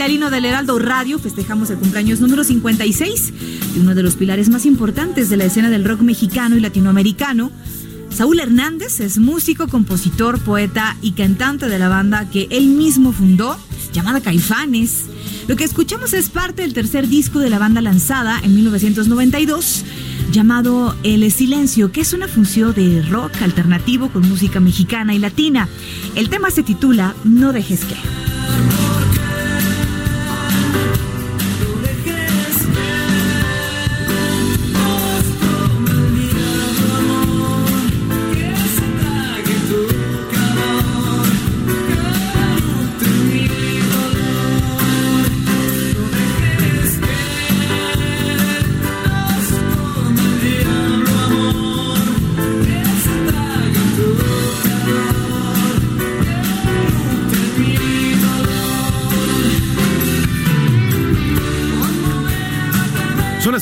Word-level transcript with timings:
Capitalino 0.00 0.30
del 0.30 0.46
Heraldo 0.46 0.78
Radio 0.78 1.18
festejamos 1.18 1.68
el 1.68 1.76
cumpleaños 1.76 2.20
número 2.20 2.42
56 2.42 3.32
de 3.74 3.80
uno 3.80 3.94
de 3.94 4.02
los 4.02 4.16
pilares 4.16 4.48
más 4.48 4.64
importantes 4.64 5.28
de 5.28 5.36
la 5.36 5.44
escena 5.44 5.68
del 5.68 5.84
rock 5.84 6.00
mexicano 6.00 6.56
y 6.56 6.60
latinoamericano. 6.60 7.52
Saúl 8.08 8.40
Hernández 8.40 9.00
es 9.00 9.18
músico, 9.18 9.68
compositor, 9.68 10.40
poeta 10.40 10.96
y 11.02 11.12
cantante 11.12 11.68
de 11.68 11.78
la 11.78 11.90
banda 11.90 12.30
que 12.30 12.48
él 12.50 12.68
mismo 12.68 13.12
fundó, 13.12 13.58
llamada 13.92 14.22
Caifanes. 14.22 15.04
Lo 15.48 15.56
que 15.56 15.64
escuchamos 15.64 16.14
es 16.14 16.30
parte 16.30 16.62
del 16.62 16.72
tercer 16.72 17.06
disco 17.06 17.38
de 17.38 17.50
la 17.50 17.58
banda 17.58 17.82
lanzada 17.82 18.40
en 18.42 18.54
1992, 18.54 19.84
llamado 20.32 20.96
El 21.02 21.30
Silencio, 21.30 21.92
que 21.92 22.00
es 22.00 22.14
una 22.14 22.26
función 22.26 22.72
de 22.72 23.02
rock 23.02 23.42
alternativo 23.42 24.08
con 24.08 24.26
música 24.26 24.60
mexicana 24.60 25.12
y 25.14 25.18
latina. 25.18 25.68
El 26.14 26.30
tema 26.30 26.50
se 26.50 26.62
titula 26.62 27.14
No 27.22 27.52
dejes 27.52 27.84
que. 27.84 28.19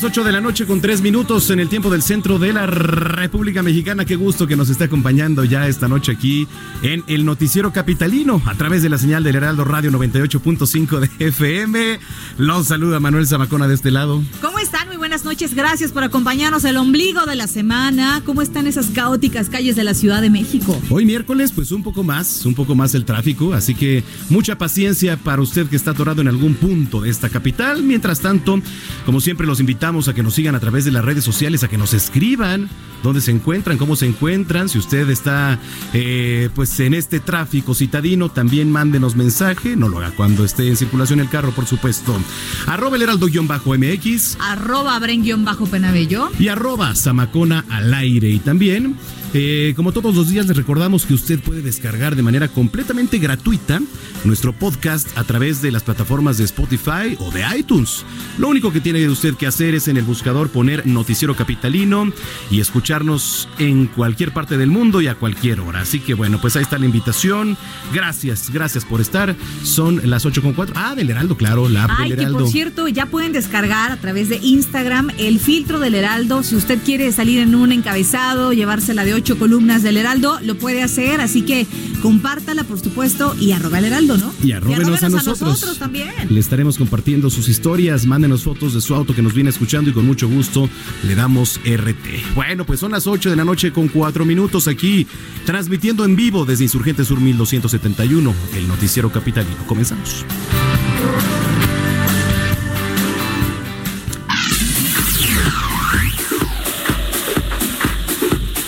8 0.09 0.23
de 0.23 0.31
la 0.31 0.41
noche 0.41 0.65
con 0.65 0.81
3 0.81 1.03
minutos 1.03 1.51
en 1.51 1.59
el 1.59 1.69
tiempo 1.69 1.91
del 1.91 2.01
centro 2.01 2.39
de 2.39 2.51
la 2.51 2.65
República 2.65 3.61
Mexicana. 3.61 4.05
Qué 4.05 4.15
gusto 4.15 4.47
que 4.47 4.55
nos 4.55 4.67
esté 4.71 4.85
acompañando 4.85 5.43
ya 5.43 5.67
esta 5.67 5.87
noche 5.87 6.13
aquí 6.13 6.47
en 6.81 7.03
el 7.05 7.25
Noticiero 7.25 7.71
Capitalino 7.71 8.41
a 8.47 8.55
través 8.55 8.81
de 8.81 8.89
la 8.89 8.97
señal 8.97 9.23
del 9.23 9.35
Heraldo 9.35 9.65
Radio 9.65 9.91
98.5 9.91 10.99
de 10.99 11.27
FM. 11.27 11.99
Los 12.39 12.65
saluda 12.69 12.99
Manuel 12.99 13.27
Zamacona 13.27 13.67
de 13.67 13.75
este 13.75 13.91
lado. 13.91 14.23
¿Cómo 14.41 14.57
están? 14.57 14.78
Buenas 14.99 15.23
noches. 15.23 15.53
Gracias 15.53 15.93
por 15.93 16.03
acompañarnos 16.03 16.65
el 16.65 16.75
ombligo 16.75 17.25
de 17.25 17.37
la 17.37 17.47
semana. 17.47 18.21
¿Cómo 18.25 18.41
están 18.41 18.67
esas 18.67 18.87
caóticas 18.87 19.49
calles 19.49 19.77
de 19.77 19.85
la 19.85 19.93
Ciudad 19.93 20.21
de 20.21 20.29
México? 20.29 20.77
Hoy 20.89 21.05
miércoles, 21.05 21.53
pues 21.53 21.71
un 21.71 21.83
poco 21.83 22.03
más, 22.03 22.45
un 22.45 22.53
poco 22.53 22.75
más 22.75 22.93
el 22.95 23.05
tráfico, 23.05 23.53
así 23.53 23.73
que 23.75 24.03
mucha 24.29 24.57
paciencia 24.57 25.15
para 25.15 25.41
usted 25.41 25.67
que 25.67 25.77
está 25.77 25.91
atorado 25.91 26.19
en 26.19 26.27
algún 26.27 26.53
punto 26.53 26.99
de 26.99 27.09
esta 27.09 27.29
capital. 27.29 27.81
Mientras 27.81 28.19
tanto, 28.19 28.61
como 29.05 29.21
siempre, 29.21 29.47
los 29.47 29.61
invitamos 29.61 30.09
a 30.09 30.13
que 30.13 30.21
nos 30.21 30.33
sigan 30.33 30.55
a 30.55 30.59
través 30.59 30.83
de 30.83 30.91
las 30.91 31.05
redes 31.05 31.23
sociales, 31.23 31.63
a 31.63 31.69
que 31.69 31.77
nos 31.77 31.93
escriban 31.93 32.69
dónde 33.01 33.21
se 33.21 33.31
encuentran, 33.31 33.77
cómo 33.77 33.95
se 33.95 34.05
encuentran. 34.05 34.67
Si 34.67 34.77
usted 34.77 35.09
está 35.09 35.59
eh, 35.93 36.49
pues 36.53 36.77
en 36.81 36.93
este 36.93 37.21
tráfico 37.21 37.73
citadino, 37.73 38.29
también 38.29 38.69
mándenos 38.69 39.15
mensaje. 39.15 39.77
No 39.77 39.87
lo 39.87 39.99
haga 39.99 40.11
cuando 40.11 40.43
esté 40.43 40.67
en 40.67 40.75
circulación 40.75 41.21
el 41.21 41.29
carro, 41.29 41.51
por 41.51 41.65
supuesto. 41.65 42.19
Arroba 42.67 42.97
el 42.97 43.03
heraldo-mx. 43.03 44.37
Arroba 44.41 44.88
Bren-Penabello. 44.97 46.29
Y 46.39 46.47
arroba 46.47 46.95
Zamacona 46.95 47.65
al 47.69 47.93
aire. 47.93 48.29
Y 48.29 48.39
también 48.39 48.95
eh, 49.33 49.73
como 49.75 49.91
todos 49.91 50.15
los 50.15 50.29
días 50.29 50.47
les 50.47 50.57
recordamos 50.57 51.05
que 51.05 51.13
usted 51.13 51.39
puede 51.39 51.61
descargar 51.61 52.15
de 52.15 52.23
manera 52.23 52.47
completamente 52.47 53.19
gratuita 53.19 53.79
nuestro 54.23 54.53
podcast 54.53 55.07
a 55.17 55.23
través 55.23 55.61
de 55.61 55.71
las 55.71 55.83
plataformas 55.83 56.37
de 56.37 56.45
Spotify 56.45 57.15
o 57.19 57.31
de 57.31 57.43
iTunes. 57.57 58.03
Lo 58.37 58.47
único 58.47 58.73
que 58.73 58.81
tiene 58.81 59.07
usted 59.07 59.35
que 59.35 59.47
hacer 59.47 59.75
es 59.75 59.87
en 59.87 59.97
el 59.97 60.03
buscador 60.03 60.49
poner 60.49 60.87
Noticiero 60.87 61.35
Capitalino 61.35 62.11
y 62.49 62.59
escucharnos 62.59 63.47
en 63.59 63.87
cualquier 63.87 64.33
parte 64.33 64.57
del 64.57 64.69
mundo 64.69 65.01
y 65.01 65.07
a 65.07 65.15
cualquier 65.15 65.59
hora. 65.59 65.81
Así 65.81 65.99
que 65.99 66.13
bueno, 66.13 66.41
pues 66.41 66.55
ahí 66.55 66.63
está 66.63 66.77
la 66.79 66.85
invitación. 66.85 67.57
Gracias, 67.93 68.49
gracias 68.51 68.83
por 68.85 68.99
estar. 68.99 69.35
Son 69.63 70.01
las 70.09 70.25
8.4. 70.25 70.71
Ah, 70.75 70.95
del 70.95 71.09
Heraldo, 71.09 71.37
claro, 71.37 71.69
la 71.69 71.83
app 71.83 71.91
Ay, 71.97 72.09
del 72.09 72.17
que 72.17 72.23
Heraldo. 72.23 72.39
por 72.39 72.49
cierto, 72.49 72.87
ya 72.87 73.05
pueden 73.05 73.31
descargar 73.31 73.91
a 73.91 73.97
través 73.97 74.29
de 74.29 74.37
Instagram 74.37 75.11
el 75.17 75.39
filtro 75.39 75.79
del 75.79 75.95
Heraldo. 75.95 76.43
Si 76.43 76.55
usted 76.55 76.79
quiere 76.83 77.11
salir 77.11 77.39
en 77.39 77.55
un 77.55 77.71
encabezado, 77.71 78.53
llevársela 78.53 79.05
de 79.05 79.18
ocho 79.19 79.37
columnas 79.37 79.83
del 79.83 79.97
Heraldo, 79.97 80.39
lo 80.41 80.55
puede 80.55 80.81
hacer. 80.81 81.21
Así 81.21 81.41
que 81.41 81.67
compártala, 82.01 82.63
por 82.63 82.79
supuesto, 82.79 83.35
y 83.39 83.51
arroba 83.51 83.79
el 83.79 83.85
Heraldo, 83.85 84.17
¿no? 84.17 84.33
Y 84.41 84.53
arróbenos, 84.53 85.03
a, 85.03 85.09
nosotros. 85.09 85.77
también. 85.77 86.09
Le 86.29 86.39
estaremos 86.39 86.77
compartiendo 86.77 87.29
sus 87.29 87.49
historias. 87.49 88.05
Mándenos 88.05 88.43
fotos 88.43 88.73
de 88.73 88.81
su 88.81 88.95
auto 88.95 89.13
que 89.13 89.21
nos 89.21 89.33
viene 89.33 89.49
escuchando 89.49 89.89
y 89.89 89.93
con 89.93 90.05
mucho 90.05 90.27
gusto 90.27 90.69
le 91.05 91.15
damos 91.15 91.59
RT. 91.65 92.33
Bueno, 92.33 92.65
pues 92.65 92.79
son 92.79 92.91
las 92.91 93.07
8 93.07 93.29
de 93.29 93.35
la 93.35 93.43
noche 93.43 93.71
con 93.71 93.89
4 93.89 94.25
minutos 94.25 94.67
aquí, 94.67 95.05
transmitiendo 95.45 96.05
en 96.05 96.15
vivo 96.15 96.45
desde 96.45 96.63
Insurgente 96.63 97.03
Sur 97.03 97.19
1271, 97.19 98.33
el 98.55 98.67
noticiero 98.67 99.11
capitalino. 99.11 99.57
Comenzamos. 99.67 100.25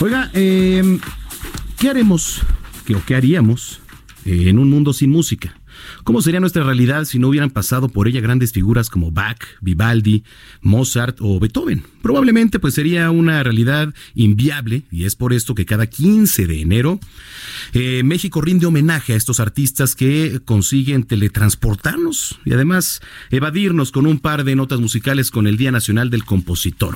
Oiga, 0.02 0.32
eh, 0.34 0.98
¿qué 1.80 1.90
haremos? 1.90 2.42
¿Qué, 2.86 2.96
¿O 2.96 3.06
qué 3.06 3.14
haríamos 3.14 3.82
eh, 4.26 4.50
en 4.50 4.58
un 4.58 4.68
mundo 4.68 4.94
sin 4.94 5.12
música? 5.12 5.61
¿Cómo 6.04 6.22
sería 6.22 6.40
nuestra 6.40 6.64
realidad 6.64 7.06
si 7.06 7.20
no 7.20 7.28
hubieran 7.28 7.50
pasado 7.50 7.90
por 7.90 8.08
ella 8.08 8.22
grandes 8.22 8.52
figuras 8.52 8.90
como 8.90 9.12
Bach, 9.12 9.40
Vivaldi, 9.62 10.24
Mozart 10.62 11.18
o 11.22 11.40
Beethoven? 11.40 11.84
Probablemente 12.02 12.60
pues 12.60 12.74
sería 12.74 13.12
una 13.12 13.44
realidad 13.44 13.94
inviable 14.16 14.84
y 14.92 15.06
es 15.06 15.16
por 15.16 15.34
esto 15.34 15.56
que 15.56 15.66
cada 15.66 15.88
15 15.88 16.48
de 16.48 16.62
enero 16.62 17.00
eh, 17.74 18.02
México 18.04 18.42
rinde 18.42 18.66
homenaje 18.66 19.14
a 19.14 19.16
estos 19.16 19.40
artistas 19.40 19.96
que 19.96 20.42
consiguen 20.46 21.04
teletransportarnos 21.04 22.40
y 22.46 22.54
además 22.54 23.02
evadirnos 23.30 23.92
con 23.92 24.06
un 24.06 24.20
par 24.20 24.44
de 24.44 24.56
notas 24.56 24.80
musicales 24.80 25.32
con 25.32 25.48
el 25.48 25.58
Día 25.58 25.72
Nacional 25.72 26.10
del 26.10 26.26
Compositor. 26.26 26.96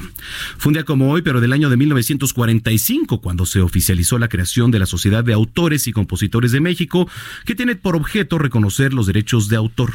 Fue 0.57 0.69
un 0.69 0.73
día 0.73 0.83
como 0.83 1.11
hoy, 1.11 1.21
pero 1.21 1.41
del 1.41 1.53
año 1.53 1.69
de 1.69 1.77
1945, 1.77 3.21
cuando 3.21 3.45
se 3.45 3.61
oficializó 3.61 4.17
la 4.17 4.29
creación 4.29 4.71
de 4.71 4.79
la 4.79 4.85
Sociedad 4.85 5.23
de 5.23 5.33
Autores 5.33 5.87
y 5.87 5.91
Compositores 5.91 6.51
de 6.51 6.61
México, 6.61 7.09
que 7.45 7.55
tiene 7.55 7.75
por 7.75 7.95
objeto 7.95 8.37
reconocer 8.37 8.84
los 8.93 9.07
derechos 9.07 9.49
de 9.49 9.55
autor. 9.55 9.91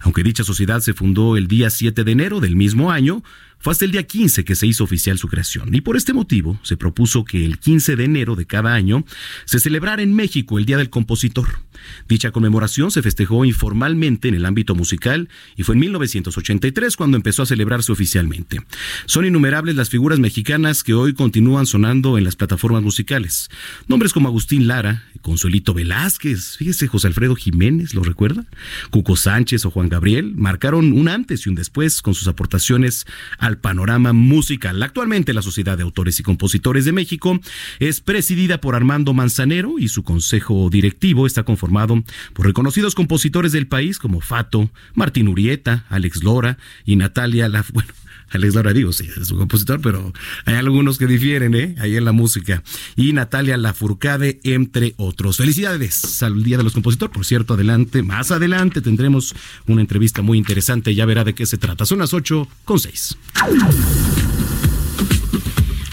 Aunque 0.00 0.22
dicha 0.22 0.44
sociedad 0.44 0.80
se 0.80 0.94
fundó 0.94 1.36
el 1.36 1.46
día 1.48 1.70
7 1.70 2.04
de 2.04 2.12
enero 2.12 2.40
del 2.40 2.56
mismo 2.56 2.90
año, 2.90 3.22
fue 3.62 3.72
hasta 3.72 3.84
el 3.84 3.92
día 3.92 4.02
15 4.02 4.44
que 4.44 4.56
se 4.56 4.66
hizo 4.66 4.82
oficial 4.82 5.18
su 5.18 5.28
creación 5.28 5.74
y 5.74 5.80
por 5.80 5.96
este 5.96 6.12
motivo 6.12 6.58
se 6.64 6.76
propuso 6.76 7.24
que 7.24 7.46
el 7.46 7.58
15 7.58 7.94
de 7.94 8.04
enero 8.04 8.34
de 8.34 8.44
cada 8.44 8.74
año 8.74 9.04
se 9.44 9.60
celebrara 9.60 10.02
en 10.02 10.14
México 10.14 10.58
el 10.58 10.66
Día 10.66 10.76
del 10.76 10.90
Compositor. 10.90 11.60
Dicha 12.08 12.30
conmemoración 12.30 12.90
se 12.90 13.02
festejó 13.02 13.44
informalmente 13.44 14.28
en 14.28 14.34
el 14.34 14.46
ámbito 14.46 14.74
musical 14.74 15.28
y 15.56 15.62
fue 15.62 15.74
en 15.74 15.80
1983 15.80 16.96
cuando 16.96 17.16
empezó 17.16 17.42
a 17.42 17.46
celebrarse 17.46 17.92
oficialmente. 17.92 18.60
Son 19.06 19.24
innumerables 19.24 19.76
las 19.76 19.90
figuras 19.90 20.18
mexicanas 20.18 20.82
que 20.82 20.94
hoy 20.94 21.14
continúan 21.14 21.66
sonando 21.66 22.18
en 22.18 22.24
las 22.24 22.36
plataformas 22.36 22.82
musicales. 22.82 23.48
Nombres 23.86 24.12
como 24.12 24.28
Agustín 24.28 24.66
Lara, 24.66 25.04
Consuelito 25.22 25.74
Velázquez, 25.74 26.56
fíjese 26.56 26.88
José 26.88 27.06
Alfredo 27.06 27.36
Jiménez, 27.36 27.94
¿lo 27.94 28.02
recuerda? 28.02 28.44
Cuco 28.90 29.16
Sánchez 29.16 29.64
o 29.64 29.70
Juan 29.70 29.88
Gabriel 29.88 30.32
marcaron 30.34 30.92
un 30.92 31.08
antes 31.08 31.46
y 31.46 31.48
un 31.48 31.54
después 31.54 32.02
con 32.02 32.14
sus 32.14 32.28
aportaciones 32.28 33.06
al 33.38 33.51
panorama 33.58 34.12
musical. 34.12 34.82
Actualmente 34.82 35.32
la 35.32 35.42
Sociedad 35.42 35.76
de 35.76 35.82
Autores 35.82 36.20
y 36.20 36.22
Compositores 36.22 36.84
de 36.84 36.92
México 36.92 37.38
es 37.78 38.00
presidida 38.00 38.60
por 38.60 38.74
Armando 38.74 39.12
Manzanero 39.14 39.78
y 39.78 39.88
su 39.88 40.02
consejo 40.02 40.68
directivo 40.70 41.26
está 41.26 41.42
conformado 41.44 42.02
por 42.32 42.46
reconocidos 42.46 42.94
compositores 42.94 43.52
del 43.52 43.66
país 43.66 43.98
como 43.98 44.20
Fato, 44.20 44.70
Martín 44.94 45.28
Urieta, 45.28 45.84
Alex 45.88 46.22
Lora 46.22 46.58
y 46.84 46.96
Natalia 46.96 47.48
La... 47.48 47.64
Bueno, 47.72 47.92
Alex 48.32 48.54
Laura 48.54 48.72
digo, 48.72 48.92
sí, 48.92 49.08
es 49.20 49.30
un 49.30 49.38
compositor, 49.38 49.80
pero 49.80 50.12
hay 50.44 50.54
algunos 50.54 50.98
que 50.98 51.06
difieren, 51.06 51.54
¿eh? 51.54 51.74
Ahí 51.78 51.96
en 51.96 52.04
la 52.04 52.12
música. 52.12 52.62
Y 52.96 53.12
Natalia 53.12 53.56
Lafourcade, 53.56 54.40
entre 54.44 54.94
otros. 54.96 55.36
Felicidades 55.36 56.22
al 56.22 56.42
Día 56.42 56.56
de 56.56 56.64
los 56.64 56.72
Compositores. 56.72 57.14
Por 57.14 57.24
cierto, 57.24 57.54
adelante, 57.54 58.02
más 58.02 58.30
adelante 58.30 58.80
tendremos 58.80 59.34
una 59.66 59.80
entrevista 59.80 60.22
muy 60.22 60.38
interesante. 60.38 60.94
Ya 60.94 61.06
verá 61.06 61.24
de 61.24 61.34
qué 61.34 61.46
se 61.46 61.58
trata. 61.58 61.84
Son 61.84 61.98
las 61.98 62.14
8 62.14 62.48
con 62.64 62.78
6. 62.78 63.18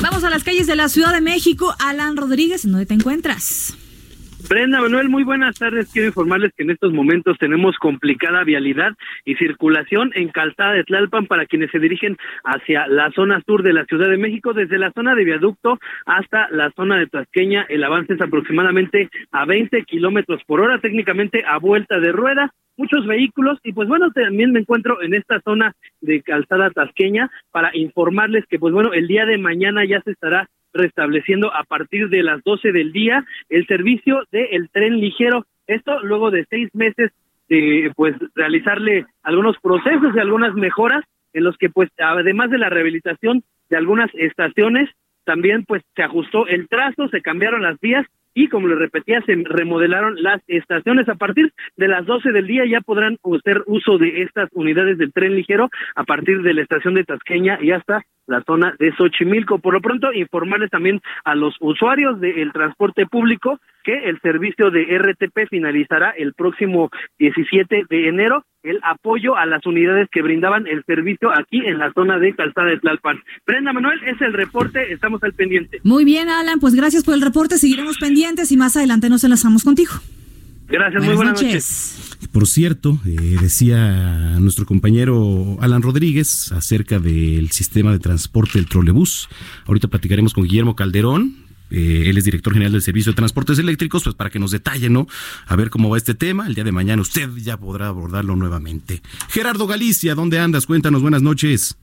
Vamos 0.01 0.23
a 0.23 0.29
las 0.29 0.43
calles 0.43 0.67
de 0.67 0.75
la 0.75 0.87
Ciudad 0.87 1.13
de 1.13 1.21
México. 1.21 1.75
Alan 1.79 2.15
Rodríguez, 2.15 2.63
¿en 2.63 2.71
dónde 2.71 2.85
te 2.85 2.93
encuentras? 2.93 3.73
Brenda 4.49 4.81
Manuel, 4.81 5.09
muy 5.09 5.23
buenas 5.23 5.59
tardes. 5.59 5.93
Quiero 5.93 6.07
informarles 6.07 6.51
que 6.55 6.63
en 6.63 6.71
estos 6.71 6.91
momentos 6.91 7.37
tenemos 7.37 7.77
complicada 7.77 8.43
vialidad 8.43 8.93
y 9.23 9.35
circulación 9.35 10.11
en 10.15 10.29
Calzada 10.29 10.73
de 10.73 10.83
Tlalpan 10.85 11.27
para 11.27 11.45
quienes 11.45 11.69
se 11.69 11.77
dirigen 11.77 12.17
hacia 12.43 12.87
la 12.87 13.11
zona 13.11 13.43
sur 13.45 13.61
de 13.61 13.73
la 13.73 13.85
Ciudad 13.85 14.09
de 14.09 14.17
México, 14.17 14.53
desde 14.53 14.79
la 14.79 14.91
zona 14.93 15.13
de 15.13 15.23
viaducto 15.23 15.77
hasta 16.07 16.49
la 16.49 16.71
zona 16.71 16.97
de 16.97 17.05
Tasqueña. 17.05 17.67
El 17.69 17.83
avance 17.83 18.13
es 18.13 18.21
aproximadamente 18.21 19.11
a 19.31 19.45
20 19.45 19.83
kilómetros 19.83 20.43
por 20.47 20.61
hora, 20.61 20.79
técnicamente 20.79 21.43
a 21.47 21.59
vuelta 21.59 21.99
de 21.99 22.11
rueda 22.11 22.51
muchos 22.75 23.05
vehículos 23.05 23.59
y 23.61 23.73
pues 23.73 23.89
bueno, 23.89 24.09
también 24.11 24.53
me 24.53 24.61
encuentro 24.61 25.01
en 25.03 25.13
esta 25.13 25.41
zona 25.41 25.75
de 25.99 26.21
calzada 26.21 26.69
tasqueña 26.69 27.29
para 27.51 27.75
informarles 27.75 28.45
que 28.47 28.57
pues 28.57 28.73
bueno, 28.73 28.93
el 28.93 29.05
día 29.05 29.25
de 29.25 29.37
mañana 29.37 29.83
ya 29.85 30.01
se 30.01 30.11
estará 30.11 30.49
restableciendo 30.79 31.53
a 31.53 31.63
partir 31.63 32.09
de 32.09 32.23
las 32.23 32.43
12 32.43 32.71
del 32.71 32.91
día 32.91 33.25
el 33.49 33.67
servicio 33.67 34.23
del 34.31 34.69
tren 34.71 34.99
ligero. 34.99 35.45
Esto 35.67 35.99
luego 36.01 36.31
de 36.31 36.45
seis 36.49 36.69
meses 36.73 37.11
de 37.47 37.91
pues 37.95 38.15
realizarle 38.35 39.05
algunos 39.23 39.57
procesos 39.61 40.15
y 40.15 40.19
algunas 40.19 40.53
mejoras 40.53 41.03
en 41.33 41.43
los 41.43 41.57
que 41.57 41.69
pues 41.69 41.89
además 41.99 42.49
de 42.49 42.57
la 42.57 42.69
rehabilitación 42.69 43.43
de 43.69 43.77
algunas 43.77 44.09
estaciones 44.13 44.89
también 45.25 45.63
pues 45.65 45.83
se 45.95 46.03
ajustó 46.03 46.47
el 46.47 46.67
trazo, 46.67 47.07
se 47.09 47.21
cambiaron 47.21 47.61
las 47.61 47.79
vías 47.79 48.05
y 48.33 48.47
como 48.47 48.67
le 48.67 48.75
repetía, 48.75 49.21
se 49.25 49.35
remodelaron 49.35 50.21
las 50.21 50.41
estaciones. 50.47 51.09
A 51.09 51.15
partir 51.15 51.51
de 51.75 51.87
las 51.87 52.05
12 52.05 52.31
del 52.31 52.47
día 52.47 52.63
ya 52.65 52.81
podrán 52.81 53.17
hacer 53.23 53.63
uso 53.65 53.97
de 53.97 54.21
estas 54.21 54.49
unidades 54.53 54.97
del 54.97 55.11
tren 55.11 55.35
ligero 55.35 55.69
a 55.95 56.03
partir 56.03 56.41
de 56.41 56.53
la 56.53 56.61
estación 56.61 56.93
de 56.93 57.03
Tasqueña 57.03 57.59
y 57.61 57.71
hasta 57.71 58.03
la 58.29 58.43
zona 58.43 58.75
de 58.79 58.93
Xochimilco. 58.95 59.59
Por 59.59 59.73
lo 59.73 59.81
pronto, 59.81 60.13
informarles 60.13 60.69
también 60.69 61.01
a 61.25 61.35
los 61.35 61.55
usuarios 61.59 62.19
del 62.19 62.53
transporte 62.53 63.05
público 63.05 63.59
que 63.83 64.09
el 64.09 64.19
servicio 64.21 64.71
de 64.71 64.97
RTP 64.97 65.49
finalizará 65.49 66.11
el 66.11 66.33
próximo 66.33 66.89
17 67.17 67.85
de 67.89 68.07
enero 68.07 68.43
el 68.63 68.79
apoyo 68.83 69.37
a 69.37 69.45
las 69.45 69.65
unidades 69.65 70.09
que 70.11 70.21
brindaban 70.21 70.67
el 70.67 70.83
servicio 70.83 71.31
aquí 71.31 71.65
en 71.65 71.77
la 71.77 71.93
zona 71.93 72.19
de 72.19 72.35
Calzada 72.35 72.67
de 72.67 72.77
Tlalpan. 72.77 73.21
Brenda 73.47 73.71
Manuel, 73.71 73.99
es 74.05 74.19
el 74.21 74.33
reporte, 74.33 74.91
estamos 74.91 75.23
al 75.23 75.33
pendiente. 75.33 75.79
Muy 75.83 76.03
bien, 76.03 76.29
Alan, 76.29 76.59
pues 76.59 76.75
gracias 76.75 77.05
por 77.05 77.13
el 77.13 77.21
reporte, 77.21 77.57
seguiremos 77.57 77.97
pendientes 77.97 78.51
y 78.51 78.57
más 78.57 78.75
adelante 78.75 79.09
nos 79.09 79.23
enlazamos 79.23 79.63
contigo. 79.63 79.93
Gracias, 80.69 81.03
muy 81.03 81.15
buenas 81.15 81.41
noches. 81.41 82.17
Por 82.31 82.47
cierto, 82.47 82.99
eh, 83.05 83.37
decía 83.41 84.37
nuestro 84.39 84.65
compañero 84.65 85.57
Alan 85.61 85.81
Rodríguez 85.81 86.51
acerca 86.51 86.99
del 86.99 87.49
sistema 87.51 87.91
de 87.91 87.99
transporte 87.99 88.59
del 88.59 88.67
trolebús. 88.67 89.29
Ahorita 89.65 89.87
platicaremos 89.87 90.33
con 90.33 90.43
Guillermo 90.43 90.75
Calderón, 90.75 91.49
eh, 91.71 92.05
él 92.07 92.17
es 92.17 92.23
director 92.23 92.53
general 92.53 92.71
del 92.71 92.81
Servicio 92.81 93.11
de 93.11 93.15
Transportes 93.15 93.59
Eléctricos, 93.59 94.03
pues 94.03 94.15
para 94.15 94.29
que 94.29 94.39
nos 94.39 94.51
detalle, 94.51 94.89
¿no? 94.89 95.07
A 95.45 95.55
ver 95.55 95.69
cómo 95.69 95.89
va 95.89 95.97
este 95.97 96.15
tema. 96.15 96.47
El 96.47 96.55
día 96.55 96.63
de 96.63 96.71
mañana 96.71 97.01
usted 97.01 97.29
ya 97.37 97.57
podrá 97.57 97.87
abordarlo 97.87 98.35
nuevamente. 98.35 99.01
Gerardo 99.29 99.67
Galicia, 99.67 100.15
¿dónde 100.15 100.39
andas? 100.39 100.65
Cuéntanos, 100.65 101.01
buenas 101.01 101.21
noches. 101.21 101.77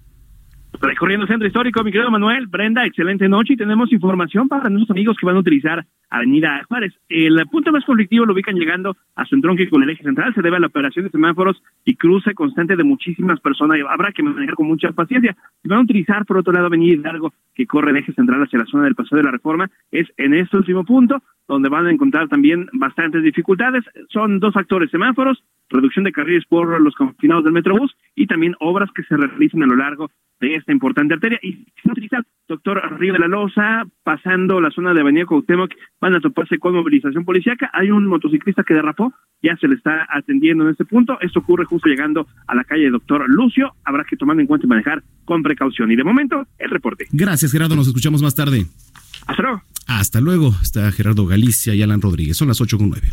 Recorriendo 0.80 1.24
el 1.24 1.28
centro 1.28 1.46
histórico, 1.46 1.82
mi 1.82 1.90
querido 1.90 2.10
Manuel, 2.10 2.46
Brenda, 2.48 2.84
excelente 2.84 3.28
noche 3.28 3.54
y 3.54 3.56
tenemos 3.56 3.92
información 3.92 4.48
para 4.48 4.68
nuestros 4.68 4.90
amigos 4.90 5.16
que 5.18 5.26
van 5.26 5.36
a 5.36 5.40
utilizar 5.40 5.86
Avenida 6.10 6.62
Juárez. 6.68 6.92
El 7.08 7.42
punto 7.50 7.72
más 7.72 7.84
conflictivo 7.84 8.26
lo 8.26 8.34
ubican 8.34 8.56
llegando 8.56 8.96
a 9.14 9.24
su 9.24 9.34
entronque 9.34 9.68
con 9.68 9.82
el 9.82 9.90
eje 9.90 10.02
central, 10.02 10.34
se 10.34 10.42
debe 10.42 10.56
a 10.56 10.60
la 10.60 10.66
operación 10.66 11.06
de 11.06 11.10
semáforos 11.10 11.62
y 11.84 11.96
cruce 11.96 12.34
constante 12.34 12.76
de 12.76 12.84
muchísimas 12.84 13.40
personas. 13.40 13.78
Habrá 13.88 14.12
que 14.12 14.22
manejar 14.22 14.54
con 14.54 14.66
mucha 14.66 14.92
paciencia. 14.92 15.36
Si 15.62 15.68
van 15.68 15.80
a 15.80 15.82
utilizar, 15.82 16.24
por 16.26 16.38
otro 16.38 16.52
lado, 16.52 16.66
Avenida 16.66 16.94
Hidalgo, 16.94 17.32
que 17.54 17.66
corre 17.66 17.90
el 17.90 17.96
eje 17.96 18.12
central 18.12 18.42
hacia 18.42 18.58
la 18.58 18.66
zona 18.66 18.84
del 18.84 18.94
Paseo 18.94 19.16
de 19.18 19.24
la 19.24 19.30
Reforma, 19.30 19.70
es 19.90 20.06
en 20.16 20.34
este 20.34 20.56
último 20.56 20.84
punto 20.84 21.22
donde 21.48 21.68
van 21.68 21.86
a 21.86 21.92
encontrar 21.92 22.28
también 22.28 22.68
bastantes 22.72 23.22
dificultades. 23.22 23.84
Son 24.10 24.40
dos 24.40 24.52
factores, 24.52 24.90
semáforos, 24.90 25.42
reducción 25.68 26.04
de 26.04 26.12
carriles 26.12 26.44
por 26.46 26.80
los 26.80 26.94
confinados 26.94 27.44
del 27.44 27.52
Metrobús 27.52 27.96
y 28.14 28.26
también 28.26 28.54
obras 28.60 28.90
que 28.94 29.04
se 29.04 29.16
realizan 29.16 29.62
a 29.62 29.66
lo 29.66 29.76
largo 29.76 30.10
de 30.40 30.54
esta 30.54 30.72
importante 30.72 31.14
arteria. 31.14 31.38
Y 31.42 31.66
si 31.82 31.90
utilizar 31.90 32.24
doctor 32.48 32.80
Río 32.98 33.12
de 33.12 33.18
la 33.18 33.28
Loza, 33.28 33.84
pasando 34.02 34.60
la 34.60 34.70
zona 34.70 34.94
de 34.94 35.00
Avenida 35.00 35.26
Cuauhtémoc, 35.26 35.72
van 36.00 36.14
a 36.14 36.20
toparse 36.20 36.58
con 36.58 36.74
movilización 36.74 37.24
policíaca. 37.24 37.70
Hay 37.72 37.90
un 37.90 38.06
motociclista 38.06 38.62
que 38.62 38.74
derrapó, 38.74 39.12
ya 39.42 39.56
se 39.56 39.68
le 39.68 39.74
está 39.74 40.06
atendiendo 40.10 40.64
en 40.64 40.70
este 40.70 40.84
punto. 40.84 41.18
Esto 41.20 41.40
ocurre 41.40 41.64
justo 41.64 41.88
llegando 41.88 42.26
a 42.46 42.54
la 42.54 42.64
calle 42.64 42.90
Doctor 42.90 43.28
Lucio. 43.28 43.74
Habrá 43.84 44.04
que 44.04 44.16
tomar 44.16 44.38
en 44.38 44.46
cuenta 44.46 44.66
y 44.66 44.68
manejar 44.68 45.02
con 45.24 45.42
precaución. 45.42 45.90
Y 45.90 45.96
de 45.96 46.04
momento, 46.04 46.46
el 46.58 46.70
reporte. 46.70 47.06
Gracias, 47.12 47.52
Gerardo. 47.52 47.76
Nos 47.76 47.88
escuchamos 47.88 48.22
más 48.22 48.34
tarde. 48.34 48.66
Hasta 49.26 49.42
luego. 49.42 49.62
Hasta 49.86 50.20
luego. 50.20 50.54
Está 50.62 50.90
Gerardo 50.92 51.26
Galicia 51.26 51.74
y 51.74 51.82
Alan 51.82 52.00
Rodríguez. 52.00 52.36
Son 52.36 52.48
las 52.48 52.60
8 52.60 52.78
con 52.78 52.90
9. 52.90 53.08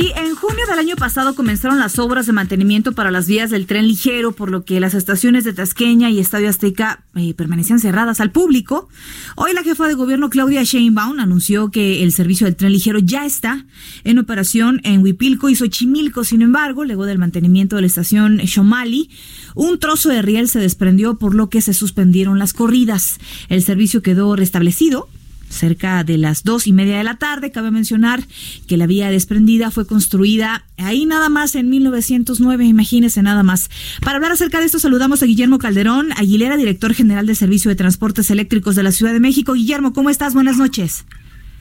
Y 0.00 0.12
en 0.16 0.34
junio 0.34 0.64
del 0.66 0.78
año 0.78 0.96
pasado 0.96 1.34
comenzaron 1.34 1.78
las 1.78 1.98
obras 1.98 2.24
de 2.24 2.32
mantenimiento 2.32 2.92
para 2.92 3.10
las 3.10 3.26
vías 3.26 3.50
del 3.50 3.66
tren 3.66 3.86
ligero, 3.86 4.32
por 4.32 4.50
lo 4.50 4.64
que 4.64 4.80
las 4.80 4.94
estaciones 4.94 5.44
de 5.44 5.52
Tasqueña 5.52 6.08
y 6.08 6.18
Estadio 6.18 6.48
Azteca 6.48 7.04
eh, 7.16 7.34
permanecían 7.34 7.80
cerradas 7.80 8.18
al 8.18 8.30
público. 8.30 8.88
Hoy 9.36 9.52
la 9.52 9.62
jefa 9.62 9.86
de 9.86 9.92
gobierno 9.92 10.30
Claudia 10.30 10.62
Sheinbaum 10.62 11.20
anunció 11.20 11.70
que 11.70 12.02
el 12.02 12.12
servicio 12.12 12.46
del 12.46 12.56
tren 12.56 12.72
ligero 12.72 12.98
ya 12.98 13.26
está 13.26 13.66
en 14.02 14.18
operación 14.18 14.80
en 14.84 15.02
Huipilco 15.02 15.50
y 15.50 15.54
Xochimilco. 15.54 16.24
Sin 16.24 16.40
embargo, 16.40 16.86
luego 16.86 17.04
del 17.04 17.18
mantenimiento 17.18 17.76
de 17.76 17.82
la 17.82 17.88
estación 17.88 18.40
Xomali, 18.46 19.10
un 19.54 19.78
trozo 19.78 20.08
de 20.08 20.22
riel 20.22 20.48
se 20.48 20.60
desprendió 20.60 21.18
por 21.18 21.34
lo 21.34 21.50
que 21.50 21.60
se 21.60 21.74
suspendieron 21.74 22.38
las 22.38 22.54
corridas. 22.54 23.18
El 23.50 23.62
servicio 23.62 24.00
quedó 24.00 24.34
restablecido 24.34 25.10
cerca 25.50 26.02
de 26.04 26.16
las 26.16 26.44
dos 26.44 26.66
y 26.66 26.72
media 26.72 26.96
de 26.96 27.04
la 27.04 27.16
tarde. 27.16 27.50
Cabe 27.50 27.70
mencionar 27.70 28.20
que 28.66 28.76
la 28.76 28.86
vía 28.86 29.10
desprendida 29.10 29.70
fue 29.70 29.86
construida 29.86 30.64
ahí 30.78 31.04
nada 31.04 31.28
más 31.28 31.54
en 31.56 31.68
1909, 31.68 32.64
imagínese 32.64 33.22
nada 33.22 33.42
más. 33.42 33.68
Para 34.02 34.16
hablar 34.16 34.32
acerca 34.32 34.60
de 34.60 34.66
esto 34.66 34.78
saludamos 34.78 35.22
a 35.22 35.26
Guillermo 35.26 35.58
Calderón, 35.58 36.12
Aguilera, 36.16 36.56
director 36.56 36.94
general 36.94 37.26
de 37.26 37.34
Servicio 37.34 37.68
de 37.68 37.76
Transportes 37.76 38.30
Eléctricos 38.30 38.76
de 38.76 38.82
la 38.82 38.92
Ciudad 38.92 39.12
de 39.12 39.20
México. 39.20 39.52
Guillermo, 39.52 39.92
¿cómo 39.92 40.10
estás? 40.10 40.34
Buenas 40.34 40.56
noches. 40.56 41.04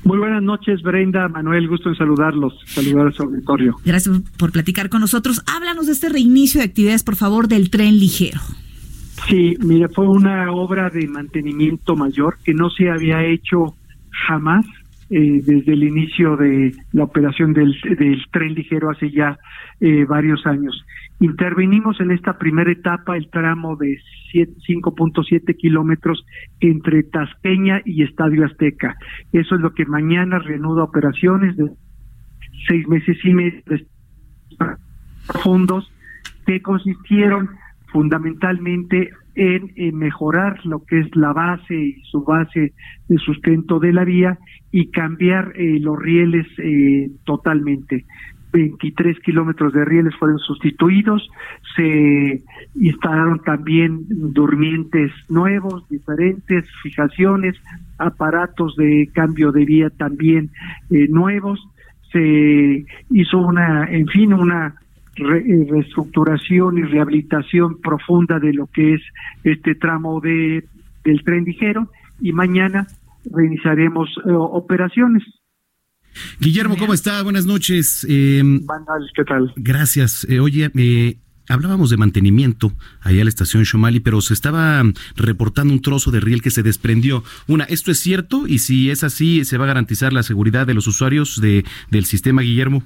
Muy 0.03 0.17
buenas 0.17 0.41
noches, 0.41 0.81
Brenda, 0.81 1.27
Manuel, 1.27 1.67
gusto 1.67 1.89
en 1.89 1.96
saludarlos, 1.96 2.53
saludar 2.65 3.08
a 3.08 3.12
su 3.12 3.24
auditorio. 3.24 3.75
Gracias 3.84 4.22
por 4.38 4.51
platicar 4.51 4.89
con 4.89 5.01
nosotros. 5.01 5.41
Háblanos 5.46 5.88
de 5.88 5.91
este 5.91 6.08
reinicio 6.08 6.62
de 6.62 6.67
actividades, 6.67 7.03
por 7.03 7.17
favor, 7.17 7.50
del 7.50 7.69
tren 7.69 8.00
ligero. 8.00 8.39
Sí, 9.27 9.58
mira, 9.60 9.89
fue 9.89 10.08
una 10.08 10.51
obra 10.51 10.89
de 10.89 11.05
mantenimiento 11.08 11.98
mayor 11.98 12.38
que 12.43 12.53
no 12.53 12.69
se 12.69 12.89
había 12.89 13.25
hecho 13.25 13.75
jamás 14.28 14.66
eh, 15.12 15.42
desde 15.44 15.74
el 15.74 15.84
inicio 15.84 16.38
de 16.38 16.72
la 16.92 17.06
operación 17.06 17.54
del, 17.54 17.75
tren 18.32 18.54
ligero 18.54 18.92
hace 18.92 19.10
ya 19.10 19.39
eh, 19.80 20.06
varios 20.06 20.46
años. 20.46 20.86
Intervenimos 21.20 22.00
en 22.00 22.12
esta 22.12 22.38
primera 22.38 22.72
etapa 22.72 23.18
el 23.18 23.28
tramo 23.30 23.75
de 23.75 24.00
5.7 24.34 25.58
kilómetros 25.58 26.24
entre 26.60 27.01
Tasqueña 27.04 27.82
y 27.86 28.04
Estadio 28.04 28.46
Azteca. 28.46 28.96
Eso 29.32 29.56
es 29.56 29.62
lo 29.62 29.74
que 29.74 29.86
mañana 29.86 30.38
reanuda 30.38 30.84
operaciones 30.84 31.58
de 31.58 31.72
seis 32.68 32.88
meses 32.88 33.18
y 33.24 33.34
medio 33.34 33.62
de 33.66 33.88
fondos 35.42 35.92
que 36.46 36.62
consistieron 36.62 37.50
fundamentalmente 37.92 39.10
en, 39.36 39.98
mejorar 39.98 40.65
lo 40.65 40.83
que 40.86 41.00
es 41.00 41.15
la 41.15 41.33
base 41.33 41.75
y 41.75 42.01
su 42.03 42.24
base 42.24 42.74
de 43.07 43.17
sustento 43.17 43.79
de 43.79 43.93
la 43.93 44.03
vía 44.03 44.38
y 44.71 44.88
cambiar 44.91 45.53
eh, 45.55 45.79
los 45.79 45.98
rieles 46.00 46.48
eh, 46.57 47.09
totalmente. 47.25 48.05
23 48.51 49.19
kilómetros 49.19 49.74
de 49.74 49.86
rieles 49.86 50.15
fueron 50.15 50.39
sustituidos, 50.39 51.29
se 51.75 52.41
instalaron 52.75 53.39
también 53.43 54.05
durmientes 54.09 55.12
nuevos, 55.29 55.88
diferentes, 55.89 56.65
fijaciones, 56.81 57.55
aparatos 57.98 58.75
de 58.75 59.09
cambio 59.13 59.51
de 59.51 59.65
vía 59.65 59.89
también 59.91 60.50
eh, 60.89 61.07
nuevos, 61.09 61.59
se 62.12 62.86
hizo 63.12 63.38
una, 63.38 63.86
en 63.86 64.07
fin, 64.07 64.33
una 64.33 64.75
reestructuración 65.20 66.78
y 66.78 66.84
rehabilitación 66.84 67.80
profunda 67.82 68.40
de 68.40 68.54
lo 68.54 68.68
que 68.68 68.96
es 68.96 69.02
este 69.44 69.76
tramo 69.76 70.20
de 70.22 70.66
del 71.04 71.24
tren 71.24 71.46
ligero 71.46 71.90
y 72.20 72.34
mañana 72.34 72.88
reiniciaremos 73.32 74.10
eh, 74.26 74.32
operaciones. 74.32 75.24
Guillermo, 76.40 76.78
¿cómo 76.78 76.94
está? 76.94 77.22
Buenas 77.24 77.46
noches. 77.46 78.06
Eh, 78.10 78.44
¿qué 79.16 79.24
tal? 79.24 79.54
Gracias. 79.56 80.26
Eh, 80.30 80.40
oye, 80.40 80.72
eh, 80.76 81.18
hablábamos 81.48 81.90
de 81.90 81.98
mantenimiento 81.98 82.72
allá 83.02 83.22
a 83.22 83.24
la 83.24 83.30
estación 83.30 83.64
Shomali, 83.64 84.00
pero 84.00 84.22
se 84.22 84.34
estaba 84.34 84.84
reportando 85.16 85.74
un 85.74 85.82
trozo 85.82 86.12
de 86.12 86.20
riel 86.20 86.42
que 86.42 86.52
se 86.52 86.64
desprendió. 86.64 87.24
Una, 87.48 87.66
¿esto 87.66 87.92
es 87.92 88.00
cierto? 88.00 88.48
Y 88.48 88.60
si 88.60 88.90
es 88.90 89.04
así, 89.04 89.46
¿se 89.46 89.58
va 89.58 89.66
a 89.66 89.68
garantizar 89.70 90.14
la 90.14 90.24
seguridad 90.24 90.68
de 90.68 90.74
los 90.74 90.88
usuarios 90.88 91.40
de, 91.40 91.64
del 91.90 92.06
sistema, 92.06 92.42
Guillermo? 92.42 92.84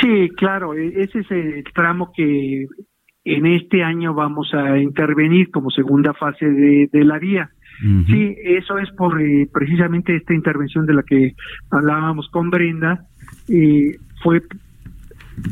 Sí, 0.00 0.28
claro, 0.36 0.74
e-, 0.74 1.02
ese 1.02 1.20
es 1.20 1.30
el 1.30 1.64
tramo 1.74 2.12
que 2.14 2.66
en 3.24 3.46
este 3.46 3.82
año 3.82 4.14
vamos 4.14 4.52
a 4.54 4.78
intervenir 4.78 5.50
como 5.50 5.70
segunda 5.70 6.14
fase 6.14 6.46
de, 6.46 7.04
la 7.04 7.18
vía. 7.18 7.50
Sí, 8.06 8.34
eso 8.42 8.78
es 8.78 8.90
por 8.92 9.20
eh, 9.20 9.46
precisamente 9.52 10.16
esta 10.16 10.32
intervención 10.32 10.86
de 10.86 10.94
la 10.94 11.02
que 11.02 11.34
hablábamos 11.70 12.26
con 12.30 12.48
Brenda, 12.48 13.04
eh, 13.48 13.98
fue 14.22 14.40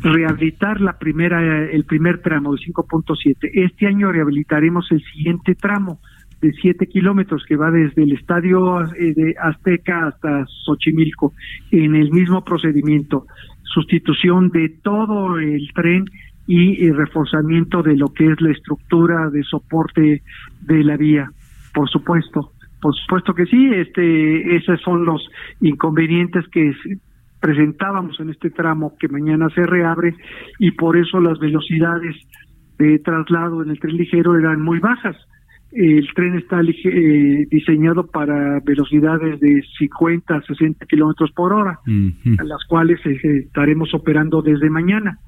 rehabilitar 0.00 0.80
la 0.80 0.98
primera, 0.98 1.66
el 1.70 1.84
primer 1.84 2.22
tramo 2.22 2.54
de 2.54 2.62
5.7. 2.62 3.50
Este 3.52 3.86
año 3.86 4.10
rehabilitaremos 4.10 4.90
el 4.90 5.02
siguiente 5.12 5.54
tramo 5.54 6.00
de 6.40 6.52
7 6.52 6.86
kilómetros 6.86 7.44
que 7.46 7.56
va 7.56 7.70
desde 7.70 8.02
el 8.02 8.12
estadio 8.12 8.82
eh, 8.82 9.14
de 9.14 9.34
Azteca 9.40 10.06
hasta 10.06 10.46
Xochimilco 10.64 11.32
en 11.70 11.94
el 11.94 12.10
mismo 12.10 12.44
procedimiento 12.44 13.26
sustitución 13.64 14.50
de 14.50 14.68
todo 14.82 15.38
el 15.38 15.68
tren 15.74 16.04
y 16.46 16.84
el 16.84 16.96
reforzamiento 16.96 17.82
de 17.82 17.96
lo 17.96 18.08
que 18.12 18.30
es 18.30 18.40
la 18.40 18.50
estructura 18.50 19.30
de 19.30 19.42
soporte 19.44 20.22
de 20.60 20.84
la 20.84 20.96
vía, 20.96 21.30
por 21.72 21.88
supuesto. 21.88 22.52
Por 22.80 22.94
supuesto 22.94 23.34
que 23.34 23.46
sí, 23.46 23.70
este, 23.72 24.56
esos 24.56 24.80
son 24.82 25.06
los 25.06 25.26
inconvenientes 25.62 26.46
que 26.48 26.74
presentábamos 27.40 28.20
en 28.20 28.30
este 28.30 28.50
tramo 28.50 28.94
que 28.98 29.08
mañana 29.08 29.48
se 29.54 29.64
reabre 29.64 30.14
y 30.58 30.70
por 30.72 30.96
eso 30.96 31.20
las 31.20 31.38
velocidades 31.38 32.16
de 32.78 32.98
traslado 32.98 33.62
en 33.62 33.70
el 33.70 33.80
tren 33.80 33.96
ligero 33.96 34.38
eran 34.38 34.60
muy 34.60 34.80
bajas 34.80 35.16
el 35.74 36.06
tren 36.14 36.36
está 36.36 36.60
eh, 36.60 37.46
diseñado 37.50 38.06
para 38.06 38.60
velocidades 38.60 39.40
de 39.40 39.62
50 39.78 40.34
a 40.34 40.42
60 40.42 40.86
kilómetros 40.86 41.32
por 41.32 41.52
hora, 41.52 41.80
a 42.38 42.44
las 42.44 42.64
cuales 42.68 43.00
eh, 43.04 43.18
estaremos 43.46 43.92
operando 43.92 44.40
desde 44.40 44.70
mañana. 44.70 45.18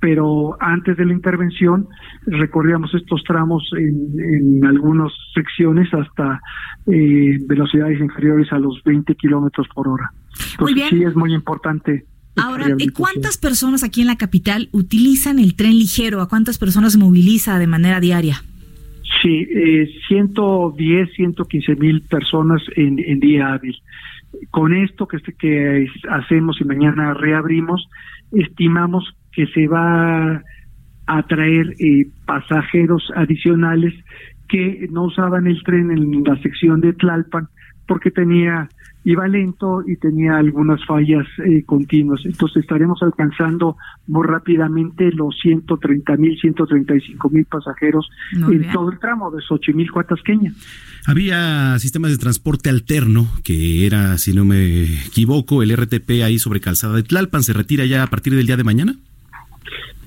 Pero 0.00 0.58
antes 0.60 0.98
de 0.98 1.06
la 1.06 1.14
intervención 1.14 1.88
recorríamos 2.26 2.94
estos 2.94 3.24
tramos 3.24 3.66
en, 3.78 4.20
en 4.20 4.64
algunas 4.66 5.10
secciones 5.32 5.88
hasta 5.94 6.40
eh, 6.86 7.38
velocidades 7.48 7.98
inferiores 7.98 8.52
a 8.52 8.58
los 8.58 8.82
20 8.84 9.14
kilómetros 9.14 9.66
por 9.74 9.88
hora. 9.88 10.10
Entonces, 10.58 10.88
sí 10.90 11.02
es 11.02 11.16
muy 11.16 11.32
importante. 11.32 12.04
Ahora, 12.36 12.66
¿cuántas 12.92 13.38
personas 13.38 13.82
aquí 13.84 14.02
en 14.02 14.08
la 14.08 14.16
capital 14.16 14.68
utilizan 14.72 15.38
el 15.38 15.54
tren 15.54 15.78
ligero? 15.78 16.20
¿A 16.20 16.28
cuántas 16.28 16.58
personas 16.58 16.92
se 16.92 16.98
moviliza 16.98 17.58
de 17.58 17.66
manera 17.66 18.00
diaria? 18.00 18.42
Sí, 19.24 19.48
eh, 19.50 19.88
110, 20.06 21.14
115 21.14 21.76
mil 21.76 22.02
personas 22.02 22.62
en, 22.76 22.96
día 23.20 23.54
hábil. 23.54 23.74
Con 24.50 24.74
esto 24.74 25.08
que, 25.08 25.16
que 25.38 25.88
hacemos 26.10 26.60
y 26.60 26.64
mañana 26.64 27.14
reabrimos, 27.14 27.88
estimamos 28.32 29.16
que 29.32 29.46
se 29.46 29.66
va 29.66 30.42
a 31.06 31.22
traer 31.26 31.74
eh, 31.78 32.06
pasajeros 32.26 33.10
adicionales 33.16 33.94
que 34.46 34.88
no 34.90 35.04
usaban 35.04 35.46
el 35.46 35.62
tren 35.62 35.90
en 35.90 36.22
la 36.22 36.36
sección 36.42 36.82
de 36.82 36.92
Tlalpan 36.92 37.48
porque 37.86 38.10
tenía 38.10 38.68
iba 39.04 39.28
lento 39.28 39.82
y 39.86 39.96
tenía 39.96 40.36
algunas 40.36 40.84
fallas 40.86 41.26
eh, 41.46 41.62
continuas. 41.64 42.20
Entonces 42.24 42.62
estaremos 42.62 43.02
alcanzando 43.02 43.76
muy 44.06 44.26
rápidamente 44.26 45.10
los 45.12 45.36
130 45.42 46.16
mil, 46.16 46.38
135 46.40 47.30
mil 47.30 47.44
pasajeros 47.44 48.08
en 48.32 48.72
todo 48.72 48.90
el 48.90 48.98
tramo 48.98 49.30
de 49.30 49.42
Xochimilco 49.42 50.00
a 50.00 50.04
Tasqueña. 50.04 50.52
Había 51.06 51.78
sistemas 51.78 52.12
de 52.12 52.18
transporte 52.18 52.70
alterno, 52.70 53.26
que 53.42 53.86
era, 53.86 54.16
si 54.16 54.32
no 54.32 54.44
me 54.44 54.84
equivoco, 54.84 55.62
el 55.62 55.76
RTP 55.76 56.22
ahí 56.24 56.38
sobre 56.38 56.60
Calzada 56.60 56.96
de 56.96 57.02
Tlalpan. 57.02 57.42
¿Se 57.42 57.52
retira 57.52 57.84
ya 57.84 58.02
a 58.02 58.06
partir 58.06 58.34
del 58.34 58.46
día 58.46 58.56
de 58.56 58.64
mañana? 58.64 58.96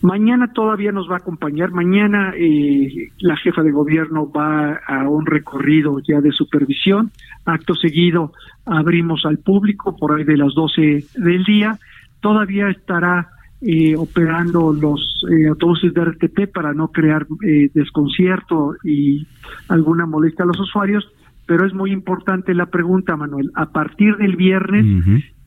Mañana 0.01 0.51
todavía 0.53 0.91
nos 0.91 1.09
va 1.09 1.15
a 1.15 1.19
acompañar. 1.19 1.71
Mañana 1.71 2.33
eh, 2.37 3.09
la 3.19 3.35
jefa 3.37 3.63
de 3.63 3.71
gobierno 3.71 4.31
va 4.31 4.73
a 4.85 5.09
un 5.09 5.25
recorrido 5.25 5.99
ya 5.99 6.21
de 6.21 6.31
supervisión. 6.31 7.11
Acto 7.45 7.73
seguido 7.75 8.33
abrimos 8.65 9.25
al 9.25 9.39
público 9.39 9.95
por 9.95 10.17
ahí 10.17 10.23
de 10.23 10.37
las 10.37 10.53
12 10.53 11.05
del 11.15 11.43
día. 11.43 11.79
Todavía 12.19 12.69
estará 12.69 13.29
eh, 13.61 13.95
operando 13.95 14.71
los 14.71 15.25
eh, 15.31 15.47
autobuses 15.47 15.93
de 15.93 16.05
RTP 16.05 16.53
para 16.53 16.73
no 16.73 16.89
crear 16.89 17.25
desconcierto 17.73 18.75
y 18.83 19.25
alguna 19.67 20.05
molestia 20.05 20.43
a 20.43 20.47
los 20.47 20.59
usuarios. 20.59 21.09
Pero 21.47 21.65
es 21.65 21.73
muy 21.73 21.91
importante 21.91 22.53
la 22.53 22.67
pregunta, 22.67 23.15
Manuel. 23.15 23.51
A 23.55 23.67
partir 23.67 24.17
del 24.17 24.35
viernes 24.35 24.85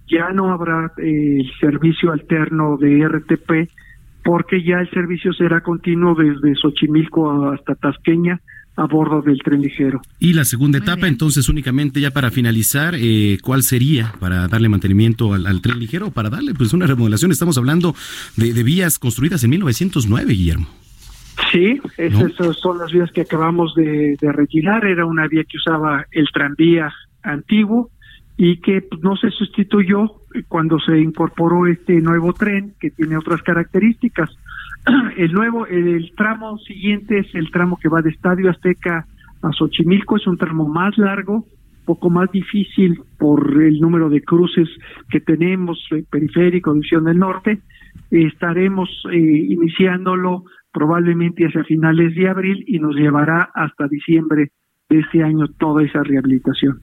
ya 0.08 0.30
no 0.30 0.50
habrá 0.50 0.92
el 0.96 1.48
servicio 1.60 2.10
alterno 2.10 2.78
de 2.78 3.06
RTP 3.06 3.70
porque 4.24 4.62
ya 4.62 4.80
el 4.80 4.90
servicio 4.90 5.32
será 5.32 5.60
continuo 5.60 6.14
desde 6.14 6.54
Xochimilco 6.54 7.50
hasta 7.50 7.74
Tasqueña 7.74 8.40
a 8.76 8.86
bordo 8.86 9.20
del 9.20 9.38
tren 9.42 9.60
ligero. 9.60 10.00
Y 10.18 10.32
la 10.32 10.44
segunda 10.44 10.78
etapa, 10.78 11.06
entonces, 11.06 11.48
únicamente 11.48 12.00
ya 12.00 12.12
para 12.12 12.30
finalizar, 12.30 12.94
eh, 12.96 13.38
¿cuál 13.42 13.62
sería 13.62 14.14
para 14.20 14.48
darle 14.48 14.68
mantenimiento 14.68 15.34
al, 15.34 15.60
tren 15.60 15.78
ligero? 15.78 16.10
Para 16.10 16.30
darle 16.30 16.54
pues 16.54 16.72
una 16.72 16.86
remodelación, 16.86 17.30
estamos 17.30 17.58
hablando 17.58 17.94
de, 18.36 18.62
vías 18.62 18.98
construidas 18.98 19.44
en 19.44 19.50
1909, 19.50 20.32
Guillermo. 20.32 20.68
Sí, 21.52 21.80
esas 21.96 22.56
son 22.58 22.78
las 22.78 22.92
vías 22.92 23.10
que 23.12 23.22
acabamos 23.22 23.74
de, 23.74 24.16
de 24.20 24.32
retirar. 24.32 24.84
Era 24.84 25.04
una 25.04 25.26
vía 25.26 25.44
que 25.44 25.56
usaba 25.56 26.06
el 26.12 26.26
tranvía 26.32 26.92
antiguo 27.22 27.90
y 28.36 28.58
que 28.58 28.82
pues, 28.82 29.02
no 29.02 29.16
se 29.16 29.30
sustituyó 29.30 30.19
cuando 30.48 30.78
se 30.78 30.98
incorporó 30.98 31.66
este 31.66 32.00
nuevo 32.00 32.32
tren 32.32 32.74
que 32.80 32.90
tiene 32.90 33.16
otras 33.16 33.42
características. 33.42 34.30
El 35.16 35.32
nuevo, 35.32 35.66
el 35.66 36.12
tramo 36.16 36.56
siguiente 36.58 37.18
es 37.18 37.34
el 37.34 37.50
tramo 37.50 37.76
que 37.76 37.90
va 37.90 38.00
de 38.00 38.10
Estadio 38.10 38.50
Azteca 38.50 39.06
a 39.42 39.52
Xochimilco, 39.52 40.16
es 40.16 40.26
un 40.26 40.38
tramo 40.38 40.68
más 40.68 40.96
largo, 40.96 41.44
poco 41.84 42.08
más 42.08 42.30
difícil 42.30 42.98
por 43.18 43.62
el 43.62 43.78
número 43.78 44.08
de 44.08 44.22
cruces 44.22 44.68
que 45.10 45.20
tenemos, 45.20 45.78
eh, 45.90 46.04
periférico, 46.10 46.72
división 46.72 47.04
del 47.04 47.18
norte. 47.18 47.60
estaremos 48.10 48.88
eh, 49.12 49.18
iniciándolo 49.18 50.44
probablemente 50.72 51.44
hacia 51.44 51.64
finales 51.64 52.14
de 52.14 52.28
abril 52.28 52.64
y 52.66 52.78
nos 52.78 52.94
llevará 52.94 53.50
hasta 53.54 53.88
diciembre 53.88 54.50
de 54.88 55.00
este 55.00 55.22
año 55.22 55.46
toda 55.58 55.82
esa 55.82 56.02
rehabilitación. 56.02 56.80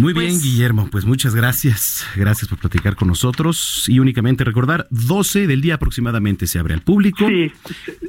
Muy 0.00 0.12
bien, 0.12 0.32
pues- 0.32 0.42
Guillermo, 0.42 0.88
pues 0.90 1.04
muchas 1.04 1.34
gracias. 1.34 2.06
Gracias 2.16 2.48
por 2.48 2.58
platicar 2.58 2.96
con 2.96 3.08
nosotros. 3.08 3.84
Y 3.88 3.98
únicamente 3.98 4.44
recordar, 4.44 4.86
12 4.90 5.46
del 5.46 5.60
día 5.60 5.74
aproximadamente 5.74 6.46
se 6.46 6.58
abre 6.58 6.74
al 6.74 6.82
público. 6.82 7.26
Sí, 7.26 7.52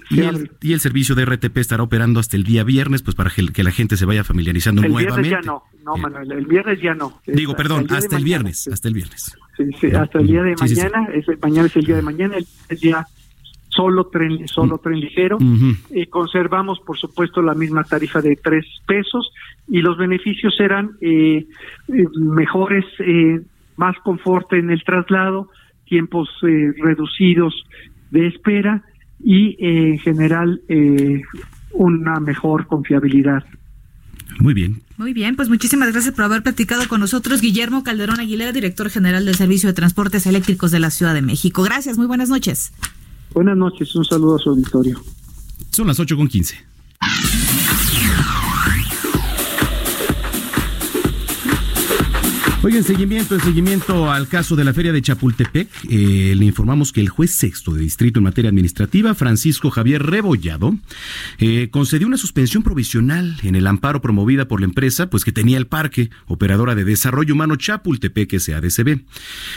y, 0.09 0.71
el, 0.73 0.79
servicio 0.79 1.15
de 1.15 1.25
RTP 1.25 1.57
estará 1.57 1.83
operando 1.83 2.19
hasta 2.19 2.35
el 2.35 2.43
día 2.43 2.63
viernes, 2.63 3.01
pues 3.01 3.15
para 3.15 3.29
que, 3.29 3.63
la 3.63 3.71
gente 3.71 3.97
se 3.97 4.05
vaya 4.05 4.23
familiarizando 4.23 4.81
el 4.81 4.91
nuevamente. 4.91 5.21
Viernes 5.21 5.45
ya 5.45 5.51
no, 5.51 5.63
no, 5.83 5.95
eh, 5.95 6.01
Manuel, 6.01 6.31
el 6.31 6.45
viernes 6.45 6.81
ya 6.81 6.93
no. 6.93 7.21
Digo, 7.25 7.55
perdón, 7.55 7.87
hasta 7.89 8.17
el, 8.17 8.23
viernes, 8.23 8.67
hasta 8.67 8.87
el 8.87 8.93
viernes. 8.93 9.35
Sí, 9.57 9.63
sí, 9.79 9.87
hasta 9.87 10.19
el 10.19 10.27
día 10.27 10.43
de 10.43 10.55
mañana, 10.55 11.07
es, 11.13 11.25
mañana 11.41 11.67
es 11.67 11.75
el 11.75 11.85
día 11.85 11.95
de 11.95 12.01
mañana, 12.01 12.35
el 12.69 12.77
día 12.77 13.07
solo 13.77 14.07
tren, 14.07 14.47
solo 14.47 14.75
mm. 14.75 14.79
tren 14.81 14.99
ligero. 14.99 15.37
Eh, 15.91 16.07
conservamos, 16.07 16.79
por 16.79 16.97
supuesto, 16.97 17.41
la 17.41 17.53
misma 17.53 17.83
tarifa 17.83 18.21
de 18.21 18.35
tres 18.35 18.65
pesos 18.87 19.31
y 19.67 19.81
los 19.81 19.97
beneficios 19.97 20.59
eran 20.59 20.97
eh, 20.99 21.45
eh 21.87 22.05
mejores, 22.19 22.85
eh, 22.99 23.39
más 23.77 23.95
confort 24.03 24.51
en 24.53 24.71
el 24.71 24.83
traslado, 24.83 25.49
tiempos 25.85 26.27
reducidos 26.41 27.53
de 28.11 28.27
espera 28.27 28.83
y 29.23 29.55
en 29.59 29.99
general 29.99 30.61
una 31.71 32.19
mejor 32.19 32.67
confiabilidad. 32.67 33.45
Muy 34.39 34.53
bien. 34.53 34.81
Muy 34.97 35.13
bien, 35.13 35.35
pues 35.35 35.47
muchísimas 35.47 35.91
gracias 35.91 36.13
por 36.13 36.25
haber 36.25 36.43
platicado 36.43 36.87
con 36.87 36.99
nosotros. 36.99 37.39
Guillermo 37.39 37.83
Calderón 37.83 38.19
Aguilera, 38.19 38.51
director 38.51 38.89
general 38.89 39.25
del 39.25 39.35
Servicio 39.35 39.69
de 39.69 39.73
Transportes 39.73 40.25
Eléctricos 40.25 40.71
de 40.71 40.79
la 40.79 40.89
Ciudad 40.89 41.13
de 41.13 41.21
México. 41.21 41.63
Gracias, 41.63 41.97
muy 41.97 42.07
buenas 42.07 42.29
noches. 42.29 42.73
Buenas 43.33 43.57
noches, 43.57 43.95
un 43.95 44.05
saludo 44.05 44.35
a 44.35 44.39
su 44.39 44.49
auditorio. 44.49 44.99
Son 45.71 45.87
las 45.87 45.99
8 45.99 46.15
con 46.17 46.27
15. 46.27 46.55
Oigan, 52.67 52.83
seguimiento, 52.83 53.33
en 53.33 53.39
seguimiento 53.39 54.11
al 54.11 54.27
caso 54.27 54.57
de 54.57 54.65
la 54.65 54.73
feria 54.73 54.91
de 54.91 55.01
Chapultepec, 55.01 55.69
eh, 55.89 56.33
le 56.35 56.43
informamos 56.43 56.91
que 56.91 56.99
el 56.99 57.07
juez 57.07 57.31
sexto 57.31 57.71
de 57.71 57.79
distrito 57.79 58.19
en 58.19 58.25
materia 58.25 58.49
administrativa, 58.49 59.15
Francisco 59.15 59.69
Javier 59.69 60.03
Rebollado, 60.03 60.77
eh, 61.37 61.69
concedió 61.71 62.07
una 62.07 62.17
suspensión 62.17 62.63
provisional 62.63 63.37
en 63.43 63.55
el 63.55 63.67
amparo 63.67 64.01
promovida 64.01 64.49
por 64.49 64.59
la 64.59 64.65
empresa, 64.65 65.09
pues 65.09 65.23
que 65.23 65.31
tenía 65.31 65.57
el 65.57 65.67
parque, 65.67 66.09
operadora 66.25 66.75
de 66.75 66.83
desarrollo 66.83 67.35
humano 67.35 67.55
Chapultepec 67.55 68.37
SADCB. 68.37 68.99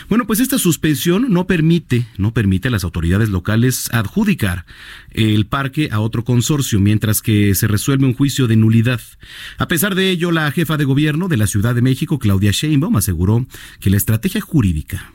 Bueno, 0.09 0.25
pues 0.29 0.39
esta 0.39 0.59
suspensión 0.59 1.27
no 1.31 1.49
permite, 1.49 2.07
no 2.17 2.33
permite 2.33 2.69
a 2.69 2.71
las 2.71 2.85
autoridades 2.85 3.29
locales 3.29 3.89
adjudicar 3.93 4.67
el 5.11 5.47
parque 5.47 5.89
a 5.91 5.99
otro 5.99 6.23
consorcio, 6.23 6.79
mientras 6.79 7.23
que 7.23 7.57
se 7.57 7.67
resuelve 7.67 8.07
un 8.07 8.15
juicio 8.15 8.47
de 8.47 8.55
nulidad. 8.55 9.01
A 9.59 9.67
pesar 9.67 9.97
de 9.97 10.11
ello, 10.11 10.31
la 10.31 10.49
jefa 10.53 10.77
de 10.77 10.85
gobierno 10.85 11.27
de 11.27 11.39
la 11.39 11.49
Ciudad 11.49 11.75
de 11.75 11.83
México, 11.83 12.21
Claudia 12.21 12.53
Sheinbaum, 12.53 13.00
aseguró 13.01 13.47
que 13.81 13.91
la 13.91 13.97
estrategia 13.97 14.41
jurídica 14.41 15.13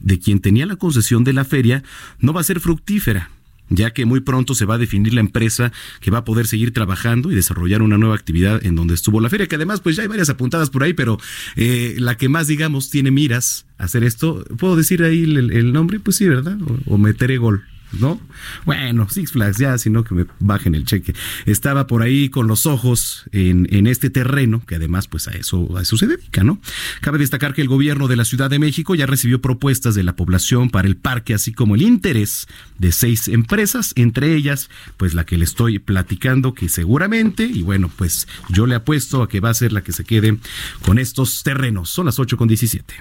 de 0.00 0.18
quien 0.18 0.40
tenía 0.40 0.66
la 0.66 0.76
concesión 0.76 1.24
de 1.24 1.32
la 1.32 1.44
feria 1.44 1.82
no 2.20 2.32
va 2.32 2.40
a 2.40 2.44
ser 2.44 2.60
fructífera, 2.60 3.30
ya 3.68 3.90
que 3.92 4.04
muy 4.04 4.20
pronto 4.20 4.54
se 4.54 4.64
va 4.64 4.74
a 4.74 4.78
definir 4.78 5.12
la 5.14 5.20
empresa 5.20 5.72
que 6.00 6.10
va 6.10 6.18
a 6.18 6.24
poder 6.24 6.46
seguir 6.46 6.72
trabajando 6.72 7.30
y 7.30 7.34
desarrollar 7.34 7.82
una 7.82 7.98
nueva 7.98 8.14
actividad 8.14 8.64
en 8.64 8.74
donde 8.74 8.94
estuvo 8.94 9.20
la 9.20 9.28
feria, 9.28 9.46
que 9.46 9.56
además 9.56 9.80
pues 9.80 9.96
ya 9.96 10.02
hay 10.02 10.08
varias 10.08 10.30
apuntadas 10.30 10.70
por 10.70 10.82
ahí, 10.82 10.92
pero 10.92 11.18
eh, 11.56 11.96
la 11.98 12.16
que 12.16 12.28
más 12.28 12.46
digamos 12.46 12.90
tiene 12.90 13.10
miras 13.10 13.66
hacer 13.76 14.04
esto, 14.04 14.44
¿puedo 14.56 14.76
decir 14.76 15.02
ahí 15.02 15.22
el, 15.22 15.72
nombre? 15.72 16.00
Pues 16.00 16.16
sí, 16.16 16.28
¿verdad? 16.28 16.58
O, 16.86 16.94
o 16.94 17.40
gol. 17.40 17.64
¿No? 17.92 18.20
Bueno, 18.64 19.08
Six 19.08 19.32
Flags, 19.32 19.58
ya, 19.58 19.78
sino 19.78 20.04
que 20.04 20.14
me 20.14 20.26
bajen 20.40 20.74
el 20.74 20.84
cheque. 20.84 21.14
Estaba 21.46 21.86
por 21.86 22.02
ahí 22.02 22.28
con 22.28 22.46
los 22.46 22.66
ojos 22.66 23.24
en, 23.32 23.68
en 23.70 23.86
este 23.86 24.10
terreno, 24.10 24.62
que 24.66 24.76
además, 24.76 25.08
pues 25.08 25.28
a 25.28 25.32
eso, 25.32 25.76
a 25.76 25.82
eso 25.82 25.96
se 25.96 26.06
dedica, 26.06 26.44
¿no? 26.44 26.60
Cabe 27.00 27.18
destacar 27.18 27.54
que 27.54 27.62
el 27.62 27.68
gobierno 27.68 28.08
de 28.08 28.16
la 28.16 28.24
Ciudad 28.24 28.50
de 28.50 28.58
México 28.58 28.94
ya 28.94 29.06
recibió 29.06 29.40
propuestas 29.40 29.94
de 29.94 30.02
la 30.02 30.16
población 30.16 30.70
para 30.70 30.88
el 30.88 30.96
parque, 30.96 31.34
así 31.34 31.52
como 31.52 31.74
el 31.74 31.82
interés 31.82 32.46
de 32.78 32.92
seis 32.92 33.28
empresas, 33.28 33.92
entre 33.96 34.34
ellas, 34.34 34.70
pues 34.96 35.14
la 35.14 35.24
que 35.24 35.38
le 35.38 35.44
estoy 35.44 35.78
platicando, 35.78 36.54
que 36.54 36.68
seguramente, 36.68 37.44
y 37.44 37.62
bueno, 37.62 37.90
pues 37.96 38.28
yo 38.48 38.66
le 38.66 38.74
apuesto 38.74 39.22
a 39.22 39.28
que 39.28 39.40
va 39.40 39.50
a 39.50 39.54
ser 39.54 39.72
la 39.72 39.82
que 39.82 39.92
se 39.92 40.04
quede 40.04 40.38
con 40.84 40.98
estos 40.98 41.42
terrenos. 41.42 41.90
Son 41.90 42.06
las 42.06 42.18
8 42.18 42.36
con 42.36 42.48
17. 42.48 42.94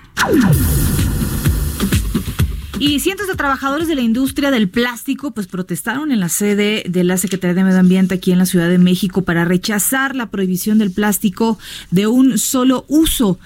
Y 2.79 2.99
cientos 2.99 3.27
de 3.27 3.33
trabajadores 3.33 3.87
de 3.87 3.95
la 3.95 4.01
industria 4.01 4.51
del 4.51 4.69
plástico 4.69 5.31
pues 5.31 5.47
protestaron 5.47 6.11
en 6.11 6.19
la 6.19 6.29
sede 6.29 6.83
de 6.87 7.03
la 7.03 7.17
Secretaría 7.17 7.55
de 7.55 7.63
Medio 7.63 7.79
Ambiente 7.79 8.13
aquí 8.13 8.31
en 8.31 8.37
la 8.37 8.45
Ciudad 8.45 8.69
de 8.69 8.77
México 8.77 9.23
para 9.23 9.45
rechazar 9.45 10.15
la 10.15 10.29
prohibición 10.29 10.77
del 10.77 10.91
plástico 10.91 11.57
de 11.89 12.05
un 12.05 12.37
solo 12.37 12.85
uso. 12.87 13.39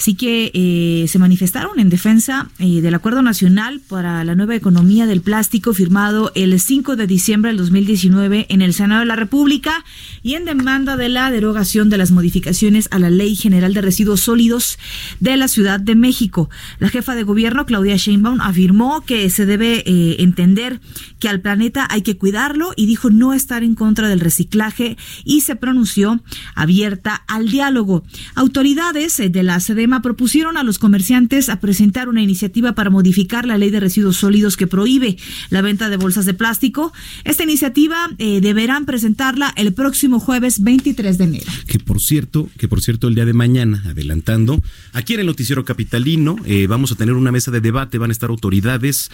Así 0.00 0.14
que 0.14 0.50
eh, 0.54 1.08
se 1.08 1.18
manifestaron 1.18 1.78
en 1.78 1.90
defensa 1.90 2.48
eh, 2.58 2.80
del 2.80 2.94
Acuerdo 2.94 3.20
Nacional 3.20 3.82
para 3.86 4.24
la 4.24 4.34
Nueva 4.34 4.56
Economía 4.56 5.04
del 5.04 5.20
Plástico 5.20 5.74
firmado 5.74 6.32
el 6.34 6.58
5 6.58 6.96
de 6.96 7.06
diciembre 7.06 7.50
del 7.50 7.58
2019 7.58 8.46
en 8.48 8.62
el 8.62 8.72
Senado 8.72 9.00
de 9.00 9.06
la 9.06 9.16
República 9.16 9.84
y 10.22 10.36
en 10.36 10.46
demanda 10.46 10.96
de 10.96 11.10
la 11.10 11.30
derogación 11.30 11.90
de 11.90 11.98
las 11.98 12.12
modificaciones 12.12 12.88
a 12.92 12.98
la 12.98 13.10
Ley 13.10 13.36
General 13.36 13.74
de 13.74 13.82
Residuos 13.82 14.22
Sólidos 14.22 14.78
de 15.20 15.36
la 15.36 15.48
Ciudad 15.48 15.78
de 15.78 15.96
México. 15.96 16.48
La 16.78 16.88
jefa 16.88 17.14
de 17.14 17.24
gobierno, 17.24 17.66
Claudia 17.66 17.96
Sheinbaum, 17.96 18.40
afirmó 18.40 19.02
que 19.02 19.28
se 19.28 19.44
debe 19.44 19.82
eh, 19.84 20.16
entender 20.20 20.80
que 21.18 21.28
al 21.28 21.42
planeta 21.42 21.86
hay 21.90 22.00
que 22.00 22.16
cuidarlo 22.16 22.72
y 22.74 22.86
dijo 22.86 23.10
no 23.10 23.34
estar 23.34 23.62
en 23.62 23.74
contra 23.74 24.08
del 24.08 24.20
reciclaje 24.20 24.96
y 25.24 25.42
se 25.42 25.56
pronunció 25.56 26.22
abierta 26.54 27.22
al 27.28 27.50
diálogo. 27.50 28.02
Autoridades 28.34 29.18
de 29.18 29.42
la 29.42 29.60
CDM 29.60 29.89
propusieron 29.98 30.56
a 30.56 30.62
los 30.62 30.78
comerciantes 30.78 31.48
a 31.48 31.60
presentar 31.60 32.08
una 32.08 32.22
iniciativa 32.22 32.72
para 32.72 32.90
modificar 32.90 33.46
la 33.46 33.58
ley 33.58 33.70
de 33.70 33.80
residuos 33.80 34.16
sólidos 34.16 34.56
que 34.56 34.66
prohíbe 34.66 35.16
la 35.50 35.60
venta 35.60 35.90
de 35.90 35.96
bolsas 35.96 36.26
de 36.26 36.34
plástico. 36.34 36.92
Esta 37.24 37.42
iniciativa 37.42 38.10
eh, 38.18 38.40
deberán 38.40 38.86
presentarla 38.86 39.52
el 39.56 39.74
próximo 39.74 40.20
jueves 40.20 40.62
23 40.62 41.18
de 41.18 41.24
enero. 41.24 41.52
Que 41.66 41.78
por 41.78 42.00
cierto, 42.00 42.48
que 42.56 42.68
por 42.68 42.80
cierto 42.80 43.08
el 43.08 43.14
día 43.14 43.24
de 43.24 43.32
mañana, 43.32 43.82
adelantando, 43.86 44.62
aquí 44.92 45.14
en 45.14 45.20
el 45.20 45.26
noticiero 45.26 45.64
capitalino 45.64 46.36
eh, 46.44 46.66
vamos 46.68 46.92
a 46.92 46.94
tener 46.94 47.14
una 47.14 47.32
mesa 47.32 47.50
de 47.50 47.60
debate, 47.60 47.98
van 47.98 48.10
a 48.10 48.12
estar 48.12 48.30
autoridades 48.30 49.10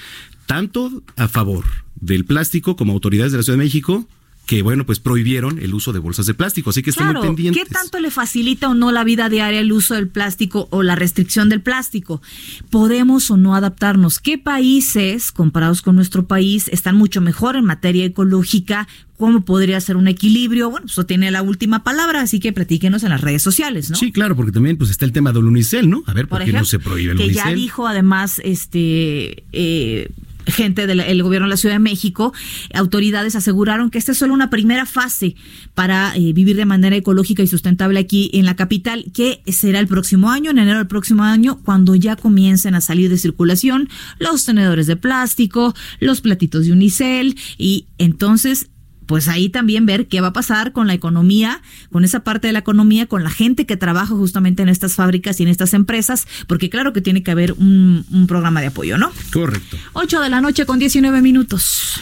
tanto 0.46 1.02
a 1.16 1.28
favor 1.28 1.64
del 2.00 2.24
plástico 2.24 2.76
como 2.76 2.92
autoridades 2.92 3.32
de 3.32 3.38
la 3.38 3.42
Ciudad 3.42 3.58
de 3.58 3.64
México 3.64 4.06
que 4.46 4.62
bueno, 4.62 4.86
pues 4.86 5.00
prohibieron 5.00 5.58
el 5.58 5.74
uso 5.74 5.92
de 5.92 5.98
bolsas 5.98 6.26
de 6.26 6.34
plástico, 6.34 6.70
así 6.70 6.82
que 6.82 6.90
estén 6.90 7.08
muy 7.08 7.20
pendientes. 7.20 7.64
¿Qué 7.64 7.68
tanto 7.68 7.98
le 7.98 8.12
facilita 8.12 8.70
o 8.70 8.74
no 8.74 8.92
la 8.92 9.02
vida 9.02 9.28
diaria 9.28 9.58
el 9.58 9.72
uso 9.72 9.94
del 9.94 10.06
plástico 10.06 10.68
o 10.70 10.84
la 10.84 10.94
restricción 10.94 11.48
del 11.48 11.60
plástico? 11.60 12.22
¿Podemos 12.70 13.28
o 13.32 13.36
no 13.36 13.56
adaptarnos? 13.56 14.20
¿Qué 14.20 14.38
países, 14.38 15.32
comparados 15.32 15.82
con 15.82 15.96
nuestro 15.96 16.26
país, 16.28 16.68
están 16.68 16.94
mucho 16.94 17.20
mejor 17.20 17.56
en 17.56 17.64
materia 17.64 18.04
ecológica? 18.04 18.86
¿Cómo 19.18 19.40
podría 19.40 19.80
ser 19.80 19.96
un 19.96 20.06
equilibrio? 20.06 20.70
Bueno, 20.70 20.86
eso 20.86 21.06
tiene 21.06 21.32
la 21.32 21.42
última 21.42 21.82
palabra, 21.82 22.20
así 22.20 22.38
que 22.38 22.52
platíquenos 22.52 23.02
en 23.02 23.10
las 23.10 23.22
redes 23.22 23.42
sociales, 23.42 23.90
¿no? 23.90 23.96
Sí, 23.96 24.12
claro, 24.12 24.36
porque 24.36 24.52
también 24.52 24.76
pues 24.76 24.90
está 24.90 25.06
el 25.06 25.12
tema 25.12 25.32
del 25.32 25.46
unicel, 25.46 25.90
¿no? 25.90 26.04
A 26.06 26.12
ver, 26.12 26.28
¿por, 26.28 26.44
qué 26.44 26.52
no 26.52 26.64
se 26.64 26.78
prohíbe 26.78 27.12
el 27.12 27.18
que 27.18 27.24
unicel? 27.24 27.42
Que 27.42 27.50
ya 27.50 27.54
dijo 27.56 27.88
además 27.88 28.40
este 28.44 29.42
eh, 29.52 30.10
gente 30.46 30.86
del 30.86 31.22
gobierno 31.22 31.46
de 31.46 31.50
la 31.50 31.56
Ciudad 31.56 31.74
de 31.74 31.80
México, 31.80 32.32
autoridades 32.74 33.36
aseguraron 33.36 33.90
que 33.90 33.98
esta 33.98 34.12
es 34.12 34.18
solo 34.18 34.34
una 34.34 34.50
primera 34.50 34.86
fase 34.86 35.36
para 35.74 36.14
eh, 36.16 36.32
vivir 36.32 36.56
de 36.56 36.66
manera 36.66 36.96
ecológica 36.96 37.42
y 37.42 37.46
sustentable 37.46 37.98
aquí 37.98 38.30
en 38.32 38.44
la 38.44 38.56
capital, 38.56 39.06
que 39.12 39.42
será 39.46 39.80
el 39.80 39.86
próximo 39.86 40.30
año, 40.30 40.50
en 40.50 40.58
enero 40.58 40.78
del 40.78 40.86
próximo 40.86 41.22
año, 41.22 41.58
cuando 41.62 41.94
ya 41.94 42.16
comiencen 42.16 42.74
a 42.74 42.80
salir 42.80 43.10
de 43.10 43.18
circulación 43.18 43.88
los 44.18 44.44
tenedores 44.44 44.86
de 44.86 44.96
plástico, 44.96 45.74
los 46.00 46.20
platitos 46.20 46.66
de 46.66 46.72
unicel 46.72 47.36
y 47.58 47.86
entonces 47.98 48.68
pues 49.06 49.28
ahí 49.28 49.48
también 49.48 49.86
ver 49.86 50.06
qué 50.08 50.20
va 50.20 50.28
a 50.28 50.32
pasar 50.32 50.72
con 50.72 50.86
la 50.86 50.94
economía, 50.94 51.62
con 51.90 52.04
esa 52.04 52.20
parte 52.20 52.48
de 52.48 52.52
la 52.52 52.60
economía, 52.60 53.06
con 53.06 53.24
la 53.24 53.30
gente 53.30 53.66
que 53.66 53.76
trabaja 53.76 54.14
justamente 54.14 54.62
en 54.62 54.68
estas 54.68 54.94
fábricas 54.94 55.40
y 55.40 55.44
en 55.44 55.48
estas 55.48 55.74
empresas, 55.74 56.26
porque 56.46 56.70
claro 56.70 56.92
que 56.92 57.00
tiene 57.00 57.22
que 57.22 57.30
haber 57.30 57.52
un, 57.52 58.04
un 58.10 58.26
programa 58.26 58.60
de 58.60 58.68
apoyo, 58.68 58.98
¿no? 58.98 59.12
Correcto. 59.32 59.76
8 59.94 60.20
de 60.20 60.28
la 60.28 60.40
noche 60.40 60.66
con 60.66 60.78
19 60.78 61.22
minutos. 61.22 62.00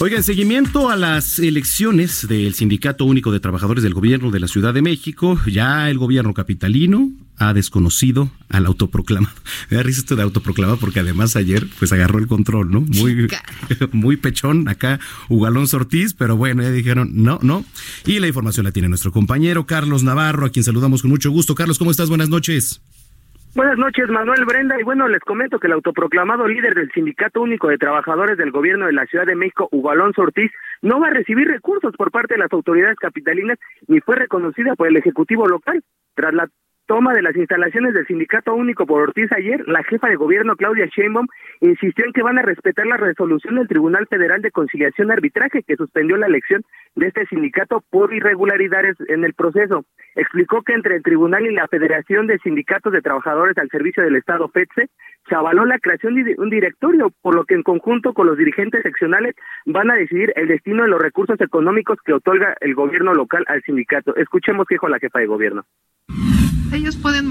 Oiga, 0.00 0.16
en 0.16 0.24
seguimiento 0.24 0.90
a 0.90 0.96
las 0.96 1.38
elecciones 1.38 2.26
del 2.26 2.54
Sindicato 2.54 3.04
Único 3.04 3.30
de 3.30 3.38
Trabajadores 3.38 3.84
del 3.84 3.94
Gobierno 3.94 4.32
de 4.32 4.40
la 4.40 4.48
Ciudad 4.48 4.74
de 4.74 4.82
México, 4.82 5.40
ya 5.46 5.88
el 5.88 5.98
gobierno 5.98 6.34
capitalino 6.34 7.12
ha 7.38 7.52
desconocido 7.52 8.28
al 8.48 8.66
autoproclamado. 8.66 9.34
Me 9.70 9.76
da 9.76 9.82
risa 9.82 10.00
esto 10.00 10.16
de 10.16 10.22
autoproclamado 10.22 10.78
porque 10.78 11.00
además 11.00 11.36
ayer 11.36 11.64
pues 11.78 11.92
agarró 11.92 12.18
el 12.18 12.26
control, 12.26 12.70
¿no? 12.70 12.80
Muy, 12.80 13.28
muy 13.92 14.16
pechón 14.16 14.68
acá 14.68 15.00
Hugo 15.28 15.46
Alonso 15.46 15.76
Ortiz, 15.76 16.14
pero 16.14 16.36
bueno, 16.36 16.62
ya 16.62 16.70
dijeron 16.70 17.10
no, 17.12 17.38
no. 17.42 17.64
Y 18.06 18.20
la 18.20 18.26
información 18.26 18.64
la 18.64 18.72
tiene 18.72 18.88
nuestro 18.88 19.12
compañero 19.12 19.66
Carlos 19.66 20.02
Navarro, 20.04 20.46
a 20.46 20.50
quien 20.50 20.64
saludamos 20.64 21.02
con 21.02 21.10
mucho 21.10 21.30
gusto. 21.30 21.54
Carlos, 21.54 21.78
¿cómo 21.78 21.90
estás? 21.90 22.08
Buenas 22.08 22.28
noches. 22.28 22.80
Buenas 23.54 23.78
noches, 23.78 24.08
Manuel 24.08 24.44
Brenda. 24.46 24.80
Y 24.80 24.82
bueno, 24.82 25.06
les 25.06 25.20
comento 25.20 25.60
que 25.60 25.68
el 25.68 25.74
autoproclamado 25.74 26.48
líder 26.48 26.74
del 26.74 26.90
Sindicato 26.90 27.40
Único 27.40 27.68
de 27.68 27.78
Trabajadores 27.78 28.36
del 28.36 28.50
Gobierno 28.50 28.86
de 28.86 28.92
la 28.92 29.06
Ciudad 29.06 29.26
de 29.26 29.36
México, 29.36 29.68
Hugo 29.70 29.92
Alonso 29.92 30.22
Ortiz, 30.22 30.50
no 30.82 30.98
va 30.98 31.06
a 31.06 31.10
recibir 31.10 31.46
recursos 31.46 31.94
por 31.96 32.10
parte 32.10 32.34
de 32.34 32.40
las 32.40 32.52
autoridades 32.52 32.98
capitalinas 32.98 33.56
ni 33.86 34.00
fue 34.00 34.16
reconocida 34.16 34.74
por 34.74 34.88
el 34.88 34.96
Ejecutivo 34.96 35.46
local. 35.46 35.84
Tras 36.16 36.34
la 36.34 36.48
toma 36.86 37.12
de 37.14 37.22
las 37.22 37.34
instalaciones 37.36 37.94
del 37.94 38.06
Sindicato 38.06 38.54
Único 38.54 38.86
por 38.86 39.02
Ortiz 39.02 39.30
ayer, 39.32 39.66
la 39.66 39.82
jefa 39.84 40.08
de 40.08 40.16
gobierno 40.16 40.56
Claudia 40.56 40.86
Sheinbaum 40.86 41.26
insistió 41.60 42.04
en 42.04 42.12
que 42.12 42.22
van 42.22 42.38
a 42.38 42.42
respetar 42.42 42.86
la 42.86 42.96
resolución 42.96 43.56
del 43.56 43.68
Tribunal 43.68 44.06
Federal 44.06 44.42
de 44.42 44.50
Conciliación 44.50 45.08
y 45.08 45.12
Arbitraje 45.12 45.62
que 45.62 45.76
suspendió 45.76 46.16
la 46.16 46.26
elección 46.26 46.62
de 46.94 47.06
este 47.06 47.26
sindicato 47.26 47.82
por 47.90 48.12
irregularidades 48.12 48.96
en 49.08 49.24
el 49.24 49.34
proceso. 49.34 49.84
Explicó 50.14 50.62
que 50.62 50.74
entre 50.74 50.96
el 50.96 51.02
tribunal 51.02 51.46
y 51.46 51.52
la 51.52 51.68
Federación 51.68 52.26
de 52.26 52.38
Sindicatos 52.38 52.92
de 52.92 53.02
Trabajadores 53.02 53.56
al 53.58 53.70
Servicio 53.70 54.02
del 54.02 54.16
Estado 54.16 54.48
FEDSE 54.48 54.88
se 55.28 55.34
avaló 55.34 55.64
la 55.64 55.78
creación 55.78 56.14
de 56.14 56.34
un 56.38 56.50
directorio, 56.50 57.10
por 57.22 57.34
lo 57.34 57.44
que 57.44 57.54
en 57.54 57.62
conjunto 57.62 58.12
con 58.12 58.26
los 58.26 58.36
dirigentes 58.36 58.82
seccionales 58.82 59.34
van 59.64 59.90
a 59.90 59.94
decidir 59.94 60.32
el 60.36 60.48
destino 60.48 60.82
de 60.82 60.90
los 60.90 61.00
recursos 61.00 61.40
económicos 61.40 61.98
que 62.04 62.12
otorga 62.12 62.54
el 62.60 62.74
gobierno 62.74 63.14
local 63.14 63.44
al 63.48 63.62
sindicato. 63.62 64.14
Escuchemos 64.16 64.66
qué 64.68 64.74
dijo 64.74 64.88
la 64.88 64.98
jefa 64.98 65.18
de 65.18 65.26
gobierno 65.26 65.64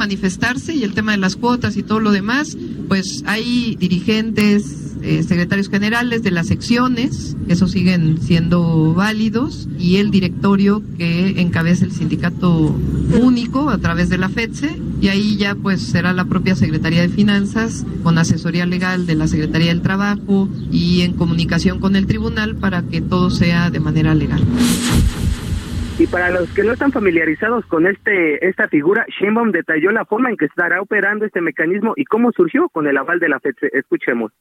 manifestarse 0.03 0.75
y 0.75 0.83
el 0.83 0.93
tema 0.93 1.13
de 1.13 1.17
las 1.17 1.37
cuotas 1.37 1.77
y 1.77 1.83
todo 1.83 2.01
lo 2.01 2.11
demás, 2.11 2.57
pues 2.89 3.23
hay 3.25 3.77
dirigentes, 3.79 4.97
eh, 5.01 5.23
secretarios 5.23 5.69
generales 5.69 6.23
de 6.23 6.31
las 6.31 6.47
secciones, 6.47 7.37
esos 7.47 7.71
siguen 7.71 8.21
siendo 8.21 8.93
válidos, 8.93 9.69
y 9.79 9.97
el 9.97 10.11
directorio 10.11 10.83
que 10.97 11.41
encabeza 11.41 11.85
el 11.85 11.93
sindicato 11.93 12.75
único 13.21 13.69
a 13.69 13.77
través 13.77 14.09
de 14.09 14.17
la 14.17 14.27
FEDSE, 14.27 14.77
y 14.99 15.07
ahí 15.07 15.37
ya 15.37 15.55
pues 15.55 15.81
será 15.81 16.11
la 16.11 16.25
propia 16.25 16.57
Secretaría 16.57 17.01
de 17.01 17.09
Finanzas 17.09 17.85
con 18.03 18.17
asesoría 18.17 18.65
legal 18.65 19.05
de 19.05 19.15
la 19.15 19.27
Secretaría 19.29 19.69
del 19.69 19.81
Trabajo 19.81 20.49
y 20.69 21.01
en 21.01 21.13
comunicación 21.13 21.79
con 21.79 21.95
el 21.95 22.07
tribunal 22.07 22.57
para 22.57 22.83
que 22.83 22.99
todo 22.99 23.31
sea 23.31 23.69
de 23.69 23.79
manera 23.79 24.13
legal. 24.15 24.43
Y 25.97 26.07
para 26.07 26.31
los 26.31 26.51
que 26.53 26.63
no 26.63 26.73
están 26.73 26.91
familiarizados 26.91 27.65
con 27.67 27.85
este 27.85 28.47
esta 28.47 28.67
figura, 28.67 29.05
Sheinbaum 29.07 29.51
detalló 29.51 29.91
la 29.91 30.05
forma 30.05 30.29
en 30.29 30.37
que 30.37 30.45
estará 30.45 30.81
operando 30.81 31.25
este 31.25 31.39
mecanismo 31.39 31.93
y 31.95 32.05
cómo 32.05 32.31
surgió 32.31 32.67
con 32.69 32.87
el 32.87 32.97
aval 32.97 33.19
de 33.19 33.29
la 33.29 33.39
FED. 33.39 33.55
Escuchemos. 33.73 34.31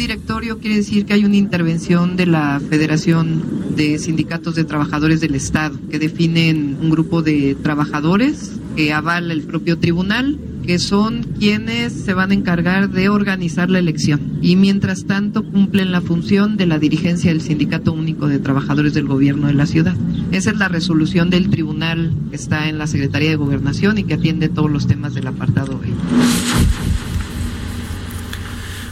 Directorio 0.00 0.58
quiere 0.60 0.76
decir 0.76 1.04
que 1.04 1.12
hay 1.12 1.26
una 1.26 1.36
intervención 1.36 2.16
de 2.16 2.24
la 2.24 2.58
Federación 2.70 3.76
de 3.76 3.98
Sindicatos 3.98 4.54
de 4.54 4.64
Trabajadores 4.64 5.20
del 5.20 5.34
Estado, 5.34 5.78
que 5.90 5.98
definen 5.98 6.78
un 6.80 6.88
grupo 6.88 7.20
de 7.20 7.54
trabajadores 7.62 8.52
que 8.76 8.94
avala 8.94 9.34
el 9.34 9.42
propio 9.42 9.78
tribunal 9.78 10.38
que 10.64 10.78
son 10.78 11.24
quienes 11.38 11.92
se 11.92 12.14
van 12.14 12.30
a 12.30 12.34
encargar 12.34 12.88
de 12.88 13.10
organizar 13.10 13.68
la 13.68 13.78
elección 13.78 14.38
y 14.40 14.56
mientras 14.56 15.04
tanto 15.04 15.44
cumplen 15.44 15.92
la 15.92 16.00
función 16.00 16.56
de 16.56 16.64
la 16.64 16.78
dirigencia 16.78 17.30
del 17.30 17.42
Sindicato 17.42 17.92
Único 17.92 18.26
de 18.26 18.38
Trabajadores 18.38 18.94
del 18.94 19.06
Gobierno 19.06 19.48
de 19.48 19.54
la 19.54 19.66
ciudad. 19.66 19.96
Esa 20.32 20.50
es 20.50 20.56
la 20.56 20.68
resolución 20.68 21.28
del 21.28 21.50
tribunal 21.50 22.14
que 22.30 22.36
está 22.36 22.70
en 22.70 22.78
la 22.78 22.86
Secretaría 22.86 23.28
de 23.28 23.36
Gobernación 23.36 23.98
y 23.98 24.04
que 24.04 24.14
atiende 24.14 24.48
todos 24.48 24.70
los 24.70 24.86
temas 24.86 25.12
del 25.12 25.26
apartado 25.26 25.78
B. 25.78 25.88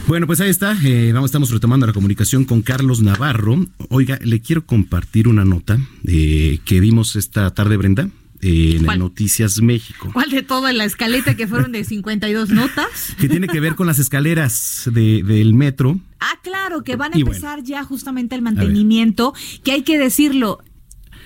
Bueno, 0.09 0.25
pues 0.25 0.41
ahí 0.41 0.49
está. 0.49 0.75
Eh, 0.83 1.11
vamos, 1.13 1.27
estamos 1.27 1.51
retomando 1.51 1.85
la 1.85 1.93
comunicación 1.93 2.43
con 2.43 2.63
Carlos 2.63 2.99
Navarro. 2.99 3.63
Oiga, 3.89 4.17
le 4.23 4.41
quiero 4.41 4.65
compartir 4.65 5.27
una 5.27 5.45
nota 5.45 5.77
eh, 6.03 6.57
que 6.65 6.79
vimos 6.79 7.15
esta 7.15 7.53
tarde, 7.53 7.77
Brenda 7.77 8.09
en 8.41 8.85
Noticias 8.85 9.61
México. 9.61 10.09
¿Cuál 10.11 10.31
de 10.31 10.41
toda 10.41 10.73
la 10.73 10.85
escaleta 10.85 11.35
que 11.35 11.45
fueron 11.45 11.71
de 11.71 11.83
52 11.83 12.49
notas? 12.49 13.15
que 13.19 13.29
tiene 13.29 13.47
que 13.47 13.59
ver 13.59 13.75
con 13.75 13.85
las 13.85 13.99
escaleras 13.99 14.89
de, 14.91 15.21
del 15.21 15.53
metro. 15.53 15.99
Ah, 16.19 16.39
claro, 16.41 16.83
que 16.83 16.95
van 16.95 17.13
a 17.13 17.17
empezar 17.17 17.61
ya 17.61 17.83
justamente 17.83 18.35
el 18.35 18.41
mantenimiento, 18.41 19.35
que 19.63 19.73
hay 19.73 19.83
que 19.83 19.99
decirlo, 19.99 20.57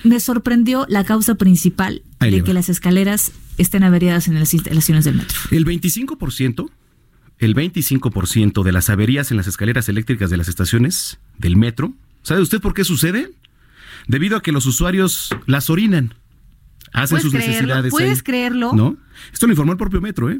me 0.03 0.19
sorprendió 0.19 0.85
la 0.89 1.05
causa 1.05 1.35
principal 1.35 2.01
de 2.19 2.43
que 2.43 2.53
las 2.53 2.67
escaleras 2.67 3.31
estén 3.57 3.83
averiadas 3.83 4.27
en 4.27 4.37
las 4.37 4.53
instalaciones 4.53 5.05
del 5.05 5.15
metro. 5.15 5.39
El 5.51 5.65
25%, 5.65 6.69
el 7.45 7.55
25% 7.55 8.63
de 8.63 8.71
las 8.71 8.89
averías 8.89 9.31
en 9.31 9.37
las 9.37 9.47
escaleras 9.47 9.89
eléctricas 9.89 10.29
de 10.29 10.37
las 10.37 10.47
estaciones 10.47 11.19
del 11.37 11.57
metro, 11.57 11.93
¿sabe 12.21 12.41
usted 12.41 12.61
por 12.61 12.73
qué 12.73 12.83
sucede? 12.83 13.31
Debido 14.07 14.37
a 14.37 14.41
que 14.41 14.51
los 14.51 14.65
usuarios 14.65 15.29
las 15.45 15.69
orinan 15.69 16.13
hacen 16.93 17.19
sus 17.19 17.33
necesidades. 17.33 17.91
¿Puedes 17.91 18.23
creerlo? 18.23 18.73
¿No? 18.73 18.97
Esto 19.31 19.47
lo 19.47 19.53
informó 19.53 19.71
el 19.73 19.77
propio 19.77 19.99
Metro, 19.99 20.29
¿eh? 20.29 20.39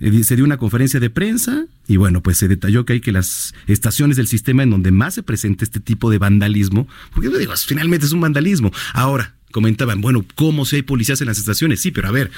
¿eh? 0.00 0.24
Se 0.24 0.36
dio 0.36 0.44
una 0.44 0.56
conferencia 0.56 1.00
de 1.00 1.10
prensa 1.10 1.66
y 1.86 1.96
bueno, 1.96 2.22
pues 2.22 2.38
se 2.38 2.48
detalló 2.48 2.84
que 2.84 2.94
hay 2.94 3.00
que 3.00 3.12
las 3.12 3.54
estaciones 3.66 4.16
del 4.16 4.26
sistema 4.26 4.62
en 4.62 4.70
donde 4.70 4.90
más 4.90 5.14
se 5.14 5.22
presenta 5.22 5.64
este 5.64 5.80
tipo 5.80 6.10
de 6.10 6.18
vandalismo, 6.18 6.88
porque 7.12 7.28
digo, 7.28 7.52
finalmente 7.56 8.06
es 8.06 8.12
un 8.12 8.20
vandalismo. 8.20 8.72
Ahora, 8.94 9.34
comentaban, 9.52 10.00
bueno, 10.00 10.24
¿cómo 10.34 10.64
si 10.64 10.76
hay 10.76 10.82
policías 10.82 11.20
en 11.20 11.28
las 11.28 11.38
estaciones? 11.38 11.80
Sí, 11.80 11.90
pero 11.90 12.08
a 12.08 12.12
ver, 12.12 12.30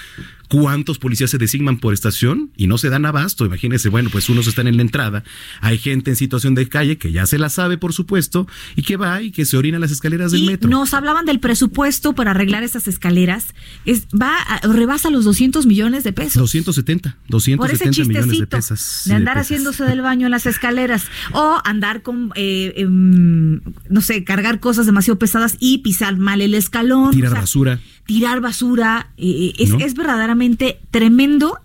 ¿cuántos 0.48 0.98
policías 0.98 1.30
se 1.30 1.38
designan 1.38 1.78
por 1.78 1.94
estación 1.94 2.50
y 2.56 2.66
no 2.66 2.78
se 2.78 2.90
dan 2.90 3.06
abasto? 3.06 3.44
Imagínense, 3.44 3.88
bueno, 3.88 4.10
pues 4.10 4.28
unos 4.28 4.46
están 4.46 4.66
en 4.66 4.76
la 4.76 4.82
entrada, 4.82 5.24
hay 5.60 5.78
gente 5.78 6.10
en 6.10 6.16
situación 6.16 6.54
de 6.54 6.68
calle 6.68 6.98
que 6.98 7.12
ya 7.12 7.26
se 7.26 7.38
la 7.38 7.48
sabe, 7.48 7.78
por 7.78 7.92
supuesto, 7.92 8.46
y 8.76 8.82
que 8.82 8.96
va 8.96 9.22
y 9.22 9.30
que 9.30 9.44
se 9.44 9.56
orina 9.56 9.76
en 9.76 9.80
las 9.80 9.90
escaleras 9.90 10.32
del 10.32 10.44
metro. 10.44 10.68
Nos 10.68 10.94
hablaban 10.94 11.24
del 11.26 11.40
presupuesto 11.40 12.14
para 12.14 12.32
arreglar 12.32 12.62
esas 12.62 12.88
escaleras, 12.88 13.54
es, 13.84 14.06
va, 14.08 14.36
rebasa 14.62 15.10
los 15.10 15.24
200 15.24 15.66
millones 15.66 16.04
de 16.04 16.12
pesos. 16.12 16.34
270, 16.34 17.16
270 17.28 18.04
millones 18.08 18.38
de 18.38 18.46
pesos. 18.46 19.02
De 19.06 19.14
andar 19.14 19.38
haciéndose 19.38 19.84
del 19.84 20.00
baño 20.02 20.26
en 20.26 20.30
las 20.30 20.46
escaleras 20.46 21.04
o 21.32 21.60
andar 21.64 22.02
con, 22.02 22.32
eh, 22.34 22.74
em, 22.76 23.60
no 23.88 24.00
sé, 24.00 24.24
cargar 24.24 24.60
cosas 24.60 24.86
demasiado 24.86 25.18
pesadas 25.18 25.56
y 25.60 25.78
pisar 25.78 26.16
mal 26.16 26.40
el 26.40 26.54
escalón 26.54 27.10
Tirar 27.12 27.34
basura. 27.34 27.80
Tirar 28.06 28.40
basura. 28.40 29.10
Eh, 29.16 29.52
eh, 29.58 29.76
es, 29.80 29.94
verdaderamente 29.94 30.80
tremendo 30.90 31.58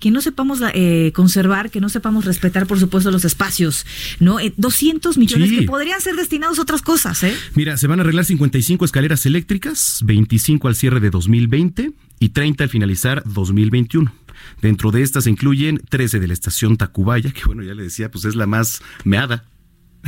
que 0.00 0.10
no 0.10 0.22
sepamos 0.22 0.60
eh, 0.72 1.12
conservar, 1.14 1.70
que 1.70 1.80
no 1.80 1.90
sepamos 1.90 2.24
respetar, 2.24 2.66
por 2.66 2.80
supuesto, 2.80 3.10
los 3.10 3.24
espacios. 3.24 3.84
¿no? 4.18 4.38
200 4.56 5.18
millones 5.18 5.52
que 5.52 5.62
podrían 5.62 6.00
ser 6.00 6.16
destinados 6.16 6.58
a 6.58 6.62
otras 6.62 6.82
cosas. 6.82 7.22
Mira, 7.54 7.76
se 7.76 7.86
van 7.86 8.00
a 8.00 8.02
arreglar 8.02 8.24
55 8.24 8.84
escaleras 8.84 9.26
eléctricas, 9.26 10.00
25 10.04 10.68
al 10.68 10.74
cierre 10.74 11.00
de 11.00 11.10
2020 11.10 11.92
y 12.18 12.28
30 12.30 12.64
al 12.64 12.70
finalizar 12.70 13.22
2021. 13.26 14.12
Dentro 14.60 14.90
de 14.90 15.02
estas 15.02 15.24
se 15.24 15.30
incluyen 15.30 15.80
13 15.88 16.20
de 16.20 16.28
la 16.28 16.32
estación 16.32 16.76
Tacubaya, 16.76 17.32
que 17.32 17.44
bueno, 17.44 17.62
ya 17.62 17.74
le 17.74 17.82
decía, 17.82 18.10
pues 18.10 18.24
es 18.24 18.34
la 18.34 18.46
más 18.46 18.82
meada, 19.04 19.44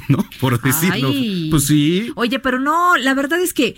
¿no? 0.08 0.24
Por 0.40 0.60
decirlo. 0.60 1.12
Pues 1.50 1.64
sí. 1.64 2.12
Oye, 2.14 2.38
pero 2.38 2.60
no, 2.60 2.96
la 2.96 3.14
verdad 3.14 3.40
es 3.40 3.52
que 3.52 3.76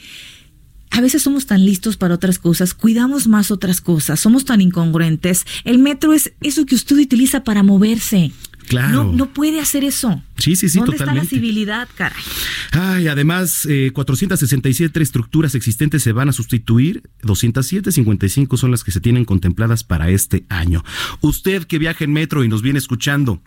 a 0.91 1.01
veces 1.01 1.23
somos 1.23 1.47
tan 1.47 1.65
listos 1.65 1.97
para 1.97 2.15
otras 2.15 2.39
cosas, 2.39 2.75
cuidamos 2.75 3.29
más 3.29 3.51
otras 3.51 3.81
cosas, 3.81 4.21
somos 4.21 4.45
tan 4.45 4.61
incongruentes. 4.61 5.45
El 5.65 5.79
metro 5.79 6.13
es 6.13 6.33
eso 6.41 6.65
que 6.67 6.75
usted 6.75 6.97
utiliza 6.97 7.45
para 7.45 7.63
moverse. 7.63 8.33
Claro. 8.67 9.05
No, 9.05 9.13
no 9.13 9.33
puede 9.33 9.61
hacer 9.61 9.85
eso. 9.85 10.23
Sí, 10.39 10.57
sí, 10.57 10.69
sí, 10.69 10.79
¿Dónde 10.79 10.97
totalmente. 10.97 11.25
está 11.25 11.37
la 11.37 11.41
civilidad, 11.41 11.89
caray? 11.95 12.23
Ay, 12.73 13.07
además, 13.07 13.65
eh, 13.67 13.93
467 13.95 15.01
estructuras 15.03 15.55
existentes 15.55 16.03
se 16.03 16.13
van 16.13 16.29
a 16.29 16.33
sustituir, 16.33 17.03
207, 17.23 17.93
55 17.93 18.57
son 18.57 18.73
las 18.73 18.83
que 18.83 18.91
se 18.91 19.01
tienen 19.01 19.25
contempladas 19.25 19.85
para 19.85 20.11
este 20.11 20.45
año. 20.49 20.85
Usted 21.21 21.65
que 21.65 21.79
viaja 21.79 22.05
en 22.05 22.13
metro 22.13 22.43
y 22.43 22.49
nos 22.49 22.63
viene 22.63 22.81
escuchando, 22.81 23.41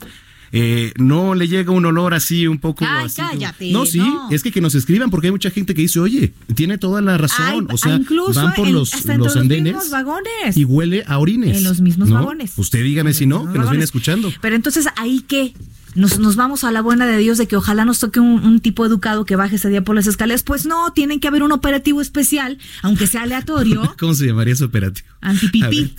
eh, 0.52 0.94
no 0.98 1.36
le 1.36 1.48
llega 1.48 1.72
un 1.72 1.86
olor 1.86 2.14
así 2.14 2.48
un 2.48 2.60
poco 2.60 2.86
Ay, 2.88 3.06
así. 3.06 3.22
cállate, 3.22 3.72
no, 3.72 3.86
sí, 3.86 4.02
es 4.32 4.44
que 4.44 4.52
que 4.52 4.62
nos 4.62 4.76
escriban 4.76 5.10
porque 5.10 5.28
hay 5.28 5.32
mucha 5.32 5.52
gente 5.52 5.74
que 5.74 5.82
dice, 5.82 6.00
oye, 6.00 6.34
tiene 6.56 6.78
toda 6.78 7.02
la 7.02 7.18
razón. 7.18 7.68
o 7.72 7.78
sea, 7.78 8.00
van 8.34 8.54
por 8.54 8.68
los, 8.68 9.06
los 9.06 9.36
andenes 9.36 9.74
los 9.74 9.90
vagones. 9.90 10.56
y 10.56 10.66
huele 10.66 11.04
a 11.08 11.18
orines. 11.20 11.58
En 11.58 11.64
los 11.64 11.82
mismos 11.82 12.10
vagones. 12.10 12.54
Usted 12.58 12.84
dígame 12.84 13.14
si 13.14 13.26
no, 13.26 13.52
que 13.52 13.60
nos 13.60 13.70
viene 13.70 13.84
escuchando. 13.84 14.32
Pero 14.42 14.56
entonces, 14.56 14.88
¿ahí 14.98 15.24
qué? 15.28 15.54
nos, 15.96 16.20
nos 16.20 16.36
vamos 16.36 16.64
a 16.64 16.72
la 16.72 16.82
buena 16.82 17.06
de 17.06 17.18
Dios 17.18 17.38
de 17.38 17.48
que 17.48 17.56
ojalá 17.56 17.86
nos 17.86 18.00
toque 18.00 18.20
un, 18.20 18.60
tipo 18.60 18.86
educado 18.86 19.26
que 19.26 19.36
baje 19.36 19.56
ese 19.56 19.70
día 19.70 19.84
por 19.84 19.96
las 19.96 20.08
escaleras. 20.08 20.44
Pues 20.44 20.66
no, 20.66 20.92
tienen 20.94 21.20
que 21.20 21.28
haber 21.28 21.44
un 21.44 21.52
operativo 21.52 22.02
especial, 22.02 22.58
aunque 22.82 23.08
sea 23.08 23.24
aleatorio. 23.24 23.96
¿Cómo 24.00 24.14
se 24.14 24.26
llamaría 24.26 24.54
ese 24.54 24.66
operativo? 24.66 25.08
Antipipí. 25.22 25.94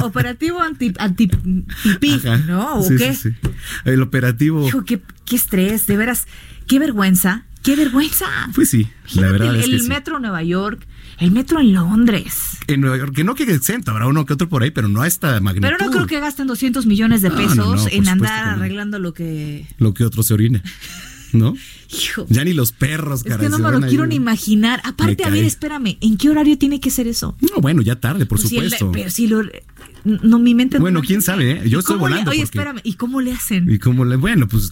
Operativo 0.00 0.60
anti, 0.60 0.92
antipipí, 0.98 2.20
¿no? 2.46 2.80
¿O 2.80 2.88
qué? 2.88 3.16
El 3.84 4.02
operativo. 4.02 4.66
Hijo, 4.66 4.84
qué, 4.84 5.00
qué 5.24 5.36
estrés, 5.36 5.86
de 5.86 5.96
veras, 5.96 6.26
qué 6.66 6.78
vergüenza. 6.78 7.44
¡Qué 7.64 7.76
vergüenza! 7.76 8.26
Pues 8.54 8.68
sí, 8.68 8.88
la 9.14 9.32
verdad 9.32 9.54
el, 9.54 9.60
es 9.60 9.66
que 9.66 9.74
el 9.76 9.84
metro 9.84 10.20
Nueva 10.20 10.42
York, 10.42 10.86
el 11.18 11.30
metro 11.30 11.60
en 11.60 11.72
Londres. 11.72 12.58
En 12.66 12.82
Nueva 12.82 12.98
York, 12.98 13.14
que 13.14 13.24
no 13.24 13.34
quede 13.34 13.54
exento, 13.54 13.90
habrá 13.90 14.06
uno 14.06 14.26
que 14.26 14.34
otro 14.34 14.50
por 14.50 14.62
ahí, 14.62 14.70
pero 14.70 14.86
no 14.86 15.00
a 15.00 15.06
esta 15.06 15.40
magnitud. 15.40 15.66
Pero 15.66 15.82
no 15.82 15.90
creo 15.90 16.06
que 16.06 16.20
gasten 16.20 16.46
200 16.46 16.84
millones 16.84 17.22
de 17.22 17.30
pesos 17.30 17.88
en 17.90 18.06
andar 18.06 18.48
arreglando 18.48 18.98
lo 18.98 19.14
que... 19.14 19.66
Lo 19.78 19.94
que 19.94 20.04
otro 20.04 20.22
se 20.22 20.34
orine. 20.34 20.62
¿No? 21.32 21.54
Hijo. 21.94 22.26
Ya 22.28 22.44
ni 22.44 22.52
los 22.52 22.72
perros, 22.72 23.22
cara. 23.22 23.36
Es 23.36 23.40
que 23.42 23.48
no 23.48 23.58
me 23.58 23.70
lo 23.70 23.86
quiero 23.86 24.06
ni 24.06 24.16
imaginar. 24.16 24.80
Aparte, 24.84 25.24
a 25.24 25.30
ver, 25.30 25.44
espérame, 25.44 25.96
¿en 26.00 26.16
qué 26.16 26.30
horario 26.30 26.58
tiene 26.58 26.80
que 26.80 26.90
ser 26.90 27.06
eso? 27.06 27.36
No, 27.40 27.60
bueno, 27.60 27.82
ya 27.82 27.96
tarde, 27.96 28.26
por 28.26 28.38
pues 28.38 28.48
supuesto. 28.48 28.90
pero 28.92 29.10
si 29.10 29.26
lo, 29.26 29.42
no, 30.04 30.38
mi 30.38 30.54
mente. 30.54 30.78
Bueno, 30.78 31.00
quién 31.00 31.22
sabe, 31.22 31.52
¿eh? 31.52 31.68
Yo 31.68 31.78
estoy 31.78 31.96
volando. 31.96 32.30
oye, 32.30 32.42
espérame, 32.42 32.80
¿y 32.84 32.94
cómo 32.94 33.22
le 33.22 33.32
hacen? 33.32 33.70
Y 33.70 33.78
cómo 33.78 34.04
le, 34.04 34.16
bueno, 34.16 34.46
pues. 34.46 34.70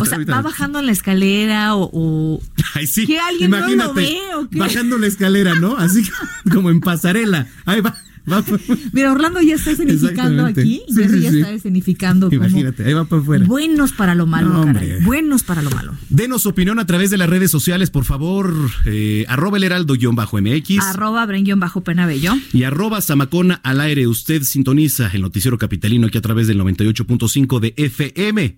o 0.00 0.04
sea, 0.04 0.18
va 0.18 0.42
bajando 0.42 0.78
en 0.78 0.86
la 0.86 0.92
escalera 0.92 1.74
o, 1.74 2.40
Ay, 2.74 2.86
sí. 2.86 3.06
Que 3.06 3.18
alguien 3.18 3.50
no 3.50 3.68
lo 3.68 3.94
ve 3.94 4.18
o 4.36 4.48
qué? 4.48 4.58
Bajando 4.58 4.96
la 4.98 5.08
escalera, 5.08 5.54
¿no? 5.56 5.76
Así 5.76 6.08
como 6.52 6.70
en 6.70 6.80
pasarela. 6.80 7.48
Ahí 7.64 7.80
va. 7.80 7.96
Mira, 8.92 9.12
Orlando 9.12 9.40
ya 9.40 9.54
está 9.54 9.70
escenificando 9.70 10.46
aquí. 10.46 10.82
Sí, 10.88 10.94
Jerry 10.94 11.20
ya 11.20 11.30
está 11.30 11.50
escenificando. 11.52 12.28
Imagínate, 12.30 12.84
ahí 12.84 12.92
va 12.92 13.04
para 13.04 13.22
afuera. 13.22 13.44
Buenos 13.46 13.92
para 13.92 14.14
lo 14.14 14.26
malo, 14.26 14.64
caray. 14.64 15.00
Buenos 15.02 15.42
para 15.42 15.62
lo 15.62 15.70
malo. 15.70 15.94
Denos 16.08 16.46
opinión 16.46 16.78
a 16.78 16.86
través 16.86 17.10
de 17.10 17.18
las 17.18 17.28
redes 17.28 17.50
sociales, 17.50 17.90
por 17.90 18.04
favor. 18.04 18.54
Eh, 18.86 19.24
arroba 19.28 19.56
el 19.56 19.64
heraldo-mx. 19.64 20.78
Arroba 20.80 21.26
bren-penabello. 21.26 22.34
Y 22.52 22.62
arroba 22.64 23.00
zamacona 23.00 23.60
al 23.62 23.80
aire. 23.80 24.06
Usted 24.06 24.42
sintoniza 24.42 25.10
el 25.12 25.22
noticiero 25.22 25.58
capitalino 25.58 26.06
aquí 26.06 26.18
a 26.18 26.22
través 26.22 26.46
del 26.46 26.60
98.5 26.60 27.60
de 27.60 27.74
FM. 27.76 28.56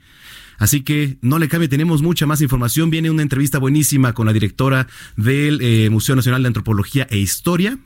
Así 0.60 0.82
que 0.82 1.16
no 1.22 1.38
le 1.38 1.48
cambie, 1.48 1.68
tenemos 1.68 2.02
mucha 2.02 2.26
más 2.26 2.42
información. 2.42 2.90
Viene 2.90 3.10
una 3.10 3.22
entrevista 3.22 3.58
buenísima 3.58 4.12
con 4.12 4.26
la 4.26 4.34
directora 4.34 4.86
del 5.16 5.58
eh, 5.62 5.88
Museo 5.88 6.14
Nacional 6.14 6.42
de 6.42 6.48
Antropología 6.48 7.06
e 7.10 7.18
Historia, 7.18 7.78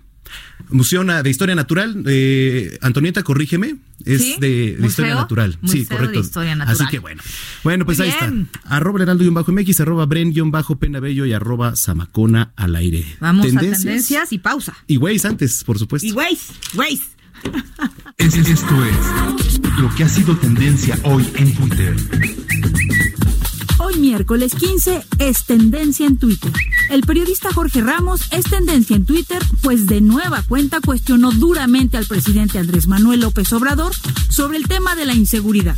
Museo 0.70 1.04
de 1.04 1.30
Historia 1.30 1.54
Natural, 1.54 2.02
eh, 2.06 2.78
Antonieta, 2.80 3.22
corrígeme, 3.22 3.76
es 4.04 4.40
de, 4.40 4.78
Historia 4.82 5.14
Natural. 5.14 5.58
sí, 5.66 5.87
correcto. 5.87 6.22
Así 6.66 6.87
que 6.90 6.98
bueno. 6.98 7.22
Bueno, 7.62 7.84
pues 7.84 8.00
ahí 8.00 8.08
está. 8.08 8.32
Arroba 8.64 9.02
Heraldo-MX, 9.02 9.80
arroba 9.80 10.06
Bren-Penabello 10.06 11.26
y 11.26 11.32
arroba 11.32 11.76
Zamacona 11.76 12.52
al 12.56 12.76
aire. 12.76 13.04
Vamos 13.20 13.46
a 13.54 13.60
tendencias 13.60 14.32
y 14.32 14.38
pausa. 14.38 14.76
Y 14.87 14.96
Waze 14.96 15.28
antes, 15.28 15.64
por 15.64 15.78
supuesto. 15.78 16.06
Y 16.06 16.12
Waze, 16.12 16.52
Waze. 16.74 17.14
Esto 18.18 18.84
es 18.84 19.60
lo 19.78 19.94
que 19.94 20.04
ha 20.04 20.08
sido 20.08 20.37
tendencia 20.37 20.98
hoy 21.04 21.28
en 21.37 21.54
Twitter. 21.54 21.96
Miércoles 23.98 24.54
15 24.54 25.04
es 25.18 25.44
tendencia 25.44 26.07
en 26.07 26.18
Twitter. 26.18 26.52
El 26.90 27.02
periodista 27.02 27.52
Jorge 27.52 27.80
Ramos 27.80 28.22
es 28.33 28.44
tendencia 28.44 28.96
en 28.96 29.07
Twitter, 29.07 29.42
pues 29.62 29.87
de 29.87 30.00
nueva 30.00 30.42
cuenta 30.42 30.80
cuestionó 30.80 31.30
duramente 31.30 31.96
al 31.96 32.07
presidente 32.07 32.59
Andrés 32.59 32.87
Manuel 32.87 33.20
López 33.20 33.52
Obrador 33.52 33.92
sobre 34.28 34.59
el 34.59 34.66
tema 34.66 34.96
de 34.96 35.07
la 35.07 35.14
inseguridad. 35.14 35.76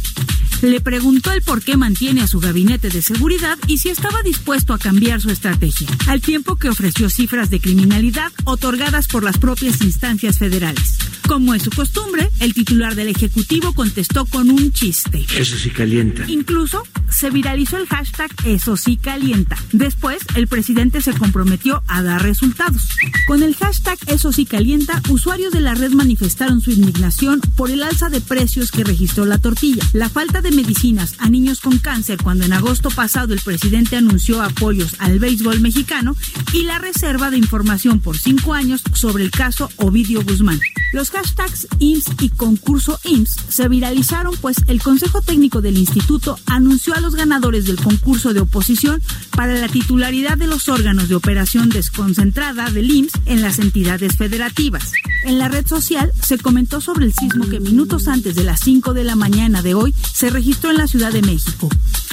Le 0.63 0.81
preguntó 0.81 1.33
el 1.33 1.43
por 1.43 1.63
qué 1.63 1.77
mantiene 1.77 2.23
a 2.23 2.27
su 2.27 2.41
gabinete 2.41 2.89
de 2.89 3.03
seguridad 3.03 3.59
y 3.67 3.79
si 3.79 3.91
estaba 3.91 4.23
dispuesto 4.23 4.73
a 4.73 4.79
cambiar 4.79 5.21
su 5.21 5.31
estrategia, 5.31 5.89
al 6.07 6.21
tiempo 6.21 6.57
que 6.57 6.69
ofreció 6.69 7.11
cifras 7.11 7.51
de 7.51 7.61
criminalidad 7.61 8.33
otorgadas 8.45 9.07
por 9.07 9.23
las 9.23 9.39
propias 9.39 9.83
instancias 9.83 10.39
federales. 10.39 10.99
Como 11.29 11.55
es 11.55 11.65
su 11.65 11.71
costumbre, 11.71 12.31
el 12.39 12.55
titular 12.55 12.95
del 12.95 13.09
Ejecutivo 13.09 13.73
contestó 13.73 14.27
con 14.27 14.49
un 14.49 14.73
chiste. 14.73 15.27
Eso 15.37 15.57
sí 15.59 15.71
calienta. 15.71 16.25
Incluso 16.29 16.85
se 17.11 17.31
viralizó 17.31 17.79
el 17.79 17.87
hashtag 17.87 18.31
Eso 18.45 18.77
sí 18.77 18.97
calienta. 18.97 19.57
Después, 19.73 20.19
el 20.37 20.47
presidente 20.47 21.01
se 21.01 21.13
comprometió 21.13 21.83
a 21.89 22.03
dar 22.03 22.23
resultados. 22.23 22.91
Con 23.27 23.43
el 23.43 23.57
hashtag 23.57 23.99
Eso 24.07 24.33
sí 24.33 24.47
calienta, 24.47 25.03
usuarios 25.09 25.53
de 25.53 25.61
la 25.61 25.75
red 25.75 25.91
manifestaron 25.91 26.61
su 26.61 26.71
indignación 26.71 27.41
por 27.57 27.71
el 27.71 27.83
alza 27.83 28.09
de 28.09 28.21
precios 28.21 28.71
que 28.71 28.85
registró 28.85 29.25
la 29.25 29.39
tortilla, 29.39 29.85
la 29.93 30.09
falta 30.09 30.41
de 30.41 30.46
medicinas 30.51 31.15
a 31.19 31.29
niños 31.29 31.61
con 31.61 31.79
cáncer 31.79 32.19
cuando 32.23 32.45
en 32.45 32.53
agosto 32.53 32.91
pasado 32.91 33.35
el 33.35 33.41
presidente 33.41 33.97
anunció 33.97 34.43
apoyos 34.43 34.97
al 34.99 35.19
béisbol 35.19 35.61
mexicano 35.61 36.17
y 36.53 36.65
la 36.65 36.79
reserva 36.79 37.31
de 37.31 37.39
información 37.39 38.01
por 38.01 38.19
cinco 38.19 38.55
años 38.55 38.83
sobre 38.93 39.25
el 39.25 39.31
caso 39.31 39.71
Ovidio 39.77 40.23
Guzmán. 40.23 40.61
Los 40.93 41.11
hashtags 41.11 41.67
IMSS 41.79 42.11
y 42.21 42.29
concurso 42.31 42.99
IMSS 43.05 43.37
se 43.49 43.69
viralizaron 43.69 44.35
pues 44.41 44.57
el 44.67 44.81
Consejo 44.81 45.21
Técnico 45.21 45.61
del 45.61 45.79
Instituto 45.79 46.39
anunció 46.47 46.95
a 46.95 47.01
los 47.01 47.17
ganadores 47.17 47.67
del 47.67 47.77
concurso 47.77 48.33
de 48.33 48.41
oposición 48.41 49.03
para 49.33 49.55
la 49.55 49.69
titularidad 49.69 50.39
de 50.39 50.47
los 50.47 50.69
órganos 50.69 51.09
de 51.09 51.15
operación 51.15 51.69
desconcentrada 51.69 52.71
del 52.71 52.91
IMSS 52.91 53.21
en 53.27 53.43
las 53.43 53.59
entidades 53.59 54.17
federativas. 54.17 54.93
En 55.25 55.39
la 55.39 55.49
red 55.49 55.67
social 55.67 56.13
se 56.23 56.39
comentó 56.39 56.81
sobre 56.81 57.07
el 57.07 57.13
sismo 57.13 57.49
que 57.49 57.61
minutos 57.61 58.09
antes 58.09 58.35
de 58.37 58.45
las 58.45 58.61
5 58.61 58.95
de 58.95 59.05
la 59.05 59.17
mañana 59.17 59.63
de 59.63 59.75
hoy 59.75 59.95
se 60.15 60.31
registró 60.37 60.71
en 60.71 60.77
la 60.77 60.87
Ciudad 60.87 61.13
de 61.13 61.23
México. 61.23 61.67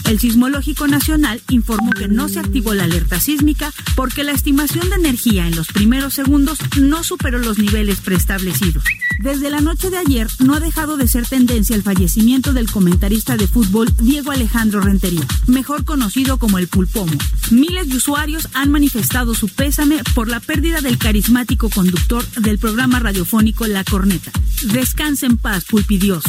El 0.05 0.17
Sismológico 0.17 0.87
Nacional 0.87 1.41
informó 1.49 1.91
que 1.91 2.07
no 2.07 2.29
se 2.29 2.39
activó 2.39 2.73
la 2.73 2.85
alerta 2.85 3.19
sísmica 3.19 3.73
porque 3.97 4.23
la 4.23 4.31
estimación 4.31 4.89
de 4.89 4.95
energía 4.95 5.45
en 5.45 5.57
los 5.57 5.67
primeros 5.67 6.13
segundos 6.13 6.57
no 6.79 7.03
superó 7.03 7.39
los 7.39 7.57
niveles 7.57 7.99
preestablecidos. 7.99 8.85
Desde 9.19 9.49
la 9.49 9.59
noche 9.59 9.89
de 9.89 9.97
ayer 9.97 10.27
no 10.39 10.55
ha 10.55 10.61
dejado 10.61 10.95
de 10.95 11.09
ser 11.09 11.25
tendencia 11.27 11.75
el 11.75 11.83
fallecimiento 11.83 12.53
del 12.53 12.71
comentarista 12.71 13.35
de 13.35 13.47
fútbol 13.47 13.93
Diego 13.99 14.31
Alejandro 14.31 14.79
Rentería, 14.79 15.25
mejor 15.47 15.83
conocido 15.83 16.37
como 16.37 16.59
el 16.59 16.67
Pulpomo. 16.69 17.13
Miles 17.51 17.89
de 17.89 17.97
usuarios 17.97 18.47
han 18.53 18.71
manifestado 18.71 19.33
su 19.33 19.49
pésame 19.49 20.01
por 20.15 20.29
la 20.29 20.39
pérdida 20.39 20.79
del 20.79 20.97
carismático 20.97 21.69
conductor 21.69 22.25
del 22.39 22.57
programa 22.57 22.99
radiofónico 22.99 23.67
La 23.67 23.83
Corneta. 23.83 24.31
Descanse 24.63 25.25
en 25.25 25.37
paz, 25.37 25.65
Pulpidios. 25.65 26.23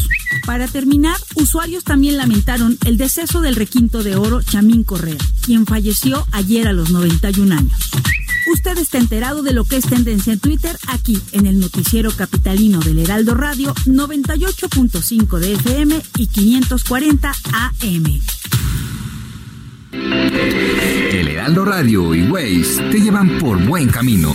Para 0.44 0.66
terminar, 0.66 1.16
usuarios 1.36 1.83
también 1.84 2.16
lamentaron 2.16 2.78
el 2.84 2.96
deceso 2.96 3.40
del 3.40 3.56
requinto 3.56 4.02
de 4.02 4.16
oro 4.16 4.42
Chamín 4.42 4.84
Correa, 4.84 5.18
quien 5.42 5.66
falleció 5.66 6.26
ayer 6.32 6.66
a 6.66 6.72
los 6.72 6.90
91 6.90 7.54
años. 7.54 7.78
Usted 8.52 8.78
está 8.78 8.98
enterado 8.98 9.42
de 9.42 9.52
lo 9.52 9.64
que 9.64 9.76
es 9.76 9.86
tendencia 9.86 10.32
en 10.32 10.38
Twitter 10.38 10.76
aquí 10.88 11.18
en 11.32 11.46
el 11.46 11.60
noticiero 11.60 12.10
capitalino 12.10 12.80
del 12.80 12.98
Heraldo 12.98 13.34
Radio 13.34 13.74
98.5 13.86 15.38
de 15.38 15.52
FM 15.54 16.02
y 16.18 16.26
540 16.26 17.32
AM. 17.52 18.20
El 21.12 21.28
Heraldo 21.28 21.64
Radio 21.64 22.14
y 22.14 22.28
Waze 22.28 22.82
te 22.90 23.00
llevan 23.00 23.38
por 23.38 23.64
buen 23.64 23.88
camino. 23.88 24.32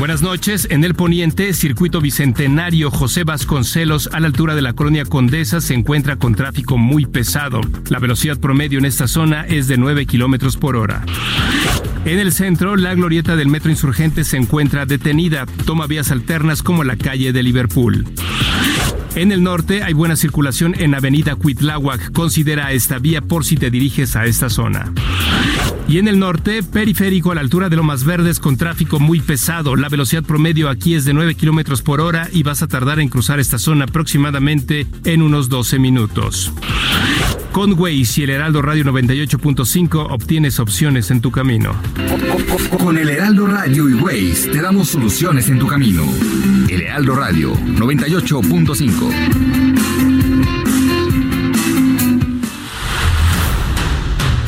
Buenas 0.00 0.22
noches. 0.22 0.66
En 0.70 0.82
el 0.82 0.94
poniente, 0.94 1.52
circuito 1.52 2.00
bicentenario 2.00 2.90
José 2.90 3.22
Vasconcelos, 3.22 4.08
a 4.14 4.18
la 4.18 4.28
altura 4.28 4.54
de 4.54 4.62
la 4.62 4.72
colonia 4.72 5.04
Condesa, 5.04 5.60
se 5.60 5.74
encuentra 5.74 6.16
con 6.16 6.34
tráfico 6.34 6.78
muy 6.78 7.04
pesado. 7.04 7.60
La 7.90 7.98
velocidad 7.98 8.38
promedio 8.38 8.78
en 8.78 8.86
esta 8.86 9.06
zona 9.06 9.42
es 9.46 9.68
de 9.68 9.76
9 9.76 10.06
kilómetros 10.06 10.56
por 10.56 10.76
hora. 10.76 11.04
En 12.06 12.18
el 12.18 12.32
centro, 12.32 12.76
la 12.76 12.94
glorieta 12.94 13.36
del 13.36 13.48
metro 13.48 13.70
insurgente 13.70 14.24
se 14.24 14.38
encuentra 14.38 14.86
detenida. 14.86 15.44
Toma 15.66 15.86
vías 15.86 16.10
alternas 16.10 16.62
como 16.62 16.82
la 16.82 16.96
calle 16.96 17.34
de 17.34 17.42
Liverpool. 17.42 18.06
En 19.16 19.32
el 19.32 19.42
norte 19.42 19.82
hay 19.82 19.92
buena 19.92 20.16
circulación 20.16 20.74
en 20.78 20.94
Avenida 20.94 21.34
Cuitláhuac. 21.34 22.12
Considera 22.12 22.72
esta 22.72 22.98
vía 22.98 23.20
por 23.20 23.44
si 23.44 23.56
te 23.56 23.70
diriges 23.70 24.16
a 24.16 24.24
esta 24.24 24.48
zona. 24.48 24.94
Y 25.90 25.98
en 25.98 26.06
el 26.06 26.20
norte, 26.20 26.62
periférico 26.62 27.32
a 27.32 27.34
la 27.34 27.40
altura 27.40 27.68
de 27.68 27.74
Lomas 27.74 28.04
Verdes 28.04 28.38
con 28.38 28.56
tráfico 28.56 29.00
muy 29.00 29.20
pesado. 29.20 29.74
La 29.74 29.88
velocidad 29.88 30.22
promedio 30.22 30.68
aquí 30.68 30.94
es 30.94 31.04
de 31.04 31.12
9 31.12 31.34
kilómetros 31.34 31.82
por 31.82 32.00
hora 32.00 32.28
y 32.30 32.44
vas 32.44 32.62
a 32.62 32.68
tardar 32.68 33.00
en 33.00 33.08
cruzar 33.08 33.40
esta 33.40 33.58
zona 33.58 33.86
aproximadamente 33.86 34.86
en 35.02 35.20
unos 35.20 35.48
12 35.48 35.80
minutos. 35.80 36.52
Con 37.50 37.76
Waze 37.76 38.20
y 38.20 38.22
el 38.22 38.30
Heraldo 38.30 38.62
Radio 38.62 38.84
98.5 38.84 40.06
obtienes 40.10 40.60
opciones 40.60 41.10
en 41.10 41.20
tu 41.20 41.32
camino. 41.32 41.74
Con 42.78 42.96
el 42.96 43.08
Heraldo 43.08 43.48
Radio 43.48 43.88
y 43.88 43.94
Waze 43.94 44.50
te 44.52 44.62
damos 44.62 44.90
soluciones 44.90 45.48
en 45.48 45.58
tu 45.58 45.66
camino. 45.66 46.04
El 46.68 46.82
Heraldo 46.82 47.16
Radio 47.16 47.52
98.5. 47.54 49.79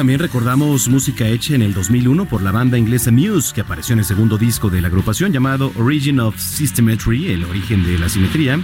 También, 0.00 0.18
recordamos 0.18 0.88
música 0.88 1.28
hecha 1.28 1.54
en 1.54 1.60
el 1.60 1.74
2001 1.74 2.24
por 2.24 2.40
la 2.40 2.52
banda 2.52 2.78
inglesa 2.78 3.10
Muse, 3.10 3.52
que 3.52 3.60
apareció 3.60 3.92
en 3.92 3.98
el 3.98 4.06
segundo 4.06 4.38
disco 4.38 4.70
de 4.70 4.80
la 4.80 4.88
agrupación 4.88 5.30
llamado 5.30 5.74
Origin 5.76 6.20
of 6.20 6.40
Symmetry, 6.40 7.32
el 7.32 7.44
origen 7.44 7.84
de 7.84 7.98
la 7.98 8.08
simetría. 8.08 8.58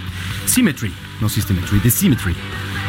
Symmetry, 0.46 0.90
no 1.20 1.28
Symmetry, 1.28 1.78
de 1.80 1.90
Symmetry. 1.90 2.34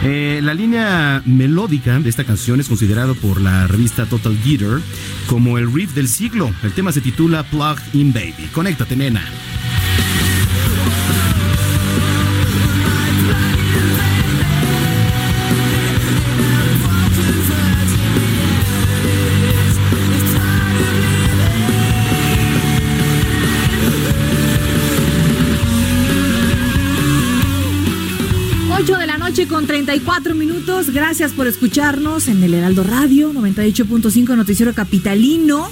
Eh, 0.02 0.40
la 0.42 0.54
línea 0.54 1.22
melódica 1.26 2.00
de 2.00 2.10
esta 2.10 2.24
canción 2.24 2.62
es 2.62 2.70
considerado 2.70 3.16
por 3.16 3.42
la 3.42 3.68
revista 3.68 4.06
Total 4.06 4.38
Gear 4.38 4.80
como 5.26 5.58
el 5.58 5.70
riff 5.70 5.94
del 5.94 6.08
siglo. 6.08 6.50
El 6.64 6.72
tema 6.72 6.94
se 6.94 7.02
titula 7.02 7.44
Plug 7.44 7.78
In 7.92 8.14
Baby. 8.14 8.48
Conéctate, 8.54 8.96
nena. 8.96 9.26
34 29.88 30.36
minutos. 30.36 30.90
Gracias 30.90 31.32
por 31.32 31.48
escucharnos 31.48 32.28
en 32.28 32.44
el 32.44 32.54
Heraldo 32.54 32.84
Radio 32.84 33.32
98.5 33.32 34.36
Noticiero 34.36 34.74
Capitalino. 34.74 35.70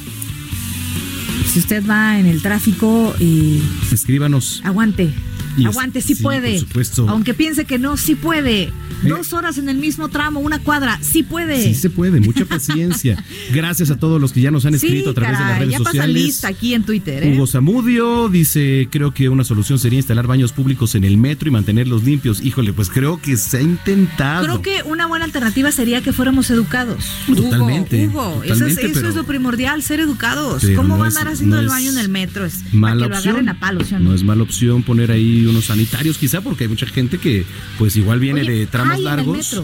Si 1.52 1.60
usted 1.60 1.86
va 1.86 2.18
en 2.18 2.26
el 2.26 2.42
tráfico, 2.42 3.14
y 3.20 3.62
escríbanos. 3.92 4.62
Aguante. 4.64 5.14
Aguante, 5.64 6.02
sí, 6.02 6.16
puede. 6.16 6.52
Por 6.52 6.68
supuesto. 6.68 7.10
Aunque 7.10 7.34
piense 7.34 7.66
que 7.66 7.80
no, 7.80 7.98
sí 7.98 8.16
puede. 8.16 8.72
Dos 9.04 9.34
horas 9.34 9.58
en 9.58 9.70
el 9.70 9.78
mismo 9.78 10.10
tramo, 10.10 10.40
una 10.40 10.60
cuadra, 10.60 11.00
sí 11.02 11.22
puede. 11.24 11.62
Sí 11.62 11.76
se 11.76 11.90
puede, 11.90 12.20
mucha 12.20 12.46
paciencia. 12.46 13.24
Gracias 13.54 13.92
a 13.92 13.98
todos 13.98 14.20
los 14.20 14.34
que 14.34 14.42
ya 14.42 14.52
nos 14.52 14.66
han 14.66 14.76
escrito 14.76 15.12
a 15.12 15.14
través 15.14 15.38
de 15.38 15.46
las 15.46 15.60
redes 15.60 15.72
ya 15.72 15.78
sociales. 15.78 16.16
lista 16.16 16.48
aquí 16.48 16.74
en 16.74 16.84
Twitter. 16.84 17.24
¿eh? 17.24 17.34
Hugo 17.34 17.46
Zamudio 17.48 18.30
dice, 18.30 18.88
creo 18.92 19.14
que 19.14 19.30
una 19.30 19.44
solución 19.44 19.80
sería 19.80 19.98
instalar 19.98 20.28
baños 20.28 20.52
públicos 20.52 20.96
en 20.96 21.04
el 21.04 21.18
metro 21.18 21.50
y 21.50 21.52
mantenerlos 21.52 22.04
limpios. 22.04 22.42
Híjole, 22.42 22.74
pues 22.74 22.90
creo 22.90 23.22
que 23.22 23.38
se 23.38 23.58
ha 23.58 23.62
intentado. 23.62 24.46
Creo 24.46 24.62
que 24.62 24.84
una 24.84 25.06
buena 25.08 25.26
alternativa 25.26 25.72
sería 25.72 26.02
que 26.02 26.14
fuéramos 26.14 26.50
educados. 26.50 27.06
Totalmente. 27.28 28.08
Hugo, 28.08 28.44
eso, 28.44 28.66
es, 28.66 29.16
lo 29.16 29.24
primordial, 29.26 29.84
ser 29.84 30.00
educados. 30.00 30.64
¿Cómo 30.76 30.98
van 30.98 31.16
a 31.16 31.20
andar 31.20 31.34
haciendo 31.34 31.60
el 31.60 31.68
baño 31.68 31.92
en 31.92 31.98
el 31.98 32.10
metro? 32.10 32.46
Es 32.46 32.74
mala 32.74 33.08
para 33.08 33.22
que 33.22 33.32
lo 33.32 33.52
a 33.52 33.54
palos, 33.56 33.92
¿no? 33.92 34.14
es 34.14 34.24
mala 34.24 34.44
opción 34.44 34.84
poner 34.84 35.12
ahí 35.12 35.45
unos 35.48 35.66
sanitarios 35.66 36.18
quizá 36.18 36.42
porque 36.42 36.66
hay 36.66 36.68
mucha 36.70 36.86
gente 36.88 37.18
que 37.18 37.46
pues 37.78 37.96
igual 37.96 38.20
viene 38.20 38.44
de 38.44 38.68
tramos 38.68 39.00
largos. 39.00 39.62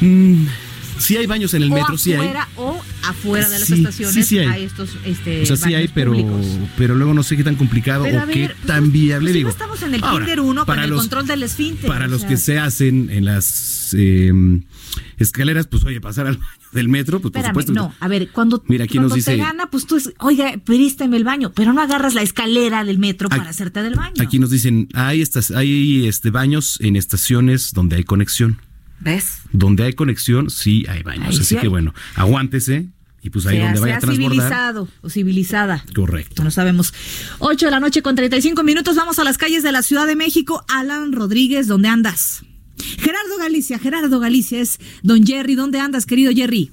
Mm, 0.00 0.46
sí 0.98 1.16
hay 1.16 1.26
baños 1.26 1.54
en 1.54 1.62
el 1.62 1.70
metro, 1.70 1.98
sí 1.98 2.12
hay. 2.14 2.32
O 2.56 2.80
afuera 3.04 3.48
de 3.48 3.58
las 3.58 3.70
estaciones 3.70 4.26
sí, 4.26 4.38
hay. 4.38 4.64
estos 4.64 4.90
este, 5.04 5.42
O 5.42 5.46
sea, 5.46 5.56
sí 5.56 5.74
hay, 5.74 5.88
pero, 5.88 6.14
pero 6.76 6.94
luego 6.94 7.14
no 7.14 7.22
sé 7.22 7.36
qué 7.36 7.44
tan 7.44 7.56
complicado 7.56 8.04
o 8.04 8.26
qué 8.26 8.50
tan 8.66 8.92
viable. 8.92 9.26
Pues 9.26 9.34
digo. 9.34 9.50
estamos 9.50 9.82
en 9.82 9.94
el 9.94 10.02
Kinder 10.02 10.40
1 10.40 10.66
para 10.66 10.84
el 10.84 10.92
control 10.92 11.26
del 11.26 11.42
esfínter. 11.42 11.88
Para 11.88 12.06
los 12.06 12.24
que 12.24 12.36
se 12.36 12.58
hacen 12.58 13.10
en 13.10 13.24
las 13.24 13.44
em, 13.94 14.62
escaleras, 15.18 15.66
pues 15.66 15.84
oye, 15.84 16.00
pasar 16.00 16.26
al 16.26 16.36
baño 16.38 16.50
del 16.72 16.88
metro, 16.88 17.20
pues 17.20 17.32
por 17.32 17.44
supuesto. 17.44 17.72
No, 17.72 17.94
a 17.98 18.08
ver, 18.08 18.30
cuando, 18.30 18.62
Mira, 18.68 18.84
aquí 18.84 18.98
nos 18.98 19.14
dice, 19.14 19.32
te 19.32 19.38
gana, 19.38 19.70
pues 19.70 19.86
tú, 19.86 19.96
es, 19.96 20.12
oiga, 20.18 20.54
perísteme 20.64 21.16
el 21.16 21.24
baño, 21.24 21.52
pero 21.54 21.72
no 21.72 21.80
agarras 21.80 22.14
la 22.14 22.22
escalera 22.22 22.84
del 22.84 22.98
metro 22.98 23.28
para 23.28 23.48
hacerte 23.48 23.82
del 23.82 23.94
baño. 23.94 24.22
Aquí 24.22 24.38
nos 24.38 24.50
dicen, 24.50 24.88
hay, 24.94 25.22
estas, 25.22 25.50
hay 25.50 26.06
este, 26.06 26.30
baños 26.30 26.78
en 26.80 26.96
estaciones 26.96 27.72
donde 27.72 27.96
hay 27.96 28.04
conexión. 28.04 28.60
¿Ves? 29.00 29.40
Donde 29.52 29.84
hay 29.84 29.92
conexión, 29.92 30.50
sí 30.50 30.86
hay 30.88 31.02
baños. 31.02 31.38
Así 31.38 31.56
que 31.56 31.68
bueno, 31.68 31.94
aguántese. 32.14 32.88
Y 33.22 33.30
pues 33.30 33.44
ahí 33.46 33.58
donde 33.58 33.80
vaya 33.80 33.96
a 33.96 33.98
transbordar. 33.98 34.30
civilizado 34.30 34.88
o 35.02 35.10
civilizada. 35.10 35.84
Correcto. 35.94 36.44
No 36.44 36.52
sabemos. 36.52 36.94
8 37.40 37.66
de 37.66 37.70
la 37.72 37.80
noche 37.80 38.00
con 38.00 38.14
35 38.14 38.62
minutos. 38.62 38.94
Vamos 38.94 39.18
a 39.18 39.24
las 39.24 39.36
calles 39.36 39.64
de 39.64 39.72
la 39.72 39.82
Ciudad 39.82 40.06
de 40.06 40.14
México. 40.14 40.64
Alan 40.68 41.12
Rodríguez, 41.12 41.66
¿dónde 41.66 41.88
andas? 41.88 42.44
Gerardo 42.78 43.38
Galicia, 43.38 43.78
Gerardo 43.78 44.20
Galicia 44.20 44.60
es 44.60 44.78
don 45.02 45.24
Jerry. 45.24 45.54
¿Dónde 45.54 45.80
andas, 45.80 46.06
querido 46.06 46.32
Jerry? 46.34 46.70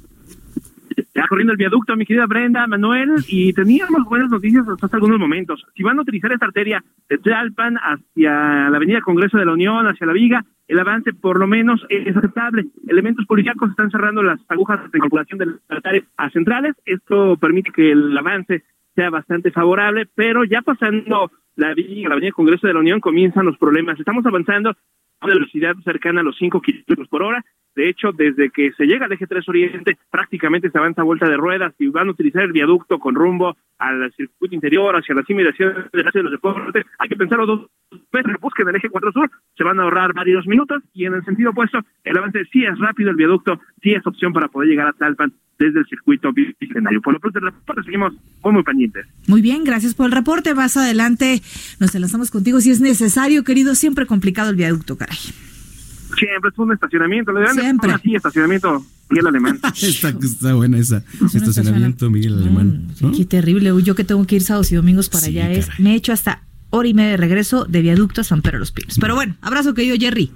Ya 1.15 1.27
corriendo 1.27 1.53
el 1.53 1.57
viaducto, 1.57 1.95
mi 1.95 2.05
querida 2.05 2.25
Brenda, 2.25 2.65
Manuel, 2.65 3.23
y 3.27 3.53
teníamos 3.53 4.03
buenas 4.05 4.31
noticias 4.31 4.65
hasta 4.67 4.97
algunos 4.97 5.19
momentos. 5.19 5.63
Si 5.75 5.83
van 5.83 5.99
a 5.99 6.01
utilizar 6.01 6.31
esta 6.31 6.47
arteria 6.47 6.83
de 7.07 7.17
Tlalpan 7.19 7.77
hacia 7.77 8.69
la 8.69 8.77
Avenida 8.77 9.01
Congreso 9.01 9.37
de 9.37 9.45
la 9.45 9.53
Unión, 9.53 9.85
hacia 9.85 10.07
la 10.07 10.13
Viga, 10.13 10.43
el 10.67 10.79
avance 10.79 11.13
por 11.13 11.39
lo 11.39 11.45
menos 11.45 11.85
es 11.89 12.15
aceptable. 12.15 12.65
Elementos 12.87 13.25
policíacos 13.27 13.69
están 13.69 13.91
cerrando 13.91 14.23
las 14.23 14.39
agujas 14.47 14.91
de 14.91 14.99
calculación 14.99 15.37
de 15.37 15.45
las 15.47 15.55
arterias 15.69 16.05
a 16.17 16.29
centrales. 16.31 16.75
Esto 16.85 17.37
permite 17.37 17.71
que 17.71 17.91
el 17.91 18.17
avance 18.17 18.63
sea 18.95 19.09
bastante 19.09 19.51
favorable, 19.51 20.07
pero 20.15 20.43
ya 20.43 20.61
pasando 20.61 21.31
la, 21.55 21.73
Viga, 21.73 22.09
la 22.09 22.15
Avenida 22.15 22.31
Congreso 22.31 22.65
de 22.65 22.73
la 22.73 22.79
Unión 22.79 22.99
comienzan 22.99 23.45
los 23.45 23.57
problemas. 23.57 23.99
Estamos 23.99 24.25
avanzando 24.25 24.75
una 25.23 25.33
velocidad 25.33 25.75
cercana 25.83 26.21
a 26.21 26.23
los 26.23 26.37
5 26.37 26.61
kilómetros 26.61 27.07
por 27.07 27.23
hora 27.23 27.43
de 27.75 27.89
hecho, 27.89 28.11
desde 28.11 28.51
que 28.51 28.71
se 28.73 28.85
llega 28.85 29.05
al 29.05 29.11
eje 29.11 29.25
3 29.25 29.49
Oriente, 29.49 29.97
prácticamente 30.11 30.69
se 30.69 30.77
avanza 30.77 31.01
a 31.01 31.05
vuelta 31.05 31.27
de 31.27 31.37
ruedas 31.37 31.73
y 31.79 31.87
van 31.87 32.07
a 32.07 32.11
utilizar 32.11 32.43
el 32.43 32.51
viaducto 32.51 32.99
con 32.99 33.15
rumbo 33.15 33.57
al 33.79 34.13
circuito 34.13 34.53
interior, 34.53 34.95
hacia 34.95 35.15
las 35.15 35.27
inmediaciones 35.29 35.91
de 35.91 36.23
los 36.23 36.31
deportes. 36.31 36.85
Hay 36.99 37.09
que 37.09 37.15
pensarlo 37.15 37.45
dos 37.45 37.67
veces, 38.13 38.39
busquen 38.39 38.67
el 38.69 38.75
eje 38.75 38.89
4 38.89 39.11
Sur, 39.11 39.29
se 39.57 39.63
van 39.63 39.79
a 39.79 39.83
ahorrar 39.83 40.13
varios 40.13 40.47
minutos 40.47 40.81
y 40.93 41.05
en 41.05 41.15
el 41.15 41.25
sentido 41.25 41.51
opuesto, 41.51 41.79
el 42.03 42.17
avance 42.17 42.39
sí 42.51 42.63
es 42.63 42.77
rápido, 42.79 43.09
el 43.09 43.15
viaducto 43.17 43.59
sí 43.81 43.91
es 43.91 44.05
opción 44.07 44.31
para 44.31 44.47
poder 44.47 44.69
llegar 44.69 44.87
a 44.87 44.93
Talpan 44.93 45.33
desde 45.59 45.79
el 45.79 45.85
circuito 45.85 46.31
bicentenario. 46.33 47.01
Por 47.01 47.13
lo 47.13 47.19
pronto, 47.19 47.39
el 47.39 47.45
reporte 47.45 47.83
seguimos 47.83 48.13
muy, 48.43 48.53
muy 48.53 48.63
pendientes. 48.63 49.05
Muy 49.27 49.41
bien, 49.41 49.63
gracias 49.63 49.93
por 49.93 50.05
el 50.07 50.11
reporte. 50.11 50.53
Más 50.55 50.77
adelante 50.77 51.41
nos 51.79 51.93
enlazamos 51.93 52.31
contigo 52.31 52.59
si 52.61 52.71
es 52.71 52.81
necesario, 52.81 53.43
querido. 53.43 53.75
Siempre 53.75 54.05
complicado 54.05 54.49
el 54.49 54.55
viaducto, 54.55 54.97
caray. 54.97 55.17
Siempre 55.17 56.51
es 56.51 56.59
un 56.59 56.73
estacionamiento. 56.73 57.31
Le 57.31 57.47
Siempre. 57.47 57.91
Así, 57.91 58.15
estacionamiento 58.15 58.83
Miguel 59.09 59.27
Alemán. 59.27 59.59
está, 59.81 60.09
está 60.09 60.53
buena 60.53 60.77
esa. 60.77 61.03
estacionamiento 61.33 62.09
Miguel 62.09 62.37
Alemán. 62.37 62.87
Qué 63.15 63.25
terrible. 63.25 63.71
Yo 63.83 63.95
que 63.95 64.03
tengo 64.03 64.25
que 64.25 64.35
ir 64.35 64.41
sábados 64.41 64.71
y 64.71 64.75
domingos 64.75 65.09
para 65.09 65.27
allá 65.27 65.51
es. 65.51 65.69
Me 65.79 65.93
he 65.93 65.95
hecho 65.95 66.13
hasta 66.13 66.43
hora 66.75 66.87
y 66.87 66.93
media 66.95 67.11
de 67.11 67.17
regreso 67.17 67.65
de 67.65 67.81
viaducto 67.81 68.21
a 68.21 68.23
San 68.23 68.41
Pedro 68.41 68.57
de 68.57 68.61
los 68.61 68.71
Pinos. 68.71 68.97
Pero 68.99 69.13
bueno, 69.13 69.35
abrazo 69.41 69.75
querido 69.75 69.95
Jerry. 69.95 70.31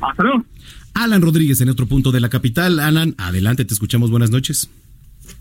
Hasta 0.00 0.22
luego. 0.22 0.46
Alan 0.94 1.20
Rodríguez 1.20 1.60
en 1.60 1.68
otro 1.68 1.86
punto 1.86 2.10
de 2.10 2.20
la 2.20 2.30
capital. 2.30 2.80
Alan, 2.80 3.14
adelante, 3.18 3.66
te 3.66 3.74
escuchamos. 3.74 4.10
Buenas 4.10 4.30
noches. 4.30 4.70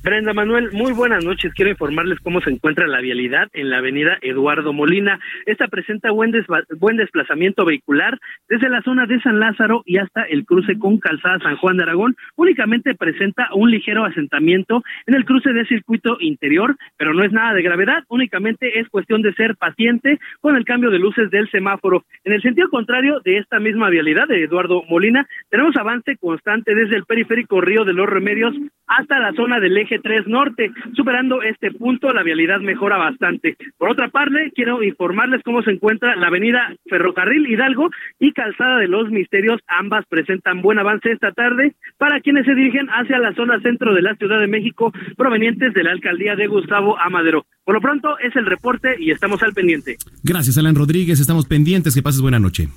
Brenda 0.04 0.34
Manuel, 0.34 0.72
muy 0.72 0.94
buenas 0.94 1.24
noches. 1.24 1.54
Quiero 1.54 1.70
informarles 1.70 2.20
cómo 2.22 2.42
se 2.42 2.50
encuentra 2.50 2.88
la 2.88 3.02
vialidad 3.02 3.50
en 3.54 3.70
la 3.70 3.78
avenida 3.78 4.18
Eduardo 4.24 4.74
Molina. 4.74 5.20
Esta 5.46 5.68
presenta 5.68 6.10
buen, 6.10 6.32
buen 6.80 6.98
desplazamiento 6.98 7.66
vehicular 7.66 8.18
desde 8.50 8.68
la 8.70 8.82
zona 8.82 9.06
de 9.06 9.22
San 9.22 9.40
Lázaro 9.40 9.84
y 9.86 9.98
hasta 9.98 10.24
el 10.24 10.44
cruce 10.46 10.80
con 10.80 10.98
Calzada 10.98 11.38
San 11.44 11.56
Juan 11.58 11.78
de 11.78 11.84
Aragón. 11.84 12.16
Únicamente 12.36 12.96
presenta 12.96 13.50
un 13.54 13.70
ligero 13.70 14.04
asentamiento 14.04 14.82
en 15.06 15.14
el 15.14 15.24
cruce 15.24 15.54
de 15.54 15.68
circuito 15.68 16.18
interior, 16.20 16.76
pero 16.98 17.14
no 17.14 17.24
es 17.24 17.32
nada 17.32 17.54
de 17.54 17.62
gravedad. 17.62 18.04
Únicamente 18.08 18.80
es 18.80 18.90
cuestión 18.90 19.22
de 19.22 19.36
ser 19.36 19.56
paciente 19.56 20.20
con 20.40 20.56
el 20.56 20.66
cambio 20.66 20.90
de 20.90 20.98
luces 20.98 21.30
del 21.30 21.48
semáforo. 21.52 22.06
En 22.24 22.34
el 22.34 22.42
sentido 22.42 22.72
contrario 22.72 23.20
de 23.24 23.38
esta 23.38 23.60
misma 23.60 23.92
vialidad 23.92 24.28
de 24.28 24.46
Eduardo 24.46 24.82
Molina, 24.90 25.28
tenemos 25.52 25.78
avance 25.78 26.18
constante 26.18 26.74
desde 26.74 26.96
el 26.96 27.06
periférico 27.06 27.62
Río 27.62 27.86
de 27.86 27.94
los 27.94 28.10
Remedios 28.10 28.56
hasta 28.88 29.20
la 29.20 29.32
zona 29.34 29.60
del 29.60 29.78
eje 29.78 29.91
eje 29.92 30.00
3 30.00 30.28
norte. 30.28 30.72
Superando 30.96 31.42
este 31.42 31.72
punto, 31.72 32.12
la 32.14 32.24
vialidad 32.24 32.60
mejora 32.60 32.98
bastante. 32.98 33.58
Por 33.78 33.90
otra 33.90 34.10
parte, 34.10 34.52
quiero 34.56 34.84
informarles 34.84 35.42
cómo 35.44 35.62
se 35.62 35.72
encuentra 35.72 36.16
la 36.16 36.28
avenida 36.28 36.76
Ferrocarril 36.90 37.48
Hidalgo 37.48 37.90
y 38.20 38.32
Calzada 38.32 38.78
de 38.78 38.88
los 38.88 39.10
Misterios. 39.10 39.60
Ambas 39.68 40.06
presentan 40.08 40.62
buen 40.62 40.80
avance 40.80 41.12
esta 41.12 41.32
tarde 41.32 41.74
para 41.98 42.22
quienes 42.22 42.46
se 42.46 42.56
dirigen 42.56 42.88
hacia 42.90 43.20
la 43.20 43.34
zona 43.34 43.60
centro 43.62 43.94
de 43.94 44.02
la 44.02 44.16
Ciudad 44.16 44.40
de 44.40 44.48
México 44.48 44.92
provenientes 45.18 45.74
de 45.74 45.84
la 45.84 45.92
alcaldía 45.92 46.36
de 46.36 46.48
Gustavo 46.48 46.98
Amadero. 47.00 47.46
Por 47.64 47.76
lo 47.76 47.82
pronto 47.82 48.18
es 48.20 48.36
el 48.36 48.46
reporte 48.46 48.96
y 49.00 49.12
estamos 49.12 49.44
al 49.44 49.54
pendiente. 49.54 49.98
Gracias, 50.24 50.58
Alan 50.58 50.76
Rodríguez. 50.76 51.20
Estamos 51.20 51.46
pendientes. 51.46 51.96
Que 51.96 52.02
pases 52.02 52.22
buena 52.22 52.40
noche. 52.40 52.68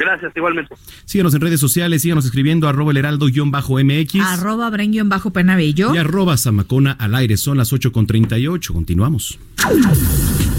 Gracias, 0.00 0.32
igualmente. 0.34 0.74
Síganos 1.04 1.34
en 1.34 1.42
redes 1.42 1.60
sociales, 1.60 2.00
síganos 2.00 2.24
escribiendo 2.24 2.66
arroba 2.68 2.90
el 2.92 2.96
heraldo-mx. 2.96 4.20
Arroba 4.22 4.70
bren-penabello. 4.70 5.94
Y 5.94 5.98
arroba 5.98 6.38
zamacona 6.38 6.92
al 6.92 7.14
aire. 7.14 7.36
Son 7.36 7.58
las 7.58 7.74
8 7.74 7.92
con 7.92 8.06
38. 8.06 8.72
Continuamos. 8.72 9.38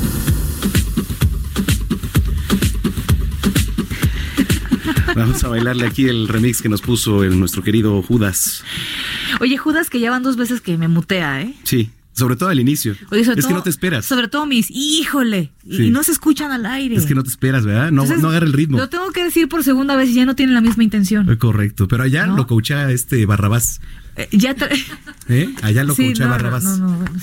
Vamos 5.16 5.44
a 5.44 5.48
bailarle 5.50 5.88
aquí 5.88 6.08
el 6.08 6.28
remix 6.28 6.62
que 6.62 6.70
nos 6.70 6.82
puso 6.82 7.24
el, 7.24 7.39
nuestro 7.39 7.64
querido 7.64 8.00
Judas. 8.04 8.64
Oye, 9.39 9.58
Judas, 9.58 9.89
que 9.89 10.00
ya 10.00 10.12
van 10.12 10.22
dos 10.22 10.38
veces 10.38 10.62
que 10.62 10.78
me 10.78 10.88
mutea, 10.88 11.42
¿eh? 11.42 11.56
Sí. 11.64 11.89
Sobre 12.22 12.36
todo 12.36 12.50
al 12.50 12.60
inicio. 12.60 12.96
es 13.12 13.46
que 13.46 13.54
no 13.54 13.64
te 13.64 13.70
esperas. 13.70 14.06
Sobre 14.06 14.28
todo 14.28 14.46
mis, 14.46 14.70
híjole, 14.70 15.52
y 15.66 15.90
no 15.90 16.04
se 16.04 16.12
escuchan 16.12 16.52
al 16.52 16.66
aire. 16.66 16.96
Es 16.96 17.06
que 17.06 17.16
no 17.16 17.24
te 17.24 17.30
esperas, 17.30 17.66
¿verdad? 17.66 17.92
No, 17.92 18.06
no 18.06 18.30
agarra 18.30 18.46
el 18.46 18.54
ritmo. 18.54 18.78
Lo 18.78 18.90
tengo 18.90 19.10
que 19.12 19.24
decir 19.24 19.50
por 19.50 19.64
segunda 19.64 19.96
vez 19.96 20.10
y 20.10 20.14
ya 20.14 20.26
no 20.26 20.36
tienen 20.36 20.54
la 20.54 20.62
misma 20.62 20.84
intención. 20.84 21.36
Correcto, 21.38 21.88
pero 21.88 22.04
allá 22.04 22.28
lo 22.28 22.46
coachea 22.46 22.92
este 22.92 23.26
Barrabás. 23.26 23.82
Eh, 24.18 24.28
ya 24.32 24.55
¿Eh? 25.30 25.49
Allá 25.62 25.84
lo 25.86 25.95
sí, 25.95 26.14
Barrabás. 26.20 26.66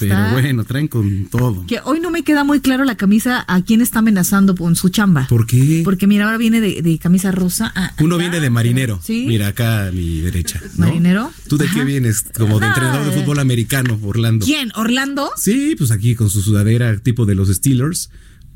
pero 0.01 0.16
bueno, 0.32 0.64
traen 0.64 0.89
con 0.89 1.26
todo. 1.26 1.66
Que 1.66 1.80
hoy 1.84 2.01
no 2.01 2.11
me 2.11 2.22
queda 2.22 2.45
muy 2.45 2.61
claro 2.61 2.84
la 2.84 2.97
camisa 2.97 3.45
a 3.47 3.62
quién 3.62 3.82
está 3.82 3.99
amenazando 3.99 4.55
con 4.55 4.76
su 4.76 4.89
chamba. 4.89 5.26
¿Por 5.28 5.47
qué? 5.47 5.82
Porque 5.84 6.07
mira, 6.07 6.24
ahora 6.24 6.39
viene 6.39 6.61
de, 6.61 6.99
camisa 6.99 7.30
rosa. 7.30 7.72
Uno 8.01 8.16
viene 8.16 8.41
de 8.41 8.49
marinero. 8.49 9.01
¿Sí? 9.03 9.26
Mira 9.26 9.49
acá 9.49 9.89
a 9.89 9.93
mi 9.93 10.20
derecha. 10.20 10.61
¿Marinero? 10.76 11.30
¿Tú 11.49 11.59
de 11.59 11.66
qué 11.68 11.84
vienes? 11.84 12.24
Como 12.34 12.59
de 12.59 12.66
entrenador 12.66 13.05
de 13.05 13.20
fútbol 13.20 13.39
americano, 13.39 13.99
Orlando. 14.03 14.47
¿Quién? 14.47 14.72
¿Orlando? 14.74 15.30
Sí, 15.36 15.74
pues 15.76 15.91
aquí 15.91 16.14
con 16.14 16.30
su 16.30 16.41
sudadera 16.41 16.97
tipo 16.99 17.26
de 17.26 17.34
los 17.34 17.49
Steelers. 17.49 18.11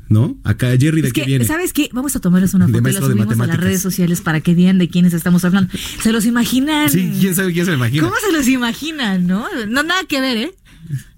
¿No? 0.09 0.37
Acá 0.43 0.69
Jerry 0.79 1.01
de 1.01 1.11
qué 1.11 1.23
viene. 1.25 1.45
¿Sabes 1.45 1.73
qué? 1.73 1.89
Vamos 1.93 2.15
a 2.15 2.19
tomarles 2.19 2.53
una 2.53 2.67
foto 2.67 2.89
y 2.89 2.93
la 2.93 2.99
subimos 3.01 3.39
a 3.39 3.47
las 3.47 3.57
redes 3.57 3.81
sociales 3.81 4.21
para 4.21 4.41
que 4.41 4.53
vean 4.55 4.77
de 4.77 4.89
quiénes 4.89 5.13
estamos 5.13 5.43
hablando. 5.45 5.71
¿Se 6.01 6.11
los 6.11 6.25
imaginan? 6.25 6.89
Sí, 6.89 7.13
quién 7.19 7.35
sabe 7.35 7.53
quién 7.53 7.65
se 7.65 7.71
lo 7.71 7.77
imagina. 7.77 8.03
¿Cómo 8.03 8.15
se 8.25 8.31
los 8.31 8.47
imaginan, 8.47 9.27
no? 9.27 9.45
No 9.67 9.83
nada 9.83 10.01
que 10.07 10.21
ver, 10.21 10.37
¿eh? 10.37 10.51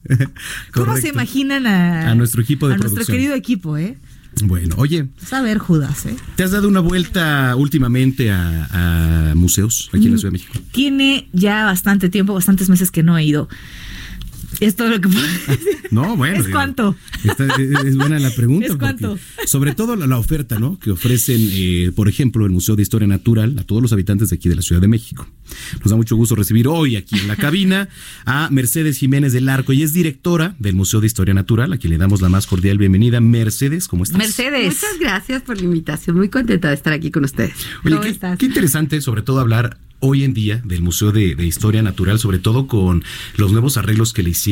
¿Cómo 0.72 0.96
se 0.98 1.10
imaginan 1.10 1.66
a, 1.68 2.12
a 2.12 2.16
nuestro 2.16 2.42
equipo 2.42 2.68
de 2.68 2.76
a 2.76 2.78
nuestro 2.78 3.06
querido 3.06 3.34
equipo, 3.34 3.78
eh? 3.78 3.98
Bueno, 4.44 4.76
oye. 4.78 5.08
A 5.32 5.42
ver, 5.42 5.60
Judas, 5.60 6.06
¿eh? 6.06 6.16
¿Te 6.36 6.44
has 6.44 6.52
dado 6.52 6.68
una 6.68 6.82
vuelta 6.82 7.56
últimamente 7.56 8.32
a, 8.32 9.30
a 9.32 9.36
museos 9.36 9.90
aquí 9.94 10.06
en 10.06 10.12
la 10.12 10.16
mm, 10.16 10.20
Ciudad 10.20 10.32
de 10.34 10.38
México? 10.38 10.54
Tiene 10.72 11.30
ya 11.32 11.64
bastante 11.64 12.10
tiempo, 12.10 12.34
bastantes 12.34 12.70
meses 12.70 12.92
que 12.92 13.02
no 13.02 13.18
he 13.18 13.24
ido. 13.24 13.48
Es 14.60 14.76
todo 14.76 14.90
lo 14.90 15.02
que 15.02 15.10
puedo 15.10 15.26
No, 15.92 16.18
bueno. 16.18 16.40
¿Es 16.40 16.50
cuánto? 16.50 16.96
es 17.24 17.96
buena 17.98 18.20
la 18.20 18.30
pregunta. 18.36 18.68
¿Es 18.68 18.76
cuánto? 18.76 19.18
Sobre 19.46 19.74
todo 19.74 19.96
la, 19.96 20.18
oferta, 20.18 20.60
¿no? 20.60 20.80
Que 20.80 20.92
ofrecen, 20.92 21.40
eh, 21.52 21.92
por 21.96 22.10
ejemplo, 22.10 22.46
el 22.46 22.52
Museo 22.52 22.76
de 22.76 22.82
Historia 22.82 23.08
Natural 23.08 23.58
a 23.60 23.64
todos 23.64 23.82
los 23.82 23.94
habitantes 23.94 24.30
de 24.30 24.36
aquí 24.36 24.50
de 24.50 24.56
la 24.56 24.62
Ciudad 24.62 24.82
de 24.82 24.88
México. 24.88 25.28
Nos 25.82 25.90
da 25.90 25.96
mucho 25.96 26.16
gusto 26.16 26.36
recibir 26.36 26.68
hoy 26.68 26.96
aquí 26.96 27.18
en 27.20 27.28
la 27.28 27.36
cabina 27.36 27.90
a 28.26 28.50
Mercedes 28.52 28.98
Jiménez 28.98 29.34
del 29.34 29.48
Arco. 29.50 29.74
y 29.74 29.84
es 29.84 29.94
directora 29.94 30.56
del 30.60 30.76
Museo 30.76 31.02
de 31.02 31.08
Historia 31.08 31.34
Natural, 31.34 31.72
a 31.74 31.78
quien 31.78 31.92
le 31.92 31.98
damos 31.98 32.22
la 32.22 32.30
más 32.30 32.48
cordial 32.48 32.78
bienvenida. 32.78 33.20
Mercedes, 33.22 33.88
¿cómo 33.88 34.04
estás? 34.04 34.18
Mercedes. 34.18 34.66
Muchas 34.66 35.00
gracias 35.00 35.42
por 35.44 35.58
la 35.58 35.64
invitación. 35.64 36.18
Muy 36.18 36.30
contenta 36.30 36.70
de 36.70 36.76
estar 36.76 36.94
aquí 36.94 37.12
con 37.12 37.24
ustedes. 37.24 37.54
¿Cómo 37.84 38.04
estás? 38.04 38.38
qué 38.38 38.46
interesante, 38.46 39.02
sobre 39.02 39.22
todo, 39.22 39.40
hablar 39.40 39.78
hoy 40.00 40.24
en 40.24 40.34
día 40.34 40.62
del 40.64 40.82
Museo 40.82 41.12
de, 41.12 41.36
Historia 41.46 41.82
Natural, 41.82 42.20
sobre 42.20 42.40
todo 42.40 42.68
con 42.68 43.04
los 43.38 43.52
nuevos 43.52 43.78
arreglos 43.78 44.14
que 44.14 44.24
le 44.24 44.32
hicieron, 44.32 44.45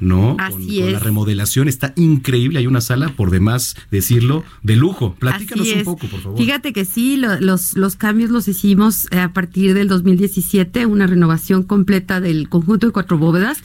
¿no? 0.00 0.36
Así 0.38 0.78
con, 0.78 0.88
es. 0.88 0.92
la 0.92 0.98
remodelación 0.98 1.68
está 1.68 1.92
increíble. 1.96 2.58
Hay 2.58 2.66
una 2.66 2.80
sala, 2.80 3.10
por 3.10 3.30
demás 3.30 3.76
decirlo, 3.90 4.44
de 4.62 4.76
lujo. 4.76 5.14
Platícanos 5.18 5.68
un 5.68 5.84
poco, 5.84 6.06
por 6.06 6.20
favor. 6.20 6.38
Fíjate 6.38 6.72
que 6.72 6.84
sí, 6.84 7.16
los, 7.16 7.76
los 7.76 7.96
cambios 7.96 8.30
los 8.30 8.48
hicimos 8.48 9.06
eh, 9.10 9.18
a 9.18 9.32
partir 9.32 9.74
del 9.74 9.88
2017, 9.88 10.86
una 10.86 11.06
renovación 11.06 11.62
completa 11.62 12.20
del 12.20 12.48
conjunto 12.48 12.86
de 12.86 12.92
cuatro 12.92 13.18
bóvedas. 13.18 13.58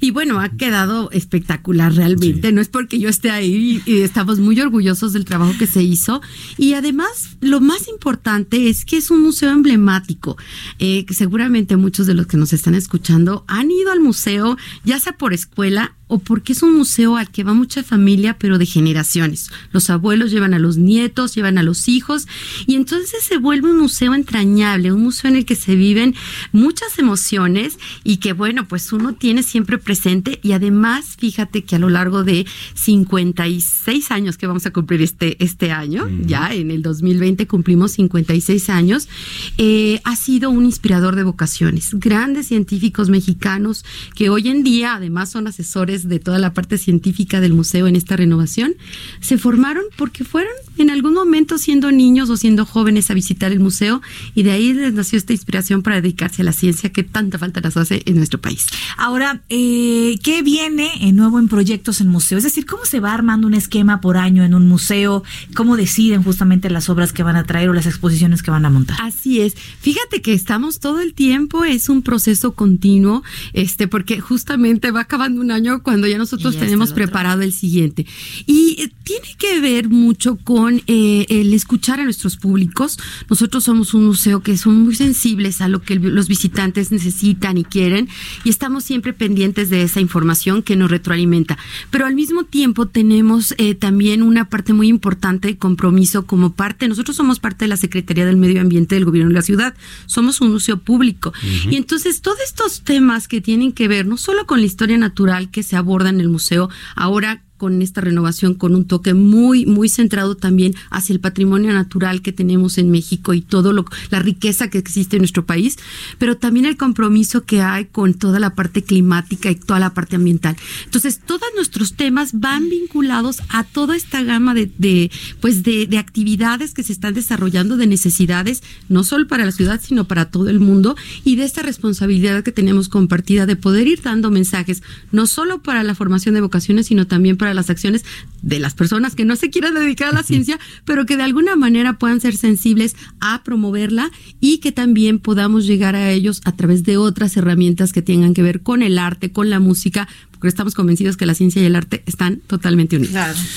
Y 0.00 0.10
bueno, 0.10 0.40
ha 0.40 0.50
quedado 0.50 1.10
espectacular 1.12 1.94
realmente. 1.94 2.52
No 2.52 2.60
es 2.60 2.68
porque 2.68 2.98
yo 2.98 3.08
esté 3.08 3.30
ahí 3.30 3.82
y 3.86 4.00
estamos 4.00 4.38
muy 4.38 4.60
orgullosos 4.60 5.12
del 5.12 5.24
trabajo 5.24 5.52
que 5.58 5.66
se 5.66 5.82
hizo. 5.82 6.20
Y 6.58 6.74
además, 6.74 7.36
lo 7.40 7.60
más 7.60 7.88
importante 7.88 8.68
es 8.68 8.84
que 8.84 8.98
es 8.98 9.10
un 9.10 9.22
museo 9.22 9.50
emblemático. 9.50 10.36
Eh, 10.78 11.04
que 11.06 11.14
seguramente 11.14 11.76
muchos 11.76 12.06
de 12.06 12.14
los 12.14 12.26
que 12.26 12.36
nos 12.36 12.52
están 12.52 12.74
escuchando 12.74 13.44
han 13.46 13.70
ido 13.70 13.92
al 13.92 14.00
museo, 14.00 14.56
ya 14.84 14.98
sea 15.00 15.16
por 15.22 15.32
escuela 15.32 15.94
o 16.12 16.18
porque 16.18 16.52
es 16.52 16.62
un 16.62 16.76
museo 16.76 17.16
al 17.16 17.30
que 17.30 17.42
va 17.42 17.54
mucha 17.54 17.82
familia, 17.82 18.36
pero 18.38 18.58
de 18.58 18.66
generaciones. 18.66 19.50
Los 19.72 19.88
abuelos 19.88 20.30
llevan 20.30 20.52
a 20.52 20.58
los 20.58 20.76
nietos, 20.76 21.34
llevan 21.34 21.56
a 21.56 21.62
los 21.62 21.88
hijos, 21.88 22.28
y 22.66 22.74
entonces 22.74 23.24
se 23.24 23.38
vuelve 23.38 23.70
un 23.70 23.78
museo 23.78 24.12
entrañable, 24.12 24.92
un 24.92 25.02
museo 25.02 25.30
en 25.30 25.38
el 25.38 25.46
que 25.46 25.54
se 25.54 25.74
viven 25.74 26.14
muchas 26.52 26.98
emociones 26.98 27.78
y 28.04 28.18
que, 28.18 28.34
bueno, 28.34 28.68
pues 28.68 28.92
uno 28.92 29.14
tiene 29.14 29.42
siempre 29.42 29.78
presente. 29.78 30.38
Y 30.42 30.52
además, 30.52 31.16
fíjate 31.18 31.64
que 31.64 31.76
a 31.76 31.78
lo 31.78 31.88
largo 31.88 32.24
de 32.24 32.44
56 32.74 34.10
años 34.10 34.36
que 34.36 34.46
vamos 34.46 34.66
a 34.66 34.70
cumplir 34.70 35.00
este, 35.00 35.42
este 35.42 35.72
año, 35.72 36.10
ya 36.26 36.52
en 36.52 36.70
el 36.70 36.82
2020 36.82 37.46
cumplimos 37.46 37.92
56 37.92 38.68
años, 38.68 39.08
eh, 39.56 39.98
ha 40.04 40.14
sido 40.16 40.50
un 40.50 40.66
inspirador 40.66 41.16
de 41.16 41.22
vocaciones. 41.22 41.94
Grandes 41.94 42.48
científicos 42.48 43.08
mexicanos 43.08 43.86
que 44.14 44.28
hoy 44.28 44.48
en 44.48 44.62
día 44.62 44.96
además 44.96 45.30
son 45.30 45.46
asesores 45.46 46.01
de 46.08 46.18
toda 46.18 46.38
la 46.38 46.54
parte 46.54 46.78
científica 46.78 47.40
del 47.40 47.52
museo 47.52 47.86
en 47.86 47.96
esta 47.96 48.16
renovación, 48.16 48.74
se 49.20 49.38
formaron 49.38 49.84
porque 49.96 50.24
fueron 50.24 50.52
en 50.78 50.90
algún 50.90 51.14
momento 51.14 51.58
siendo 51.58 51.92
niños 51.92 52.30
o 52.30 52.36
siendo 52.36 52.64
jóvenes 52.64 53.10
a 53.10 53.14
visitar 53.14 53.52
el 53.52 53.60
museo 53.60 54.00
y 54.34 54.42
de 54.42 54.52
ahí 54.52 54.72
les 54.72 54.92
nació 54.92 55.18
esta 55.18 55.32
inspiración 55.32 55.82
para 55.82 56.00
dedicarse 56.00 56.42
a 56.42 56.44
la 56.44 56.52
ciencia 56.52 56.90
que 56.90 57.02
tanta 57.02 57.38
falta 57.38 57.60
nos 57.60 57.76
hace 57.76 58.02
en 58.06 58.16
nuestro 58.16 58.40
país. 58.40 58.66
Ahora, 58.96 59.42
eh, 59.48 60.18
¿qué 60.22 60.42
viene 60.42 60.90
en 61.00 61.16
nuevo 61.16 61.38
en 61.38 61.48
proyectos 61.48 62.00
en 62.00 62.08
museo? 62.08 62.38
Es 62.38 62.44
decir, 62.44 62.66
¿cómo 62.66 62.84
se 62.84 63.00
va 63.00 63.12
armando 63.12 63.46
un 63.46 63.54
esquema 63.54 64.00
por 64.00 64.16
año 64.16 64.44
en 64.44 64.54
un 64.54 64.66
museo? 64.68 65.22
¿Cómo 65.54 65.76
deciden 65.76 66.22
justamente 66.22 66.70
las 66.70 66.88
obras 66.88 67.12
que 67.12 67.22
van 67.22 67.36
a 67.36 67.44
traer 67.44 67.68
o 67.68 67.72
las 67.72 67.86
exposiciones 67.86 68.42
que 68.42 68.50
van 68.50 68.64
a 68.64 68.70
montar? 68.70 68.96
Así 69.00 69.40
es. 69.40 69.54
Fíjate 69.80 70.22
que 70.22 70.32
estamos 70.32 70.80
todo 70.80 71.00
el 71.00 71.14
tiempo, 71.14 71.64
es 71.64 71.88
un 71.88 72.02
proceso 72.02 72.52
continuo, 72.52 73.22
este, 73.52 73.88
porque 73.88 74.20
justamente 74.20 74.90
va 74.90 75.00
acabando 75.02 75.40
un 75.40 75.50
año 75.50 75.82
cuando 75.82 75.91
ya 76.06 76.18
nosotros 76.18 76.56
tenemos 76.56 76.92
preparado 76.92 77.42
el 77.42 77.52
siguiente. 77.52 78.06
Y 78.46 78.76
eh, 78.80 78.90
tiene 79.02 79.28
que 79.38 79.60
ver 79.60 79.88
mucho 79.88 80.36
con 80.36 80.82
eh, 80.86 81.26
el 81.28 81.52
escuchar 81.52 82.00
a 82.00 82.04
nuestros 82.04 82.36
públicos. 82.36 82.98
Nosotros 83.28 83.64
somos 83.64 83.94
un 83.94 84.06
museo 84.06 84.42
que 84.42 84.56
son 84.56 84.82
muy 84.82 84.94
sensibles 84.94 85.60
a 85.60 85.68
lo 85.68 85.82
que 85.82 85.96
los 85.96 86.28
visitantes 86.28 86.92
necesitan 86.92 87.58
y 87.58 87.64
quieren 87.64 88.08
y 88.44 88.50
estamos 88.50 88.84
siempre 88.84 89.12
pendientes 89.12 89.70
de 89.70 89.82
esa 89.82 90.00
información 90.00 90.62
que 90.62 90.76
nos 90.76 90.90
retroalimenta. 90.90 91.58
Pero 91.90 92.06
al 92.06 92.14
mismo 92.14 92.44
tiempo 92.44 92.86
tenemos 92.86 93.54
eh, 93.58 93.74
también 93.74 94.22
una 94.22 94.48
parte 94.48 94.72
muy 94.72 94.88
importante 94.88 95.48
de 95.48 95.56
compromiso 95.56 96.26
como 96.26 96.52
parte, 96.52 96.88
nosotros 96.88 97.16
somos 97.16 97.40
parte 97.40 97.64
de 97.64 97.68
la 97.68 97.76
Secretaría 97.76 98.26
del 98.26 98.36
Medio 98.36 98.60
Ambiente 98.60 98.94
del 98.94 99.04
Gobierno 99.04 99.30
de 99.30 99.34
la 99.36 99.42
Ciudad, 99.42 99.74
somos 100.06 100.40
un 100.40 100.52
museo 100.52 100.78
público. 100.78 101.32
Y 101.70 101.76
entonces 101.76 102.20
todos 102.20 102.38
estos 102.44 102.82
temas 102.82 103.28
que 103.28 103.40
tienen 103.40 103.72
que 103.72 103.88
ver 103.88 104.06
no 104.06 104.16
solo 104.16 104.46
con 104.46 104.60
la 104.60 104.66
historia 104.66 104.98
natural 104.98 105.50
que 105.50 105.62
se 105.72 105.78
aborda 105.78 106.10
en 106.10 106.20
el 106.20 106.28
museo, 106.28 106.68
ahora 106.94 107.46
con 107.62 107.80
esta 107.80 108.00
renovación 108.00 108.54
con 108.54 108.74
un 108.74 108.86
toque 108.86 109.14
muy 109.14 109.66
muy 109.66 109.88
centrado 109.88 110.36
también 110.36 110.74
hacia 110.90 111.12
el 111.12 111.20
patrimonio 111.20 111.72
natural 111.72 112.20
que 112.20 112.32
tenemos 112.32 112.76
en 112.76 112.90
México 112.90 113.34
y 113.34 113.40
todo 113.40 113.72
lo 113.72 113.84
la 114.10 114.18
riqueza 114.18 114.68
que 114.68 114.78
existe 114.78 115.14
en 115.14 115.20
nuestro 115.20 115.46
país, 115.46 115.78
pero 116.18 116.36
también 116.36 116.66
el 116.66 116.76
compromiso 116.76 117.44
que 117.44 117.60
hay 117.60 117.84
con 117.84 118.14
toda 118.14 118.40
la 118.40 118.56
parte 118.56 118.82
climática 118.82 119.48
y 119.48 119.54
toda 119.54 119.78
la 119.78 119.94
parte 119.94 120.16
ambiental. 120.16 120.56
Entonces, 120.86 121.20
todos 121.24 121.48
nuestros 121.54 121.94
temas 121.94 122.40
van 122.40 122.68
vinculados 122.68 123.40
a 123.48 123.62
toda 123.62 123.94
esta 123.94 124.24
gama 124.24 124.54
de, 124.54 124.68
de 124.78 125.12
pues 125.40 125.62
de, 125.62 125.86
de 125.86 125.98
actividades 125.98 126.74
que 126.74 126.82
se 126.82 126.92
están 126.92 127.14
desarrollando 127.14 127.76
de 127.76 127.86
necesidades 127.86 128.64
no 128.88 129.04
solo 129.04 129.28
para 129.28 129.44
la 129.44 129.52
ciudad, 129.52 129.80
sino 129.80 130.08
para 130.08 130.32
todo 130.32 130.48
el 130.48 130.58
mundo 130.58 130.96
y 131.22 131.36
de 131.36 131.44
esta 131.44 131.62
responsabilidad 131.62 132.42
que 132.42 132.50
tenemos 132.50 132.88
compartida 132.88 133.46
de 133.46 133.54
poder 133.54 133.86
ir 133.86 134.02
dando 134.02 134.32
mensajes 134.32 134.82
no 135.12 135.28
solo 135.28 135.62
para 135.62 135.84
la 135.84 135.94
formación 135.94 136.34
de 136.34 136.40
vocaciones, 136.40 136.86
sino 136.86 137.06
también 137.06 137.36
para 137.36 137.51
las 137.54 137.70
acciones 137.70 138.04
de 138.42 138.58
las 138.58 138.74
personas 138.74 139.14
que 139.14 139.24
no 139.24 139.36
se 139.36 139.50
quieran 139.50 139.74
dedicar 139.74 140.08
a 140.08 140.12
la 140.12 140.22
ciencia, 140.22 140.58
pero 140.84 141.06
que 141.06 141.16
de 141.16 141.22
alguna 141.22 141.56
manera 141.56 141.98
puedan 141.98 142.20
ser 142.20 142.36
sensibles 142.36 142.96
a 143.20 143.42
promoverla 143.44 144.10
y 144.40 144.58
que 144.58 144.72
también 144.72 145.18
podamos 145.18 145.66
llegar 145.66 145.94
a 145.94 146.10
ellos 146.10 146.40
a 146.44 146.52
través 146.56 146.84
de 146.84 146.96
otras 146.96 147.36
herramientas 147.36 147.92
que 147.92 148.02
tengan 148.02 148.34
que 148.34 148.42
ver 148.42 148.62
con 148.62 148.82
el 148.82 148.98
arte, 148.98 149.32
con 149.32 149.50
la 149.50 149.60
música, 149.60 150.08
porque 150.32 150.48
estamos 150.48 150.74
convencidos 150.74 151.16
que 151.16 151.24
la 151.24 151.34
ciencia 151.34 151.62
y 151.62 151.66
el 151.66 151.76
arte 151.76 152.02
están 152.06 152.40
totalmente 152.46 152.96
unidos. 152.96 153.14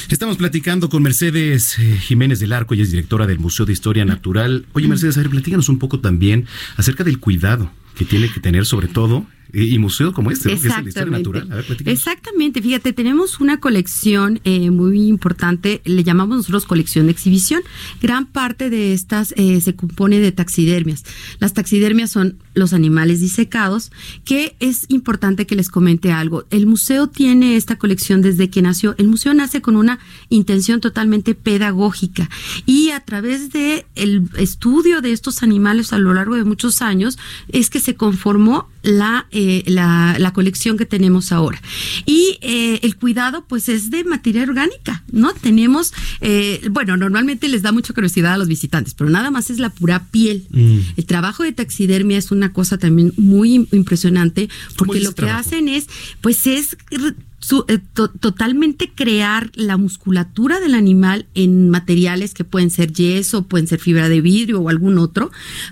Estamos 0.10 0.38
platicando 0.38 0.90
con 0.90 1.02
Mercedes 1.02 1.80
eh, 1.80 1.98
Jiménez 1.98 2.40
del 2.40 2.54
Arco, 2.54 2.74
ella 2.76 2.84
es 2.84 2.92
directora 2.92 3.26
del 3.26 3.40
Museo 3.40 3.66
de 3.66 3.74
Historia 3.74 4.06
Natural. 4.06 4.66
Oye, 4.74 4.88
Mercedes, 4.88 5.18
a 5.18 5.22
ver, 5.22 5.30
platícanos 5.32 5.70
un 5.70 5.80
poco 5.80 6.00
también 6.00 6.46
acerca 6.78 7.04
del 7.04 7.20
cuidado 7.20 7.72
que 7.96 8.06
tiene 8.06 8.30
que 8.30 8.40
tener 8.40 8.66
sobre 8.66 8.88
todo 8.88 9.26
y 9.54 9.78
museo 9.80 10.14
como 10.14 10.32
este, 10.32 10.50
que 10.50 10.56
es 10.56 10.64
la 10.66 10.82
historia 10.82 11.12
natural. 11.12 11.66
Exactamente, 11.86 12.62
fíjate, 12.62 12.94
tenemos 12.94 13.40
una 13.40 13.60
colección 13.60 14.40
eh, 14.44 14.70
muy 14.70 15.08
importante, 15.08 15.82
le 15.86 16.04
llamamos 16.04 16.38
nosotros 16.38 16.66
colección 16.66 17.06
de 17.06 17.14
exhibición. 17.14 17.62
Gran 18.02 18.26
parte 18.26 18.70
de 18.70 18.94
estas 18.94 19.34
eh, 19.38 19.62
se 19.62 19.76
compone 19.76 20.20
de 20.20 20.32
taxidermias. 20.32 21.04
Las 21.40 21.54
taxidermias 21.54 22.12
son 22.12 22.38
los 22.54 22.74
animales 22.74 23.22
disecados, 23.22 23.92
que 24.24 24.56
es 24.60 24.86
importante 24.90 25.46
que 25.46 25.56
les 25.56 25.70
comente 25.70 26.12
algo. 26.12 26.46
El 26.50 26.68
museo 26.68 27.08
tiene 27.08 27.56
esta 27.56 27.78
colección 27.78 28.22
desde 28.22 28.50
que 28.50 28.62
nació. 28.62 28.96
El 28.98 29.08
museo 29.08 29.34
nace 29.34 29.62
con 29.62 29.76
una 29.76 30.00
intención 30.30 30.82
totalmente 30.82 31.36
pedagógica 31.36 32.30
y 32.66 32.90
a 32.90 33.00
través 33.00 33.52
de 33.52 33.86
el 33.96 34.30
estudio 34.38 35.02
de 35.02 35.12
estos 35.12 35.44
animales 35.44 35.94
a 35.94 35.98
lo 35.98 36.14
largo 36.14 36.36
de 36.36 36.44
muchos 36.44 36.82
años 36.82 37.18
es 37.50 37.70
que 37.70 37.80
se 37.80 37.96
conformó 37.96 38.70
la, 38.86 39.28
eh, 39.32 39.64
la, 39.66 40.16
la, 40.20 40.32
colección 40.32 40.78
que 40.78 40.86
tenemos 40.86 41.32
ahora. 41.32 41.60
Y 42.06 42.38
eh, 42.42 42.80
el 42.84 42.96
cuidado, 42.96 43.46
pues, 43.48 43.68
es 43.68 43.90
de 43.90 44.04
materia 44.04 44.44
orgánica, 44.44 45.04
¿no? 45.12 45.34
Tenemos, 45.34 45.92
eh, 46.22 46.62
bueno, 46.70 46.96
normalmente 46.96 47.48
les 47.48 47.64
da 47.64 47.72
mucha 47.72 47.94
curiosidad 47.94 48.34
a 48.34 48.38
los 48.38 48.48
visitantes, 48.48 48.94
pero 48.94 49.10
nada 49.10 49.32
más 49.32 49.50
es 49.50 49.60
la 49.60 49.70
pura 49.70 50.06
piel. 50.12 50.46
Mm. 50.52 50.78
El 50.98 51.06
trabajo 51.06 51.44
de 51.44 51.52
taxidermia 51.52 52.18
es 52.18 52.32
una 52.32 52.54
cosa 52.54 52.78
también 52.78 53.12
muy 53.18 53.68
impresionante, 53.72 54.50
porque 54.78 55.00
lo 55.00 55.14
que 55.14 55.30
hacen 55.30 55.68
es, 55.68 55.88
pues, 56.22 56.46
es 56.46 56.78
eh, 57.68 57.80
totalmente 58.20 58.92
crear 58.94 59.52
la 59.56 59.78
musculatura 59.78 60.60
del 60.60 60.74
animal 60.74 61.28
en 61.36 61.70
materiales 61.70 62.34
que 62.34 62.44
pueden 62.44 62.70
ser 62.70 62.92
yeso, 62.92 63.44
pueden 63.44 63.68
ser 63.68 63.80
fibra 63.80 64.10
de 64.10 64.22
vidrio 64.22 64.62
o 64.62 64.70
algún 64.70 64.98
otro, 64.98 65.32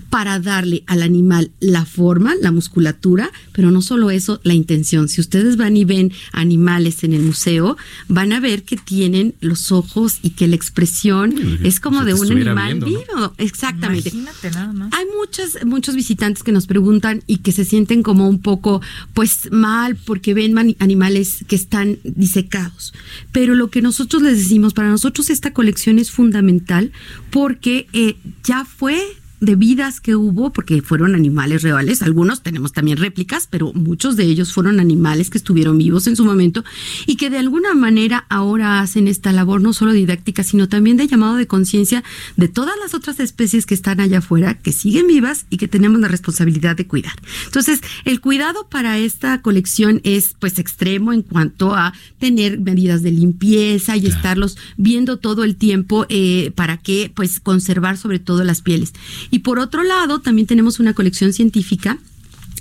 para 0.09 0.39
darle 0.39 0.83
al 0.87 1.01
animal 1.01 1.51
la 1.59 1.85
forma, 1.85 2.35
la 2.35 2.51
musculatura, 2.51 3.31
pero 3.53 3.71
no 3.71 3.81
solo 3.81 4.11
eso, 4.11 4.39
la 4.43 4.53
intención. 4.53 5.09
Si 5.09 5.21
ustedes 5.21 5.57
van 5.57 5.75
y 5.77 5.85
ven 5.85 6.11
animales 6.31 7.03
en 7.03 7.13
el 7.13 7.23
museo, 7.23 7.77
van 8.07 8.33
a 8.33 8.39
ver 8.39 8.63
que 8.63 8.77
tienen 8.77 9.35
los 9.41 9.71
ojos 9.71 10.19
y 10.21 10.31
que 10.31 10.47
la 10.47 10.55
expresión 10.55 11.33
es 11.63 11.79
como 11.79 12.05
de 12.05 12.13
un 12.13 12.31
animal 12.31 12.79
vivo. 12.81 13.33
Exactamente. 13.37 14.09
Imagínate 14.09 14.51
nada 14.51 14.73
más. 14.73 14.93
Hay 14.93 15.05
muchos, 15.17 15.65
muchos 15.65 15.95
visitantes 15.95 16.43
que 16.43 16.51
nos 16.51 16.67
preguntan 16.67 17.23
y 17.27 17.37
que 17.37 17.51
se 17.51 17.65
sienten 17.65 18.03
como 18.03 18.27
un 18.27 18.39
poco, 18.39 18.81
pues, 19.13 19.51
mal 19.51 19.95
porque 19.95 20.33
ven 20.33 20.75
animales 20.79 21.43
que 21.47 21.62
están 21.63 21.97
disecados. 22.03 22.93
Pero 23.31 23.55
lo 23.55 23.69
que 23.69 23.81
nosotros 23.81 24.21
les 24.21 24.37
decimos, 24.37 24.73
para 24.73 24.89
nosotros 24.89 25.29
esta 25.29 25.53
colección 25.53 25.99
es 25.99 26.11
fundamental 26.11 26.91
porque 27.31 27.87
eh, 27.93 28.15
ya 28.43 28.65
fue 28.65 29.01
de 29.43 29.57
vidas 29.57 29.99
que 29.99 30.15
hubo, 30.15 30.53
porque 30.53 30.81
fueron 30.81 31.15
animales 31.15 31.63
reales, 31.63 32.01
algunos 32.01 32.43
tenemos 32.43 32.71
también 32.71 32.97
réplicas, 32.97 33.47
pero 33.49 33.73
muchos 33.73 34.15
de 34.15 34.23
ellos 34.23 34.53
fueron 34.53 34.79
animales 34.79 35.29
que 35.29 35.37
estuvieron 35.37 35.77
vivos 35.77 36.07
en 36.07 36.15
su 36.15 36.23
momento 36.23 36.63
y 37.07 37.17
que 37.17 37.29
de 37.29 37.39
alguna 37.39 37.73
manera 37.73 38.25
ahora 38.29 38.79
hacen 38.79 39.09
esta 39.09 39.33
labor 39.33 39.59
no 39.59 39.73
solo 39.73 39.91
didáctica, 39.91 40.43
sino 40.43 40.69
también 40.69 40.95
de 40.95 41.07
llamado 41.07 41.35
de 41.35 41.45
conciencia 41.45 42.05
de 42.37 42.47
todas 42.47 42.75
las 42.81 42.93
otras 42.93 43.19
especies 43.19 43.65
que 43.65 43.73
están 43.73 43.99
allá 43.99 44.19
afuera, 44.19 44.57
que 44.59 44.71
siguen 44.71 45.07
vivas 45.07 45.45
y 45.49 45.57
que 45.57 45.67
tenemos 45.67 45.99
la 45.99 46.07
responsabilidad 46.07 46.77
de 46.77 46.87
cuidar. 46.87 47.15
Entonces, 47.45 47.81
el 48.05 48.21
cuidado 48.21 48.69
para 48.69 48.97
esta 48.97 49.41
colección 49.41 49.99
es 50.05 50.35
pues 50.39 50.57
extremo 50.57 51.11
en 51.11 51.21
cuanto 51.21 51.75
a 51.75 51.93
tener 52.17 52.61
medidas 52.61 53.03
de 53.03 53.11
limpieza 53.11 53.97
y 53.97 54.07
estarlos 54.07 54.57
viendo 54.77 55.17
todo 55.17 55.43
el 55.43 55.57
tiempo 55.57 56.05
eh, 56.07 56.51
para 56.55 56.77
que 56.77 57.11
pues 57.13 57.41
conservar 57.41 57.97
sobre 57.97 58.19
todo 58.19 58.45
las 58.45 58.61
pieles. 58.61 58.93
Y 59.33 59.39
por 59.39 59.57
otro 59.57 59.81
lado, 59.81 60.19
también 60.21 60.45
tenemos 60.45 60.79
una 60.79 60.93
colección 60.93 61.33
científica 61.33 61.97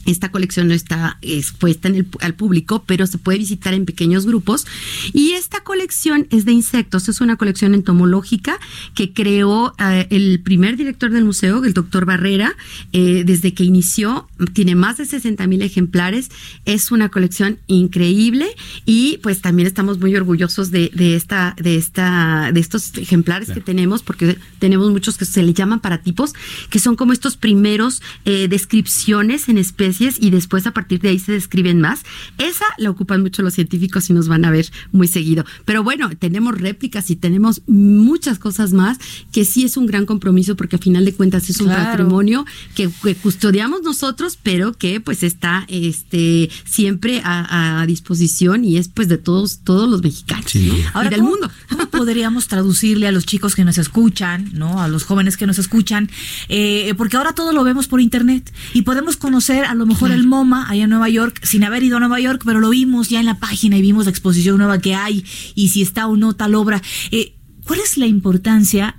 esta 0.06 0.30
colección 0.30 0.68
no 0.68 0.74
está 0.74 1.18
expuesta 1.22 1.88
en 1.88 1.94
el, 1.96 2.06
al 2.20 2.34
público, 2.34 2.84
pero 2.86 3.06
se 3.06 3.18
puede 3.18 3.38
visitar 3.38 3.74
en 3.74 3.84
pequeños 3.84 4.26
grupos. 4.26 4.66
Y 5.12 5.32
esta 5.32 5.62
colección 5.62 6.26
es 6.30 6.44
de 6.44 6.52
insectos. 6.52 7.08
Es 7.08 7.20
una 7.20 7.36
colección 7.36 7.74
entomológica 7.74 8.58
que 8.94 9.12
creó 9.12 9.74
eh, 9.78 10.06
el 10.10 10.40
primer 10.40 10.76
director 10.76 11.10
del 11.10 11.24
museo, 11.24 11.64
el 11.64 11.74
doctor 11.74 12.04
Barrera, 12.04 12.54
eh, 12.92 13.22
desde 13.24 13.54
que 13.54 13.64
inició. 13.64 14.28
Tiene 14.52 14.74
más 14.74 14.96
de 14.96 15.06
60 15.06 15.46
mil 15.46 15.62
ejemplares. 15.62 16.30
Es 16.64 16.90
una 16.90 17.08
colección 17.08 17.58
increíble 17.66 18.46
y 18.86 19.18
pues 19.22 19.40
también 19.40 19.66
estamos 19.66 19.98
muy 19.98 20.14
orgullosos 20.16 20.70
de, 20.70 20.90
esta, 21.14 21.54
de 21.60 21.76
esta, 21.76 22.50
de 22.52 22.60
estos 22.60 22.96
ejemplares 22.96 23.50
que 23.50 23.60
tenemos, 23.60 24.02
porque 24.02 24.38
tenemos 24.58 24.90
muchos 24.90 25.16
que 25.16 25.24
se 25.24 25.42
le 25.42 25.54
llaman 25.54 25.80
paratipos, 25.80 26.32
que 26.70 26.78
son 26.78 26.96
como 26.96 27.12
estos 27.12 27.36
primeros 27.36 28.02
eh, 28.24 28.48
descripciones 28.48 29.48
en 29.48 29.58
especies 29.92 30.16
y 30.20 30.30
después 30.30 30.66
a 30.66 30.72
partir 30.72 31.00
de 31.00 31.10
ahí 31.10 31.18
se 31.18 31.32
describen 31.32 31.80
más. 31.80 32.02
Esa 32.38 32.64
la 32.78 32.90
ocupan 32.90 33.22
mucho 33.22 33.42
los 33.42 33.54
científicos 33.54 34.08
y 34.10 34.12
nos 34.12 34.28
van 34.28 34.44
a 34.44 34.50
ver 34.50 34.66
muy 34.90 35.08
seguido. 35.08 35.44
Pero 35.64 35.82
bueno, 35.82 36.10
tenemos 36.18 36.58
réplicas 36.60 37.10
y 37.10 37.16
tenemos 37.16 37.62
muchas 37.66 38.38
cosas 38.38 38.72
más 38.72 38.98
que 39.32 39.44
sí 39.44 39.64
es 39.64 39.76
un 39.76 39.86
gran 39.86 40.06
compromiso 40.06 40.56
porque 40.56 40.76
a 40.76 40.78
final 40.78 41.04
de 41.04 41.14
cuentas 41.14 41.48
es 41.50 41.60
un 41.60 41.68
patrimonio 41.68 42.44
que, 42.74 42.90
custodiamos 43.22 43.82
nosotros, 43.82 44.38
pero 44.42 44.72
que 44.72 45.00
pues 45.00 45.22
está 45.22 45.64
este 45.68 46.50
siempre 46.64 47.20
a, 47.24 47.84
disposición 47.86 48.64
y 48.64 48.76
es 48.76 48.88
pues 48.88 49.08
de 49.08 49.18
todos 49.18 49.60
todos 49.64 49.88
los 49.88 50.02
mexicanos 50.02 50.54
y 50.54 50.82
del 51.10 51.22
mundo. 51.22 51.50
¿Cómo 51.68 51.86
podríamos 51.86 52.48
traducirle 52.48 53.08
a 53.08 53.12
los 53.12 53.26
chicos 53.26 53.54
que 53.54 53.64
nos 53.64 53.78
escuchan, 53.78 54.50
no, 54.52 54.80
a 54.80 54.88
los 54.88 55.04
jóvenes 55.04 55.36
que 55.36 55.46
nos 55.46 55.58
escuchan, 55.58 56.10
eh, 56.48 56.94
porque 56.96 57.16
ahora 57.16 57.32
todo 57.32 57.52
lo 57.52 57.64
vemos 57.64 57.88
por 57.88 58.00
internet 58.00 58.52
y 58.72 58.82
podemos 58.82 59.16
conocer 59.16 59.64
a 59.64 59.74
los 59.74 59.81
lo 59.82 59.86
mejor 59.86 60.12
el 60.12 60.26
MoMA 60.26 60.68
allá 60.70 60.84
en 60.84 60.90
Nueva 60.90 61.08
York, 61.08 61.40
sin 61.42 61.64
haber 61.64 61.82
ido 61.82 61.96
a 61.96 62.00
Nueva 62.00 62.20
York, 62.20 62.42
pero 62.44 62.60
lo 62.60 62.70
vimos 62.70 63.08
ya 63.08 63.18
en 63.18 63.26
la 63.26 63.40
página 63.40 63.76
y 63.76 63.82
vimos 63.82 64.04
la 64.04 64.12
exposición 64.12 64.56
nueva 64.58 64.78
que 64.78 64.94
hay 64.94 65.24
y 65.56 65.68
si 65.70 65.82
está 65.82 66.06
o 66.06 66.16
no 66.16 66.34
tal 66.34 66.54
obra. 66.54 66.80
Eh, 67.10 67.34
¿Cuál 67.66 67.80
es 67.80 67.96
la 67.96 68.06
importancia 68.06 68.96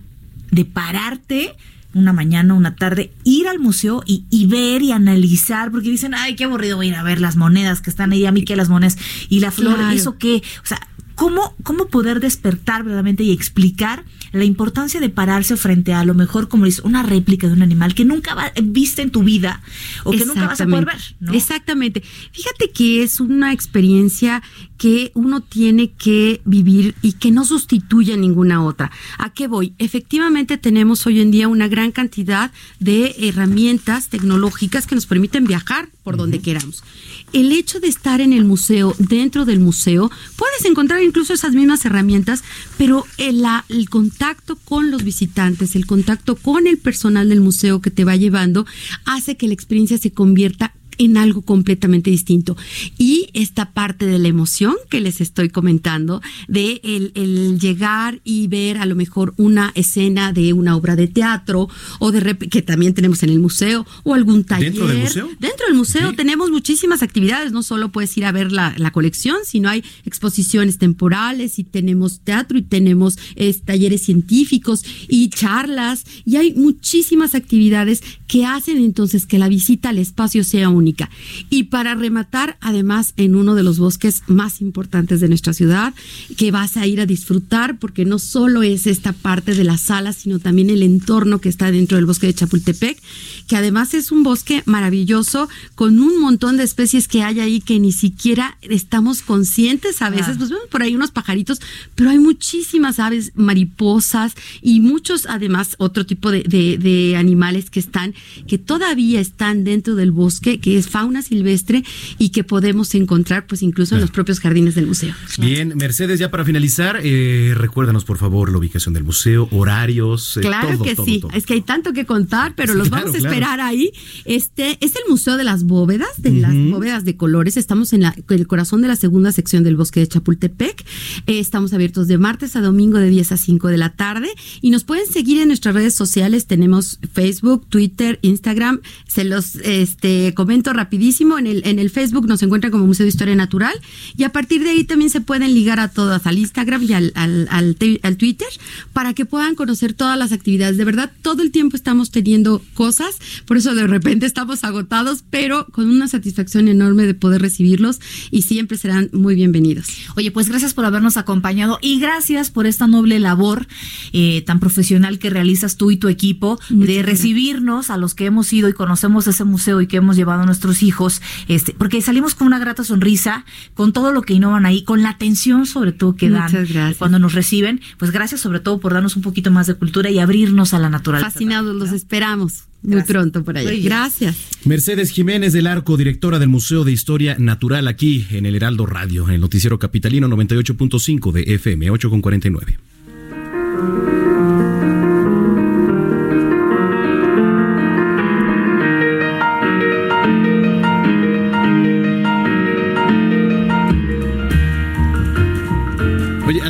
de 0.52 0.66
pararte? 0.66 1.56
una 1.96 2.12
mañana, 2.12 2.56
una 2.56 2.76
tarde, 2.76 3.14
ir 3.24 3.48
al 3.48 3.60
museo 3.60 4.04
y, 4.08 4.48
ver 4.48 4.82
y 4.82 4.92
analizar, 4.92 5.70
porque 5.70 5.92
dicen, 5.92 6.16
ay, 6.16 6.36
qué 6.36 6.46
aburrido 6.46 6.82
ir 6.82 6.96
a 6.96 7.04
ver 7.04 7.22
las 7.22 7.36
monedas 7.36 7.82
que 7.82 7.92
están 7.92 8.14
ahí, 8.14 8.26
a 8.26 8.32
mí 8.32 8.44
que 8.44 8.56
las 8.56 8.68
monedas 8.68 8.98
y 9.30 9.42
la 9.42 9.52
flor, 9.52 9.80
eso 9.94 10.18
qué, 10.18 10.42
o 10.64 10.66
sea, 10.66 10.88
¿cómo, 11.14 11.54
cómo 11.62 11.86
poder 11.90 12.20
despertar 12.20 12.82
verdaderamente 12.82 13.22
y 13.22 13.32
explicar 13.32 14.06
la 14.34 14.44
importancia 14.46 15.00
de 15.00 15.10
pararse 15.10 15.56
frente 15.56 15.94
a, 15.94 16.04
lo 16.04 16.16
mejor, 16.16 16.50
como 16.50 16.66
dices, 16.66 16.84
una 16.84 17.04
réplica 17.04 17.48
de 17.48 17.54
un 17.54 17.62
animal 17.62 17.94
que 17.94 18.04
nunca 18.04 18.34
va, 18.34 18.52
viste 18.64 19.04
en 19.04 19.12
tu 19.12 19.24
vida 19.24 19.62
o 20.04 20.12
que 20.12 20.26
nunca 20.26 20.48
vas 20.48 20.60
a 20.60 20.66
poder 20.66 20.86
ver. 20.86 21.36
Exactamente. 21.36 22.02
Fíjate 22.32 22.72
que 22.72 23.04
es 23.04 23.20
una 23.20 23.54
experiencia 23.54 24.42
que 24.84 25.14
uno 25.14 25.40
tiene 25.40 25.94
que 25.94 26.42
vivir 26.44 26.94
y 27.02 27.14
que 27.14 27.32
no 27.32 27.46
sustituye 27.46 28.16
a 28.16 28.18
ninguna 28.18 28.62
otra. 28.66 28.92
¿A 29.18 29.32
qué 29.32 29.48
voy? 29.48 29.76
Efectivamente 29.78 30.58
tenemos 30.58 31.08
hoy 31.08 31.22
en 31.22 31.32
día 31.32 31.48
una 31.48 31.70
gran 31.70 31.94
cantidad 31.94 32.52
de 32.82 33.16
herramientas 33.18 34.10
tecnológicas 34.10 34.86
que 34.86 34.96
nos 34.96 35.06
permiten 35.06 35.46
viajar 35.46 35.88
por 36.04 36.18
donde 36.18 36.40
queramos. 36.40 36.84
El 37.32 37.54
hecho 37.54 37.80
de 37.80 37.88
estar 37.88 38.20
en 38.20 38.34
el 38.34 38.44
museo, 38.44 38.94
dentro 39.00 39.46
del 39.46 39.62
museo, 39.62 40.12
puedes 40.36 40.66
encontrar 40.66 41.02
incluso 41.02 41.34
esas 41.34 41.54
mismas 41.54 41.86
herramientas, 41.86 42.44
pero 42.78 43.06
el, 43.18 43.46
el 43.70 43.90
contacto 43.90 44.58
con 44.58 44.92
los 44.92 45.06
visitantes, 45.06 45.78
el 45.78 45.86
contacto 45.86 46.36
con 46.36 46.68
el 46.68 46.78
personal 46.78 47.30
del 47.30 47.40
museo 47.40 47.80
que 47.80 47.90
te 47.90 48.04
va 48.04 48.18
llevando, 48.18 48.66
hace 49.06 49.38
que 49.38 49.48
la 49.48 49.54
experiencia 49.54 49.98
se 49.98 50.12
convierta 50.12 50.74
en 50.98 51.18
algo 51.18 51.42
completamente 51.42 52.10
distinto. 52.10 52.58
Y 52.98 53.30
esta 53.34 53.72
parte 53.72 54.06
de 54.06 54.20
la 54.20 54.28
emoción 54.28 54.76
que 54.90 55.02
les 55.02 55.22
estoy 55.22 55.50
comentando, 55.50 56.22
de 56.48 56.82
el, 56.84 57.60
llegar 57.60 58.20
y 58.24 58.48
ver 58.48 58.78
a 58.78 58.86
lo 58.86 58.96
mejor 58.96 59.34
una 59.38 59.72
escena 59.76 60.34
de 60.34 60.54
una 60.54 60.76
obra 60.76 60.96
de 60.96 61.08
teatro 61.08 61.70
o 62.00 62.12
de 62.12 62.38
que 62.38 62.62
también 62.62 62.94
tenemos 62.94 63.24
en 63.24 63.30
el 63.30 63.40
museo 63.40 63.86
o 64.04 64.14
algún 64.14 64.44
taller. 64.44 64.72
¿Dentro 64.74 64.88
del 64.88 65.00
museo? 65.00 65.30
Dentro 65.40 65.66
del 65.68 65.76
museo 65.76 66.14
tenemos 66.14 66.52
muchísimas 66.52 67.04
actividades, 67.04 67.52
no 67.52 67.64
solo 67.64 67.92
puedes 67.92 68.16
ir 68.18 68.26
a 68.26 68.32
ver 68.32 68.52
la, 68.52 68.74
colección, 68.94 69.38
sino 69.44 69.70
hay 69.70 69.84
exposiciones 70.06 70.78
temporales 70.78 71.58
y 71.58 71.64
tenemos 71.64 72.20
teatro 72.20 72.58
y 72.58 72.62
tenemos 72.62 73.18
talleres 73.66 74.04
científicos 74.04 74.84
y 75.08 75.30
charlas 75.30 76.06
y 76.26 76.36
hay 76.36 76.54
muchísimas 76.54 77.34
actividades 77.36 78.04
que 78.28 78.46
hacen 78.46 78.78
entonces 78.78 79.26
que 79.26 79.40
la 79.40 79.50
visita 79.50 79.90
al 79.90 79.98
espacio 79.98 80.44
sea 80.44 80.70
un 80.70 80.83
única. 80.84 81.10
Y 81.50 81.64
para 81.64 81.96
rematar, 81.96 82.58
además, 82.60 83.14
en 83.16 83.36
uno 83.36 83.56
de 83.56 83.64
los 83.64 83.80
bosques 83.80 84.24
más 84.28 84.60
importantes 84.60 85.22
de 85.22 85.30
nuestra 85.30 85.54
ciudad, 85.54 85.94
que 86.36 86.52
vas 86.52 86.76
a 86.76 86.86
ir 86.86 87.00
a 87.00 87.06
disfrutar, 87.06 87.80
porque 87.80 88.04
no 88.04 88.20
solo 88.20 88.64
es 88.64 88.86
esta 88.86 89.14
parte 89.14 89.56
de 89.56 89.64
la 89.64 89.78
sala, 89.78 90.12
sino 90.12 90.40
también 90.40 90.70
el 90.70 90.84
entorno 90.84 91.40
que 91.40 91.48
está 91.48 91.72
dentro 91.72 91.96
del 91.96 92.06
bosque 92.06 92.28
de 92.28 92.34
Chapultepec, 92.34 93.02
que 93.48 93.56
además 93.56 93.94
es 93.94 94.12
un 94.12 94.24
bosque 94.24 94.62
maravilloso, 94.66 95.48
con 95.76 96.00
un 96.00 96.20
montón 96.20 96.58
de 96.58 96.64
especies 96.64 97.08
que 97.08 97.24
hay 97.24 97.40
ahí 97.40 97.62
que 97.62 97.80
ni 97.80 97.94
siquiera 97.94 98.58
estamos 98.62 99.22
conscientes 99.22 100.02
a 100.02 100.10
veces. 100.10 100.38
Pues 100.38 100.50
vemos 100.50 100.68
por 100.70 100.82
ahí 100.82 100.96
unos 100.96 101.12
pajaritos, 101.12 101.62
pero 101.96 102.10
hay 102.10 102.20
muchísimas 102.20 103.00
aves, 103.00 103.32
mariposas 103.36 104.34
y 104.62 104.82
muchos, 104.82 105.28
además, 105.28 105.76
otro 105.78 106.06
tipo 106.06 106.30
de, 106.30 106.44
de 106.44 107.16
animales 107.16 107.70
que 107.70 107.80
están, 107.80 108.14
que 108.48 108.58
todavía 108.58 109.22
están 109.22 109.64
dentro 109.64 109.96
del 109.96 110.12
bosque, 110.12 110.60
que 110.60 110.73
es 110.78 110.90
fauna 110.90 111.22
silvestre 111.22 111.84
y 112.18 112.30
que 112.30 112.44
podemos 112.44 112.94
encontrar, 112.96 113.48
pues 113.48 113.62
incluso 113.62 113.96
en 113.96 114.02
los 114.02 114.12
propios 114.12 114.40
jardines 114.40 114.76
del 114.76 114.88
museo. 114.88 115.14
Bien, 115.38 115.74
Mercedes, 115.76 116.20
ya 116.20 116.32
para 116.32 116.46
finalizar, 116.46 117.00
eh, 117.04 117.54
recuérdanos 117.56 118.06
por 118.06 118.18
favor 118.18 118.52
la 118.52 118.58
ubicación 118.58 118.94
del 118.94 119.04
museo, 119.04 119.48
horarios. 119.52 120.38
Eh, 120.38 120.42
claro 120.42 120.82
que 120.82 120.96
sí, 120.96 121.22
es 121.34 121.46
que 121.46 121.54
hay 121.54 121.62
tanto 121.62 121.94
que 121.94 122.06
contar, 122.06 122.54
pero 122.56 122.74
los 122.74 122.90
vamos 122.90 123.14
a 123.16 123.18
esperar 123.18 123.62
ahí. 123.62 123.92
Este 124.26 124.78
es 124.82 124.96
el 124.96 125.04
Museo 125.10 125.38
de 125.38 125.44
las 125.44 125.64
Bóvedas, 125.64 126.22
de 126.22 126.32
las 126.32 126.54
bóvedas 126.54 127.06
de 127.06 127.18
colores. 127.18 127.58
Estamos 127.58 127.94
en 127.94 128.02
la, 128.02 128.16
el 128.30 128.48
corazón 128.48 128.82
de 128.82 128.88
la 128.88 128.96
segunda 128.96 129.32
sección 129.32 129.64
del 129.64 129.76
bosque 129.76 130.00
de 130.00 130.08
Chapultepec. 130.08 130.86
Eh, 131.28 131.40
estamos 131.40 131.74
abiertos 131.74 132.08
de 132.08 132.18
martes 132.18 132.56
a 132.56 132.62
domingo 132.62 132.98
de 132.98 133.10
10 133.10 133.32
a 133.32 133.38
5 133.38 133.68
de 133.68 133.78
la 133.78 133.96
tarde 133.96 134.30
y 134.62 134.70
nos 134.70 134.84
pueden 134.84 135.08
seguir 135.08 135.42
en 135.42 135.48
nuestras 135.48 135.76
redes 135.76 135.96
sociales. 135.96 136.48
Tenemos 136.48 137.00
Facebook, 137.14 137.68
Twitter, 137.68 138.20
Instagram. 138.22 138.82
Se 139.08 139.24
los 139.24 139.56
este, 139.56 140.34
comento 140.34 140.63
rapidísimo. 140.72 141.38
En 141.38 141.48
el, 141.48 141.62
en 141.66 141.80
el 141.80 141.90
Facebook 141.90 142.28
nos 142.28 142.42
encuentran 142.44 142.72
como 142.72 142.86
Museo 142.86 143.04
de 143.04 143.10
Historia 143.10 143.36
Natural 143.36 143.74
y 144.16 144.24
a 144.24 144.32
partir 144.32 144.64
de 144.64 144.70
ahí 144.70 144.84
también 144.84 145.10
se 145.10 145.20
pueden 145.20 145.54
ligar 145.54 145.80
a 145.80 145.90
todas 145.90 146.26
al 146.28 146.38
Instagram 146.38 146.84
y 146.84 146.94
al, 146.94 147.12
al, 147.16 147.48
al, 147.50 148.18
Twitter 148.18 148.48
para 148.94 149.14
que 149.14 149.26
puedan 149.26 149.56
conocer 149.56 149.94
todas 149.94 150.18
las 150.18 150.32
actividades. 150.32 150.78
De 150.78 150.86
verdad, 150.86 151.12
todo 151.22 151.42
el 151.42 151.52
tiempo 151.52 151.76
estamos 151.76 152.12
teniendo 152.12 152.62
cosas, 152.74 153.18
por 153.46 153.58
eso 153.58 153.76
de 153.76 153.88
repente 153.88 154.26
estamos 154.26 154.64
agotados, 154.64 155.24
pero 155.30 155.68
con 155.72 155.90
una 155.90 156.08
satisfacción 156.08 156.68
enorme 156.68 157.06
de 157.06 157.14
poder 157.14 157.42
recibirlos 157.42 158.00
y 158.32 158.44
siempre 158.44 158.78
serán 158.78 159.10
muy 159.12 159.36
bienvenidos. 159.36 159.88
Oye, 160.16 160.32
pues 160.32 160.50
gracias 160.50 160.74
por 160.74 160.86
habernos 160.86 161.18
acompañado 161.18 161.80
y 161.82 162.00
gracias 162.00 162.52
por 162.52 162.68
esta 162.68 162.88
noble 162.88 163.20
labor 163.20 163.68
eh, 164.12 164.44
tan 164.46 164.60
profesional 164.60 165.20
que 165.20 165.30
realizas 165.30 165.78
tú 165.78 165.92
y 165.92 165.98
tu 165.98 166.08
equipo 166.08 166.60
de 166.70 167.02
recibirnos 167.02 167.90
a 167.90 167.98
los 167.98 168.14
que 168.16 168.26
hemos 168.26 168.52
ido 168.54 168.70
y 168.70 168.74
conocemos 168.74 169.28
ese 169.28 169.44
museo 169.44 169.82
y 169.82 169.88
que 169.88 169.98
hemos 169.98 170.16
llevado 170.16 170.44
a 170.44 170.46
nuestros 170.54 170.84
hijos, 170.84 171.22
este, 171.48 171.74
porque 171.74 172.02
salimos 172.02 172.36
con 172.36 172.46
una 172.46 172.60
grata 172.60 172.84
sonrisa, 172.84 173.44
con 173.74 173.92
todo 173.92 174.12
lo 174.12 174.22
que 174.22 174.36
innovan 174.36 174.68
ahí, 174.68 174.84
con 174.84 175.02
la 175.02 175.10
atención 175.10 175.66
sobre 175.66 175.92
todo 175.92 176.16
que 176.16 176.30
dan 176.30 176.52
cuando 177.00 177.18
nos 177.18 177.34
reciben. 177.34 177.82
Pues 177.98 178.12
gracias 178.12 178.42
sobre 178.42 178.60
todo 178.60 178.80
por 178.80 178.94
darnos 178.94 179.16
un 179.16 179.24
poquito 179.24 179.50
más 179.50 179.68
de 179.68 179.74
cultura 179.74 180.12
y 180.12 180.20
abrirnos 180.20 180.74
a 180.74 180.80
la 180.80 180.90
naturaleza. 180.90 181.32
Fascinados, 181.32 181.76
los 181.76 181.92
esperamos. 181.92 182.66
Muy 182.84 183.02
pronto 183.04 183.44
por 183.44 183.58
ahí. 183.58 183.82
Gracias. 183.82 184.36
Mercedes 184.66 185.12
Jiménez 185.12 185.54
del 185.54 185.68
Arco, 185.68 185.98
directora 185.98 186.38
del 186.38 186.50
Museo 186.50 186.84
de 186.84 186.92
Historia 186.92 187.38
Natural 187.40 187.88
aquí 187.88 188.28
en 188.32 188.46
el 188.46 188.56
Heraldo 188.56 188.86
Radio, 188.86 189.28
en 189.28 189.36
el 189.36 189.42
noticiero 189.42 189.80
capitalino 189.80 190.28
98.5 190.28 191.32
de 191.32 191.56
FM 191.56 191.92
8.49. 191.92 194.13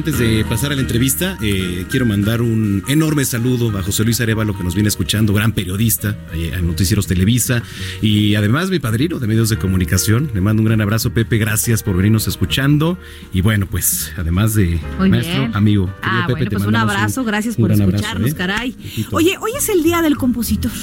antes 0.06 0.20
de 0.20 0.44
pasar 0.44 0.74
a 0.74 0.76
la 0.76 0.82
entrevista, 0.82 1.38
eh, 1.42 1.86
quiero 1.90 2.06
mandar 2.06 2.42
un 2.42 2.84
enorme 2.90 3.24
saludo 3.24 3.78
a 3.78 3.82
José 3.82 4.04
Luis 4.04 4.20
Arevalo, 4.20 4.54
que 4.54 4.62
nos 4.62 4.74
viene 4.74 4.90
escuchando, 4.90 5.34
gran 5.34 5.54
periodista, 5.54 6.18
eh, 6.34 6.52
a 6.54 6.60
Noticieros 6.60 7.08
Televisa, 7.08 7.64
y 8.02 8.36
además 8.36 8.70
mi 8.70 8.80
padrino 8.80 9.18
de 9.20 9.28
medios 9.28 9.48
de 9.48 9.56
comunicación. 9.56 10.30
Le 10.34 10.42
mando 10.42 10.62
un 10.62 10.66
gran 10.66 10.82
abrazo, 10.82 11.14
Pepe, 11.14 11.38
gracias 11.38 11.84
por 11.84 11.96
venirnos 11.96 12.28
escuchando. 12.28 12.98
Y 13.32 13.40
bueno, 13.40 13.66
pues, 13.66 14.12
además 14.18 14.56
de 14.56 14.82
maestro, 15.00 15.50
amigo. 15.54 15.90
Ah, 16.02 16.26
Pepe, 16.28 16.52
pues 16.52 16.66
un 16.66 16.76
abrazo, 16.76 17.24
gracias 17.24 17.56
por 17.56 17.72
escucharnos, 17.72 18.32
¿eh? 18.32 18.36
caray. 18.36 18.76
Oye, 19.12 19.38
hoy 19.40 19.52
es 19.58 19.70
el 19.70 19.84
día 19.84 20.02
del 20.02 20.18
compositor. 20.18 20.74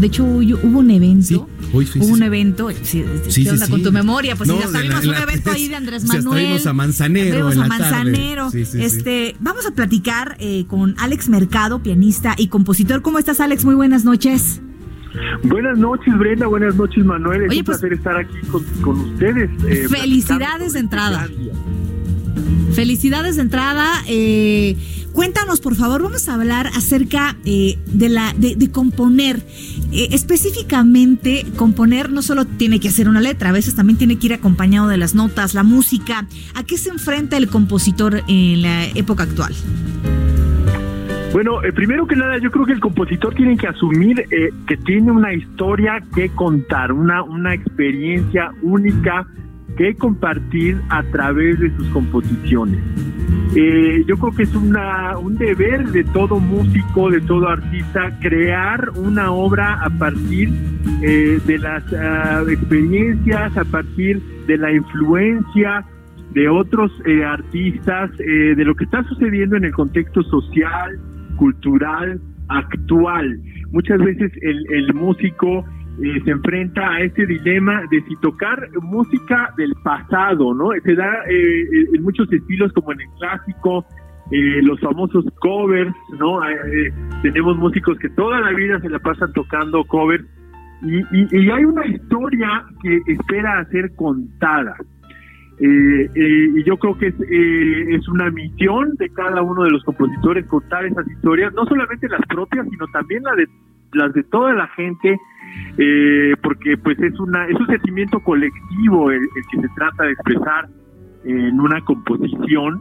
De 0.00 0.08
hecho, 0.08 0.24
hubo 0.24 0.80
un 0.80 0.90
evento. 0.90 1.48
hoy 1.72 1.88
hubo 1.94 2.06
un 2.06 2.24
evento. 2.24 2.70
Sí, 2.82 3.04
¿Qué 3.32 3.50
onda 3.50 3.68
con 3.68 3.84
tu 3.84 3.92
memoria? 3.92 4.34
Pues 4.34 4.48
ya 4.50 4.66
sabemos 4.66 5.04
un 5.04 5.14
evento 5.14 5.52
ahí 5.52 5.68
de 5.68 5.76
Andrés 5.76 6.04
Manuel. 6.06 6.60
a 6.66 6.72
Manzanero. 6.72 7.48
a 7.50 7.54
Manzanero 7.68 8.50
este, 8.74 9.36
vamos 9.40 9.66
a 9.66 9.72
platicar 9.72 10.36
eh, 10.38 10.64
con 10.66 10.94
Alex 10.98 11.28
Mercado, 11.28 11.82
pianista 11.82 12.34
y 12.38 12.48
compositor. 12.48 13.02
¿Cómo 13.02 13.18
estás, 13.18 13.40
Alex? 13.40 13.64
Muy 13.64 13.74
buenas 13.74 14.04
noches. 14.04 14.60
Buenas 15.44 15.78
noches, 15.78 16.16
Brenda. 16.18 16.46
Buenas 16.46 16.74
noches, 16.74 17.04
Manuel. 17.04 17.42
Es 17.42 17.58
un 17.58 17.64
pues, 17.64 17.78
placer 17.78 17.92
estar 17.92 18.16
aquí 18.16 18.36
con, 18.82 19.00
ustedes. 19.00 19.50
Eh, 19.64 19.88
felicidades 19.88 20.72
de 20.72 20.80
entrada. 20.80 21.28
Felicidades 22.74 23.36
de 23.36 23.42
entrada. 23.42 24.02
Eh, 24.06 24.76
Cuéntanos, 25.14 25.60
por 25.60 25.76
favor, 25.76 26.02
vamos 26.02 26.28
a 26.28 26.34
hablar 26.34 26.66
acerca 26.74 27.36
eh, 27.44 27.78
de, 27.86 28.08
la, 28.08 28.34
de, 28.36 28.70
componer. 28.72 29.36
Eh, 29.92 30.08
específicamente, 30.10 31.46
componer 31.54 32.10
no 32.10 32.20
solo 32.20 32.44
tiene 32.46 32.80
que 32.80 32.88
hacer 32.88 33.08
una 33.08 33.20
letra, 33.20 33.50
a 33.50 33.52
veces 33.52 33.76
también 33.76 33.96
tiene 33.96 34.18
que 34.18 34.26
ir 34.26 34.34
acompañado 34.34 34.88
de 34.88 34.96
las 34.96 35.14
notas, 35.14 35.54
la 35.54 35.62
música. 35.62 36.26
¿A 36.56 36.64
qué 36.64 36.76
se 36.76 36.90
enfrenta 36.90 37.36
el 37.36 37.46
compositor 37.46 38.22
en 38.26 38.62
la 38.62 38.86
época 38.86 39.22
actual? 39.22 39.54
Bueno, 41.32 41.62
eh, 41.62 41.72
primero 41.72 42.08
que 42.08 42.16
nada, 42.16 42.38
yo 42.38 42.50
creo 42.50 42.66
que 42.66 42.72
el 42.72 42.80
compositor 42.80 43.36
tiene 43.36 43.56
que 43.56 43.68
asumir 43.68 44.24
que 44.66 44.76
tiene 44.78 45.12
una 45.12 45.32
historia 45.32 46.02
que 46.12 46.28
contar, 46.30 46.90
una, 46.90 47.22
una 47.22 47.54
experiencia 47.54 48.50
única 48.62 49.28
que 49.76 49.94
compartir 49.94 50.80
a 50.88 51.02
través 51.04 51.58
de 51.58 51.74
sus 51.76 51.88
composiciones. 51.88 52.80
Eh, 53.56 54.04
yo 54.06 54.16
creo 54.16 54.32
que 54.32 54.42
es 54.42 54.54
una, 54.54 55.16
un 55.16 55.36
deber 55.36 55.86
de 55.90 56.02
todo 56.04 56.40
músico, 56.40 57.10
de 57.10 57.20
todo 57.20 57.48
artista, 57.48 58.18
crear 58.20 58.90
una 58.96 59.30
obra 59.30 59.74
a 59.84 59.90
partir 59.90 60.50
eh, 61.02 61.38
de 61.46 61.58
las 61.58 61.84
ah, 61.92 62.42
experiencias, 62.48 63.56
a 63.56 63.64
partir 63.64 64.20
de 64.46 64.58
la 64.58 64.72
influencia 64.72 65.84
de 66.32 66.48
otros 66.48 66.90
eh, 67.06 67.24
artistas, 67.24 68.10
de 68.18 68.64
lo 68.64 68.74
que 68.74 68.84
está 68.84 69.04
sucediendo 69.04 69.56
en 69.56 69.64
el 69.64 69.72
contexto 69.72 70.22
social, 70.24 70.98
cultural, 71.36 72.20
actual. 72.48 73.40
Muchas 73.70 73.98
veces 73.98 74.32
el, 74.42 74.66
el 74.72 74.94
músico 74.94 75.64
eh, 76.02 76.20
se 76.24 76.30
enfrenta 76.32 76.90
a 76.90 77.00
este 77.02 77.24
dilema 77.24 77.82
de 77.88 78.02
si 78.02 78.16
tocar 78.16 78.68
música 78.82 79.54
del 79.56 79.72
pasado, 79.84 80.52
¿no? 80.52 80.70
Se 80.82 80.92
da 80.96 81.08
eh, 81.30 81.86
en 81.94 82.02
muchos 82.02 82.30
estilos 82.32 82.72
como 82.72 82.90
en 82.92 83.00
el 83.00 83.06
clásico, 83.16 83.86
eh, 84.32 84.60
los 84.62 84.80
famosos 84.80 85.24
covers, 85.38 85.94
¿no? 86.18 86.40
tenemos 87.22 87.56
músicos 87.58 87.96
que 87.98 88.08
toda 88.10 88.40
la 88.40 88.50
vida 88.52 88.80
se 88.80 88.88
la 88.88 88.98
pasan 88.98 89.32
tocando 89.34 89.84
covers 89.84 90.24
y, 90.82 90.98
y, 91.30 91.50
hay 91.50 91.64
una 91.64 91.86
historia 91.86 92.64
que 92.82 93.00
espera 93.06 93.64
ser 93.70 93.94
contada. 93.94 94.74
y 95.60 96.64
yo 96.64 96.76
creo 96.78 96.98
que 96.98 97.08
es, 97.08 97.14
es 97.20 98.08
una 98.08 98.30
misión 98.30 98.94
de 98.98 99.10
cada 99.10 99.42
uno 99.42 99.62
de 99.62 99.70
los 99.70 99.84
compositores 99.84 100.44
contar 100.46 100.86
esas 100.86 101.06
historias, 101.08 101.52
no 101.54 101.66
solamente 101.66 102.08
las 102.08 102.22
propias, 102.26 102.66
sino 102.68 102.86
también 102.88 103.22
las 103.92 104.12
de 104.12 104.22
toda 104.24 104.54
la 104.54 104.66
gente 104.68 105.16
eh, 105.76 106.34
porque 106.42 106.76
pues 106.76 106.98
es 107.00 107.18
una 107.18 107.46
es 107.46 107.56
un 107.58 107.66
sentimiento 107.66 108.20
colectivo 108.20 109.10
el, 109.10 109.20
que 109.50 109.60
se 109.60 109.68
trata 109.74 110.04
de 110.04 110.12
expresar 110.12 110.68
en 111.24 111.58
una 111.58 111.80
composición. 111.80 112.80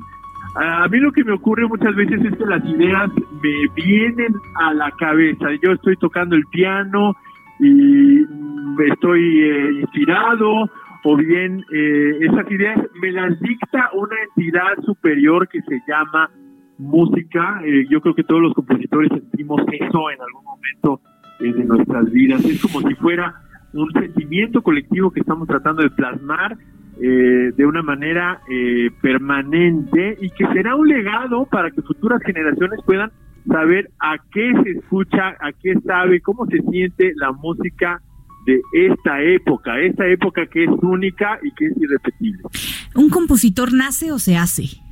A 0.56 0.88
mí 0.88 1.00
lo 1.00 1.12
que 1.12 1.24
me 1.24 1.34
ocurre 1.34 1.68
muchas 1.68 1.96
veces 1.96 2.24
es 2.24 2.38
que 2.38 2.46
las 2.46 2.64
ideas 2.66 3.10
me 3.42 3.68
vienen 3.76 4.36
a 4.56 4.74
la 4.74 4.92
cabeza. 4.92 5.48
Yo 5.64 5.72
estoy 5.72 5.96
tocando 5.98 6.36
el 6.36 6.46
piano 6.52 7.16
y 7.60 8.22
estoy 8.92 9.42
eh, 9.42 9.72
inspirado 9.82 10.70
o 11.06 11.18
bien 11.18 11.66
eh, 11.74 12.18
esas 12.22 12.52
ideas 12.52 12.80
me 13.02 13.12
las 13.12 13.40
dicta 13.40 13.90
una 13.94 14.16
entidad 14.22 14.84
superior 14.86 15.48
que 15.48 15.62
se 15.62 15.82
llama 15.88 16.30
música. 16.78 17.62
yo 17.90 18.02
creo 18.02 18.14
que 18.14 18.24
todos 18.24 18.42
los 18.42 18.54
compositores 18.54 19.10
sentimos 19.10 19.62
eso 19.72 20.12
en 20.12 20.22
algún 20.22 20.44
momento 20.44 21.02
de 21.52 21.66
nuestras 21.66 22.10
vidas. 22.12 22.44
Es 22.46 22.62
como 22.62 22.82
si 22.88 22.96
fuera 22.96 23.36
un 23.74 23.92
sentimiento 23.92 24.62
colectivo 24.62 25.12
que 25.12 25.20
estamos 25.20 25.48
tratando 25.48 25.82
de 25.82 25.90
plasmar 25.90 26.58
eh, 27.02 27.52
de 27.56 27.66
una 27.66 27.82
manera 27.82 28.42
eh, 28.50 28.90
permanente 29.02 30.18
y 30.22 30.30
que 30.30 30.46
será 30.54 30.76
un 30.76 30.88
legado 30.88 31.46
para 31.46 31.72
que 31.72 31.82
futuras 31.82 32.22
generaciones 32.24 32.80
puedan 32.86 33.12
saber 33.48 33.90
a 34.00 34.18
qué 34.32 34.54
se 34.64 34.72
escucha, 34.72 35.30
a 35.40 35.52
qué 35.62 35.74
sabe, 35.86 36.22
cómo 36.22 36.46
se 36.46 36.62
siente 36.70 37.14
la 37.16 37.32
música 37.32 38.00
de 38.46 38.62
esta 38.74 39.22
época, 39.22 39.80
esta 39.80 40.08
época 40.08 40.46
que 40.46 40.66
es 40.66 40.70
única 40.82 41.40
y 41.42 41.52
que 41.56 41.66
es 41.66 41.78
irrepetible. 41.78 42.44
¿Un 42.96 43.10
compositor 43.10 43.74
nace 43.74 44.12
o 44.12 44.20
se 44.20 44.38
hace? 44.38 44.83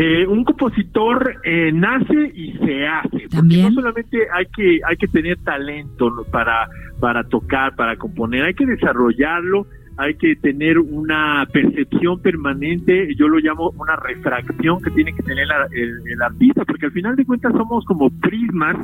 Eh, 0.00 0.26
un 0.28 0.44
compositor 0.44 1.40
eh, 1.42 1.72
nace 1.72 2.30
y 2.34 2.52
se 2.58 2.86
hace. 2.86 3.26
¿También? 3.28 3.62
Porque 3.62 3.74
no 3.74 3.80
solamente 3.80 4.18
hay 4.32 4.46
que 4.54 4.78
hay 4.88 4.96
que 4.96 5.08
tener 5.08 5.38
talento 5.38 6.08
¿no? 6.10 6.22
para 6.24 6.68
para 7.00 7.24
tocar, 7.24 7.74
para 7.74 7.96
componer, 7.96 8.44
hay 8.44 8.54
que 8.54 8.64
desarrollarlo, 8.66 9.66
hay 9.96 10.14
que 10.14 10.36
tener 10.36 10.78
una 10.78 11.44
percepción 11.52 12.20
permanente, 12.22 13.12
yo 13.16 13.26
lo 13.26 13.38
llamo 13.38 13.70
una 13.76 13.96
refracción 13.96 14.80
que 14.80 14.90
tiene 14.92 15.12
que 15.12 15.22
tener 15.24 15.46
la- 15.48 15.66
el, 15.72 16.00
el 16.06 16.22
artista, 16.22 16.64
porque 16.64 16.86
al 16.86 16.92
final 16.92 17.16
de 17.16 17.24
cuentas 17.24 17.52
somos 17.52 17.84
como 17.84 18.08
prismas 18.20 18.76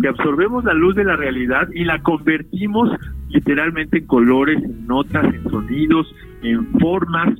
que 0.00 0.08
absorbemos 0.08 0.64
la 0.64 0.72
luz 0.72 0.94
de 0.94 1.04
la 1.04 1.16
realidad 1.16 1.68
y 1.74 1.84
la 1.84 2.00
convertimos 2.02 2.90
literalmente 3.28 3.98
en 3.98 4.06
colores, 4.06 4.62
en 4.62 4.86
notas, 4.86 5.24
en 5.34 5.42
sonidos, 5.50 6.06
en 6.42 6.66
formas, 6.80 7.30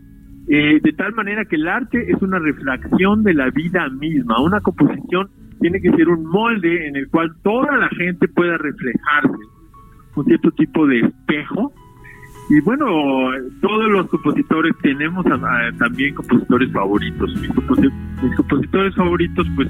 eh, 0.49 0.81
de 0.83 0.93
tal 0.93 1.15
manera 1.15 1.45
que 1.45 1.57
el 1.57 1.67
arte 1.69 2.11
es 2.11 2.21
una 2.23 2.39
refracción 2.39 3.23
de 3.25 3.35
la 3.35 3.51
vida 3.51 3.89
misma. 3.89 4.41
Una 4.43 4.61
composición 4.61 5.29
tiene 5.61 5.81
que 5.81 5.91
ser 5.93 6.09
un 6.09 6.27
molde 6.27 6.87
en 6.89 6.97
el 6.97 7.09
cual 7.09 7.35
toda 7.43 7.77
la 7.79 7.89
gente 7.91 8.29
pueda 8.29 8.59
reflejarse, 8.59 9.33
un 10.17 10.25
cierto 10.27 10.51
tipo 10.53 10.87
de 10.87 11.01
espejo. 11.01 11.73
Y 12.51 12.61
bueno, 12.61 12.87
todos 13.63 13.89
los 13.91 14.07
compositores 14.09 14.75
tenemos 14.83 15.25
a- 15.27 15.35
a- 15.69 15.73
también 15.79 16.15
compositores 16.15 16.71
favoritos. 16.73 17.35
Mis, 17.41 17.51
composi- 17.53 17.93
mis 18.23 18.37
compositores 18.37 18.95
favoritos, 18.95 19.47
pues, 19.57 19.69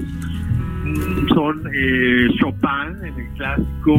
son 1.33 1.63
eh, 1.73 2.27
Chopin 2.39 3.05
en 3.05 3.19
el 3.19 3.27
clásico, 3.37 3.95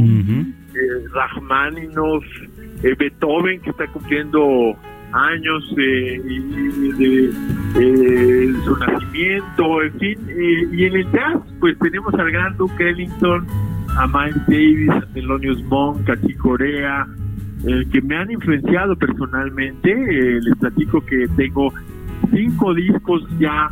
eh, 0.75 1.09
Rachmaninoff, 1.15 2.25
eh, 2.83 2.95
Beethoven 2.99 3.61
que 3.63 3.71
está 3.71 3.87
cumpliendo 3.89 4.77
años 5.13 5.75
eh, 5.79 6.21
de 6.99 7.31
eh, 7.79 8.53
su 8.65 8.77
nacimiento, 8.77 9.83
en 9.83 9.93
fin, 9.99 10.19
eh, 10.29 10.69
y 10.73 10.85
en 10.85 10.97
el 10.97 11.13
jazz 11.13 11.39
pues 11.61 11.79
tenemos 11.79 12.13
al 12.15 12.31
gran 12.31 12.57
Duke 12.57 12.91
Ellington, 12.91 13.47
a 13.97 14.07
Miles 14.07 14.47
Davis, 14.47 14.91
a 14.91 15.07
Thelonious 15.13 15.63
Monk, 15.65 16.09
a 16.11 16.21
Chick 16.21 16.37
Corea, 16.39 17.07
que 17.91 18.01
me 18.03 18.17
han 18.17 18.31
influenciado 18.31 18.97
personalmente. 18.97 19.91
Eh, 19.91 20.41
les 20.41 20.57
platico 20.59 21.05
que 21.05 21.27
tengo 21.37 21.73
cinco 22.31 22.75
discos 22.75 23.23
ya 23.39 23.71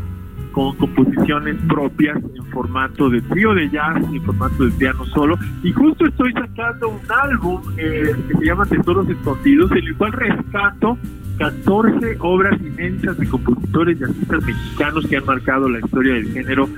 con 0.55 0.77
composiciones 0.77 1.57
propias 1.69 2.17
en 2.17 2.45
formato 2.53 3.11
de 3.11 3.21
trío 3.23 3.53
de 3.55 3.69
jazz, 3.71 3.97
en 4.13 4.23
formato 4.23 4.65
de 4.65 4.71
piano 4.71 5.05
solo, 5.07 5.37
y 5.65 5.73
justo 5.73 6.07
estoy 6.07 6.33
sacando 6.33 6.91
un 6.91 7.01
álbum 7.11 7.61
eh, 7.77 8.15
que 8.29 8.39
se 8.39 8.45
llama 8.47 8.65
Tesoros 8.67 9.09
Escondidos, 9.09 9.73
en 9.73 9.79
el 9.79 9.97
cual 9.97 10.13
rescato 10.13 10.97
14 11.39 12.19
obras 12.21 12.61
inéditas 12.61 13.19
de 13.19 13.29
compositores 13.29 14.01
y 14.01 14.05
artistas 14.05 14.47
mexicanos 14.47 15.07
que 15.07 15.17
han 15.17 15.27
marcado 15.27 15.69
la 15.69 15.81
historia 15.81 16.15
del 16.15 16.33
género 16.33 16.69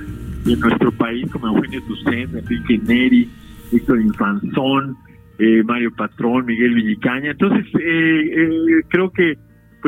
en 0.47 0.59
nuestro 0.59 0.91
país, 0.93 1.29
como 1.31 1.47
Eugenio 1.47 1.81
Tucent, 1.83 2.33
Enrique 2.33 2.79
Neri, 2.79 3.29
Víctor 3.71 4.01
Infanzón, 4.01 4.97
eh, 5.37 5.61
Mario 5.63 5.91
Patrón, 5.95 6.45
Miguel 6.45 6.73
Villicaña. 6.73 7.31
Entonces, 7.31 7.65
eh, 7.75 8.31
eh, 8.35 8.83
creo 8.87 9.11
que 9.11 9.37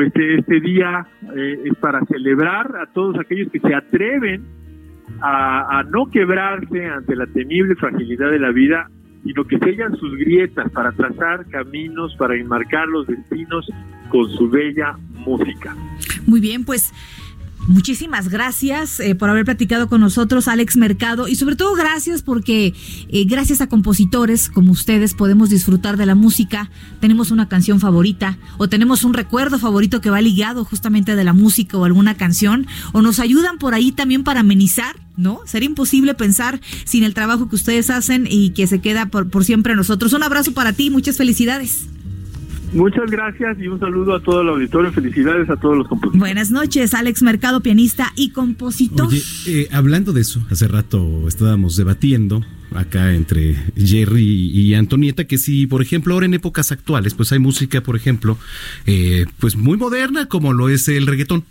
pues 0.00 0.12
este 0.16 0.60
día 0.60 1.06
eh, 1.36 1.58
es 1.66 1.76
para 1.76 2.00
celebrar 2.06 2.74
a 2.76 2.86
todos 2.86 3.18
aquellos 3.18 3.52
que 3.52 3.60
se 3.60 3.74
atreven 3.74 4.42
a, 5.20 5.80
a 5.80 5.82
no 5.82 6.06
quebrarse 6.06 6.86
ante 6.86 7.14
la 7.14 7.26
temible 7.26 7.74
fragilidad 7.74 8.30
de 8.30 8.38
la 8.38 8.50
vida, 8.50 8.88
sino 9.24 9.44
que 9.44 9.58
sellan 9.58 9.94
sus 9.96 10.16
grietas 10.16 10.70
para 10.72 10.92
trazar 10.92 11.44
caminos, 11.50 12.16
para 12.16 12.34
enmarcar 12.34 12.88
los 12.88 13.06
destinos 13.06 13.70
con 14.08 14.30
su 14.30 14.48
bella 14.48 14.96
música. 15.26 15.76
Muy 16.26 16.40
bien, 16.40 16.64
pues 16.64 16.94
muchísimas 17.68 18.28
gracias 18.28 19.00
eh, 19.00 19.14
por 19.14 19.30
haber 19.30 19.44
platicado 19.44 19.88
con 19.88 20.00
nosotros, 20.00 20.48
Alex 20.48 20.76
Mercado, 20.76 21.28
y 21.28 21.36
sobre 21.36 21.56
todo 21.56 21.74
gracias 21.74 22.22
porque 22.22 22.74
eh, 23.08 23.24
gracias 23.24 23.60
a 23.60 23.68
compositores 23.68 24.48
como 24.48 24.72
ustedes 24.72 25.14
podemos 25.14 25.50
disfrutar 25.50 25.96
de 25.96 26.06
la 26.06 26.14
música, 26.14 26.70
tenemos 27.00 27.30
una 27.30 27.48
canción 27.48 27.80
favorita 27.80 28.38
o 28.58 28.68
tenemos 28.68 29.04
un 29.04 29.14
recuerdo 29.14 29.58
favorito 29.58 30.00
que 30.00 30.10
va 30.10 30.20
ligado 30.20 30.64
justamente 30.64 31.16
de 31.16 31.24
la 31.24 31.32
música 31.32 31.76
o 31.76 31.84
alguna 31.84 32.16
canción, 32.16 32.66
o 32.92 33.02
nos 33.02 33.20
ayudan 33.20 33.58
por 33.58 33.74
ahí 33.74 33.92
también 33.92 34.24
para 34.24 34.40
amenizar. 34.40 34.96
¿No? 35.16 35.40
Sería 35.44 35.68
imposible 35.68 36.14
pensar 36.14 36.62
sin 36.84 37.04
el 37.04 37.12
trabajo 37.12 37.46
que 37.50 37.56
ustedes 37.56 37.90
hacen 37.90 38.26
y 38.30 38.50
que 38.50 38.66
se 38.66 38.80
queda 38.80 39.06
por, 39.06 39.28
por 39.28 39.44
siempre 39.44 39.74
a 39.74 39.76
nosotros. 39.76 40.14
Un 40.14 40.22
abrazo 40.22 40.52
para 40.52 40.72
ti, 40.72 40.88
muchas 40.88 41.18
felicidades. 41.18 41.88
Muchas 42.72 43.10
gracias 43.10 43.58
y 43.58 43.66
un 43.66 43.80
saludo 43.80 44.14
a 44.14 44.20
todo 44.22 44.42
el 44.42 44.48
auditorio. 44.48 44.92
Felicidades 44.92 45.50
a 45.50 45.56
todos 45.56 45.76
los 45.76 45.88
compositores. 45.88 46.20
Buenas 46.20 46.50
noches, 46.50 46.94
Alex 46.94 47.22
Mercado, 47.22 47.60
pianista 47.60 48.12
y 48.14 48.30
compositor. 48.30 49.08
Oye, 49.08 49.22
eh, 49.46 49.68
hablando 49.72 50.12
de 50.12 50.20
eso, 50.20 50.44
hace 50.50 50.68
rato 50.68 51.26
estábamos 51.26 51.76
debatiendo 51.76 52.44
acá 52.74 53.12
entre 53.12 53.56
Jerry 53.76 54.50
y 54.50 54.74
Antonieta 54.74 55.24
que 55.24 55.38
si, 55.38 55.66
por 55.66 55.82
ejemplo, 55.82 56.14
ahora 56.14 56.26
en 56.26 56.34
épocas 56.34 56.70
actuales, 56.70 57.14
pues 57.14 57.32
hay 57.32 57.40
música, 57.40 57.80
por 57.80 57.96
ejemplo, 57.96 58.38
eh, 58.86 59.26
pues 59.40 59.56
muy 59.56 59.76
moderna 59.76 60.26
como 60.26 60.52
lo 60.52 60.68
es 60.68 60.86
el 60.88 61.06
reggaetón. 61.06 61.44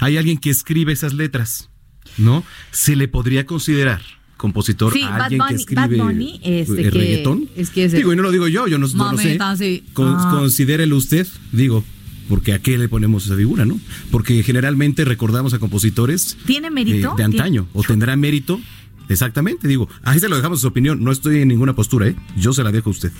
Hay 0.00 0.18
alguien 0.18 0.36
que 0.36 0.50
escribe 0.50 0.92
esas 0.92 1.14
letras, 1.14 1.70
¿no? 2.18 2.44
Se 2.70 2.94
le 2.94 3.08
podría 3.08 3.46
considerar 3.46 4.02
compositor 4.42 4.92
Sí, 4.92 5.02
alguien 5.02 5.40
que 5.48 5.54
Bunny- 5.74 6.34
escribe 6.34 6.60
este, 6.60 6.72
el 6.82 6.90
que- 6.92 6.98
reggaetón. 6.98 7.48
es 7.56 7.70
que 7.70 7.84
es 7.84 7.92
el- 7.92 7.98
digo, 8.00 8.12
y 8.12 8.16
no 8.16 8.22
lo 8.22 8.30
digo 8.32 8.48
yo, 8.48 8.66
yo 8.66 8.76
no, 8.78 8.86
no 8.88 9.12
lo 9.12 9.16
sé. 9.18 9.24
Mamita, 9.24 9.56
sí. 9.56 9.84
Con- 9.94 10.08
Ah. 10.18 10.28
Considérelo 10.32 10.96
usted, 10.96 11.26
digo, 11.52 11.84
porque 12.28 12.52
a 12.52 12.58
qué 12.58 12.76
le 12.76 12.88
ponemos 12.88 13.24
esa 13.26 13.36
figura, 13.36 13.64
¿no? 13.64 13.78
Porque 14.10 14.42
generalmente 14.42 15.04
recordamos 15.04 15.54
a 15.54 15.58
compositores 15.60 16.36
¿Tiene 16.44 16.70
mérito? 16.70 17.08
eh, 17.12 17.14
de 17.16 17.24
antaño, 17.24 17.68
o 17.72 17.82
tendrá 17.82 18.16
mérito. 18.16 18.60
Exactamente, 19.08 19.68
digo, 19.68 19.88
ahí 20.02 20.18
se 20.20 20.28
lo 20.28 20.36
dejamos 20.36 20.60
su 20.60 20.66
opinión, 20.68 21.02
no 21.04 21.12
estoy 21.12 21.40
en 21.42 21.48
ninguna 21.48 21.74
postura, 21.74 22.08
¿eh? 22.08 22.16
Yo 22.36 22.52
se 22.52 22.62
la 22.64 22.72
dejo 22.72 22.90
a 22.90 22.92
usted. 22.92 23.12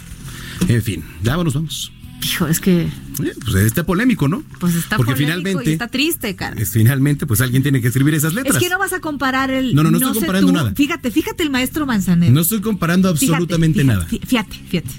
En 0.68 0.82
fin, 0.82 1.02
ya 1.22 1.32
vámonos, 1.32 1.54
vamos. 1.54 1.92
Hijo, 2.24 2.46
es 2.46 2.60
que 2.60 2.88
Pues 3.16 3.64
está 3.64 3.84
polémico, 3.84 4.28
¿no? 4.28 4.42
pues 4.60 4.74
está 4.74 4.96
Porque 4.96 5.12
polémico 5.12 5.38
finalmente, 5.40 5.70
y 5.70 5.72
está 5.72 5.88
triste, 5.88 6.36
cara. 6.36 6.54
es- 6.60 6.70
finalmente, 6.70 7.26
pues 7.26 7.40
alguien 7.40 7.62
tiene 7.62 7.80
que 7.80 7.88
escribir 7.88 8.14
esas 8.14 8.34
letras. 8.34 8.56
Es 8.56 8.62
que 8.62 8.68
no 8.68 8.78
vas 8.78 8.92
a 8.92 9.00
comparar 9.00 9.50
el. 9.50 9.74
No, 9.74 9.82
no, 9.82 9.90
no 9.90 9.98
estoy 9.98 10.14
comparando 10.14 10.48
tú. 10.48 10.52
nada. 10.54 10.72
Fíjate, 10.74 11.10
fíjate 11.10 11.42
el 11.42 11.50
maestro 11.50 11.84
Manzanero. 11.86 12.32
No 12.32 12.40
estoy 12.40 12.60
comparando 12.60 13.08
absolutamente 13.08 13.80
fíjate, 13.82 13.96
nada. 13.98 14.08
fí- 14.08 14.20
Fíjate, 14.26 14.56
fíjate. 14.68 14.90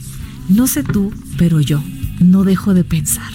No 0.50 0.68
sé 0.68 0.84
tú, 0.84 1.14
pero 1.38 1.62
yo 1.62 1.82
no 2.20 2.44
dejo 2.44 2.74
de 2.74 2.84
pensar. 2.84 3.32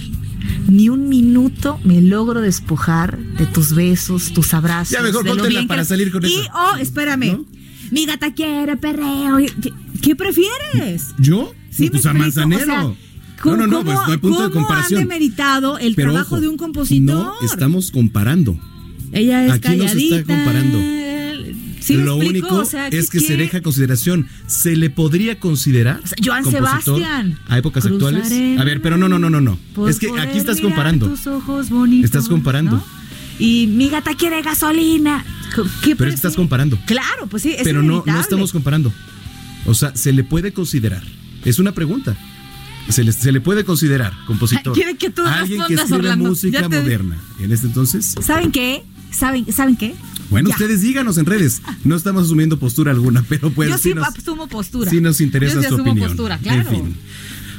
Ni 0.68 0.88
un 0.90 1.08
minuto 1.08 1.80
me 1.84 2.00
logro 2.02 2.40
despojar 2.42 3.18
de 3.18 3.46
tus 3.46 3.74
besos, 3.74 4.32
tus 4.32 4.52
abrazos. 4.54 4.90
Ya 4.92 5.02
mejor 5.02 5.24
póntela 5.26 5.66
para 5.66 5.82
que- 5.82 5.88
salir 5.88 6.12
con 6.12 6.24
y, 6.24 6.28
eso. 6.40 6.50
oh, 6.54 6.76
espérame. 6.76 7.44
Mi 7.90 8.04
gata 8.04 8.34
quiere 8.34 8.76
perreo. 8.76 9.38
¿Qué, 9.62 9.72
qué 10.02 10.14
prefieres? 10.14 11.14
¿Yo? 11.18 11.52
Sí, 11.70 11.88
pues 11.90 12.04
me 12.04 12.10
a 12.10 12.14
Manzanero. 12.14 12.62
o 12.62 12.66
sea, 12.66 12.94
no, 13.38 13.42
¿Cómo- 13.42 13.56
no, 13.56 13.66
no, 13.66 13.84
pues 13.84 13.96
no 13.96 14.12
hay 14.12 14.18
punto 14.18 14.42
de 14.42 14.50
comparación. 14.50 15.02
han 15.02 15.08
demeritado 15.08 15.78
el 15.78 15.94
Pero 15.94 16.12
trabajo 16.12 16.34
ojo, 16.36 16.40
de 16.42 16.48
un 16.48 16.56
compositor? 16.56 17.16
No 17.16 17.34
estamos 17.42 17.90
comparando. 17.90 18.58
Ella 19.12 19.46
es 19.46 19.52
Aquí 19.52 19.68
no 19.76 19.88
se 19.88 19.98
está 19.98 20.22
calladita. 20.24 20.24
comparando. 20.34 20.78
¿Sí 21.80 21.96
me 21.96 22.04
Lo 22.04 22.16
explico? 22.20 22.46
único 22.48 22.54
O 22.60 22.64
sea, 22.64 22.88
es 22.88 23.08
que 23.08 23.18
¿qué- 23.20 23.26
se 23.26 23.36
deja 23.36 23.62
consideración. 23.62 24.26
¿Se 24.46 24.76
le 24.76 24.90
podría 24.90 25.38
considerar 25.40 26.00
Joan 26.22 26.42
compositor 26.42 26.82
Sebastián. 26.98 27.38
a 27.48 27.56
épocas 27.56 27.84
Cruzaré 27.86 28.16
actuales? 28.18 28.60
A 28.60 28.64
ver, 28.64 28.82
pero 28.82 28.98
no, 28.98 29.08
no, 29.08 29.18
no, 29.18 29.30
no, 29.30 29.40
no. 29.40 29.58
Es 29.88 29.98
que 29.98 30.08
aquí 30.20 30.36
estás 30.38 30.60
comparando. 30.60 31.08
Tus 31.08 31.26
ojos 31.26 31.70
bonitos, 31.70 32.04
Estás 32.04 32.28
comparando. 32.28 32.72
¿no? 32.72 32.84
Y 33.38 33.68
mi 33.68 33.88
gata 33.88 34.14
quiere 34.14 34.42
gasolina. 34.42 35.24
¿Qué 35.82 35.94
Pero 35.96 36.10
es 36.10 36.14
que 36.14 36.16
estás 36.16 36.34
comparando. 36.36 36.78
Claro, 36.86 37.28
pues 37.30 37.44
sí, 37.44 37.54
es 37.56 37.62
Pero 37.62 37.82
no, 37.82 38.02
no 38.04 38.20
estamos 38.20 38.52
comparando. 38.52 38.92
O 39.64 39.72
sea, 39.74 39.94
se 39.96 40.12
le 40.12 40.24
puede 40.24 40.52
considerar. 40.52 41.04
Es 41.44 41.58
una 41.58 41.72
pregunta. 41.72 42.16
Se 42.88 43.04
le, 43.04 43.12
se 43.12 43.32
le 43.32 43.40
puede 43.40 43.64
considerar 43.64 44.12
compositor. 44.26 44.72
Quiere 44.74 44.96
que 44.96 45.10
tú 45.10 45.22
alguien 45.24 45.62
que 45.66 45.74
escribe 45.74 45.96
Orlando. 45.98 46.28
música 46.30 46.68
te- 46.68 46.80
moderna. 46.80 47.18
En 47.40 47.52
este 47.52 47.66
entonces. 47.66 48.14
¿Saben 48.20 48.50
qué? 48.50 48.82
¿Saben, 49.10 49.50
¿saben 49.52 49.76
qué? 49.76 49.94
Bueno, 50.30 50.48
Ya. 50.50 50.54
ustedes 50.56 50.82
díganos 50.82 51.16
en 51.18 51.26
redes. 51.26 51.62
No 51.84 51.96
estamos 51.96 52.24
asumiendo 52.24 52.58
postura 52.58 52.90
alguna, 52.92 53.22
pero 53.28 53.50
pues 53.50 53.70
Yo 53.70 53.78
sí 53.78 53.94
nos, 53.94 54.06
asumo 54.08 54.46
postura. 54.48 54.90
sí 54.90 55.00
nos 55.00 55.20
interesa 55.20 55.54
Yo 55.56 55.62
sí 55.62 55.68
su 55.68 55.74
asumo 55.74 55.90
opinión. 55.92 56.08
postura, 56.10 56.38
claro. 56.38 56.60
En 56.60 56.66
fin. 56.76 56.96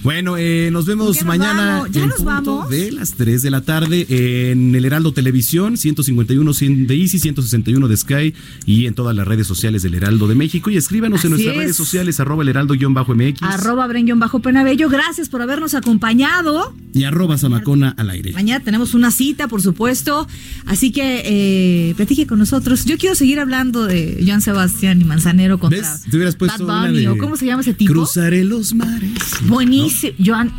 Bueno, 0.04 0.38
eh, 0.38 0.70
nos 0.72 0.86
vemos 0.86 1.24
mañana 1.26 1.84
¿Ya 1.92 2.04
en 2.04 2.10
nos 2.10 2.18
punto 2.18 2.32
vamos? 2.58 2.70
de 2.70 2.92
las 2.92 3.14
3 3.14 3.42
de 3.42 3.52
la 3.52 3.62
tarde 3.62 4.06
en 4.10 4.74
el 4.74 4.86
Heraldo 4.86 5.12
Televisión, 5.12 5.76
151 5.78 6.54
de 6.88 6.96
Easy, 6.96 7.20
161 7.20 7.88
de 7.88 7.98
Sky 7.98 8.34
y 8.66 8.86
en 8.86 8.94
todas 8.94 9.16
las 9.16 9.28
redes 9.28 9.46
sociales 9.48 9.84
del 9.84 9.96
Heraldo 9.96 10.28
de 10.28 10.36
México. 10.36 10.70
Y 10.70 10.78
escríbanos 10.78 11.24
en 11.26 11.32
nuestras 11.32 11.56
es. 11.56 11.62
redes 11.62 11.76
sociales, 11.76 12.20
arroba 12.20 12.44
el 12.44 12.50
heraldo-mx 12.50 13.42
Arroba 13.42 13.88
Brenguión 13.88 14.20
bajo 14.20 14.40
Penabello. 14.40 14.90
Gracias 14.90 15.28
por 15.28 15.42
habernos 15.42 15.74
acompañado. 15.74 16.74
y 16.94 17.04
arroba 17.04 17.38
Zamacona 17.38 17.90
al 17.98 18.10
aire. 18.10 18.32
Mañana 18.34 18.64
tenemos 18.64 18.94
una 18.94 19.12
cita, 19.12 19.48
por 19.48 19.62
supuesto. 19.62 20.28
Así 20.66 20.92
que 20.92 21.24
eh, 21.26 21.94
platique 21.96 22.26
con 22.26 22.40
nosotros. 22.40 22.86
Yo 22.86 22.98
quiero 22.98 23.16
seguir 23.16 23.40
hablando 23.40 23.86
de 23.86 24.24
Joan 24.26 24.42
Sebastián 24.42 25.02
y 25.02 25.04
Manzanero 25.04 25.60
contra 25.60 25.80
¿Ves? 25.80 26.04
Te 26.10 26.16
hubieras 26.16 26.36
puesto 26.36 26.66
Bad 26.66 26.80
una 26.80 26.88
Bunny, 26.90 27.02
de 27.02 27.10
o 27.10 27.18
¿Cómo 27.18 27.36
se 27.36 27.46
llama 27.46 27.62
ese 27.62 27.74
tipo? 27.74 27.94
Cruzaré 27.94 28.44
los 28.44 28.74
mares. 28.74 29.12
Buenísimo. 29.48 29.89
Joan. 30.24 30.52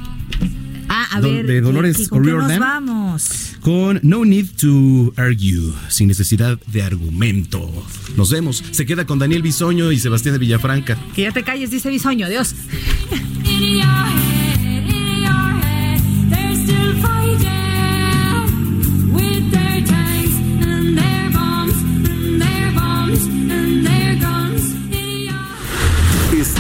Ah, 0.89 1.07
a 1.13 1.21
Don- 1.21 1.33
ver. 1.33 1.47
de 1.47 1.53
¿qué- 1.55 1.61
Dolores 1.61 1.97
qué- 1.97 2.09
¿Con 2.09 2.23
qué 2.25 2.31
nos 2.33 2.59
vamos? 2.59 3.29
Con 3.61 4.01
No 4.03 4.25
Need 4.25 4.47
to 4.61 5.13
Argue, 5.17 5.73
sin 5.89 6.09
necesidad 6.09 6.59
de 6.67 6.83
argumento. 6.83 7.71
Nos 8.17 8.31
vemos. 8.31 8.65
Se 8.73 8.87
queda 8.87 9.07
con 9.07 9.19
Daniel 9.21 9.43
Bisoño 9.43 9.93
y 9.93 9.99
Sebastián 10.01 10.35
de 10.35 10.39
Villafranca. 10.41 10.99
Que 11.15 11.23
ya 11.23 11.33
te 11.33 11.45
calles, 11.45 11.71
dice 11.71 11.91
Bisoño. 11.91 12.27
Adiós. 12.27 12.55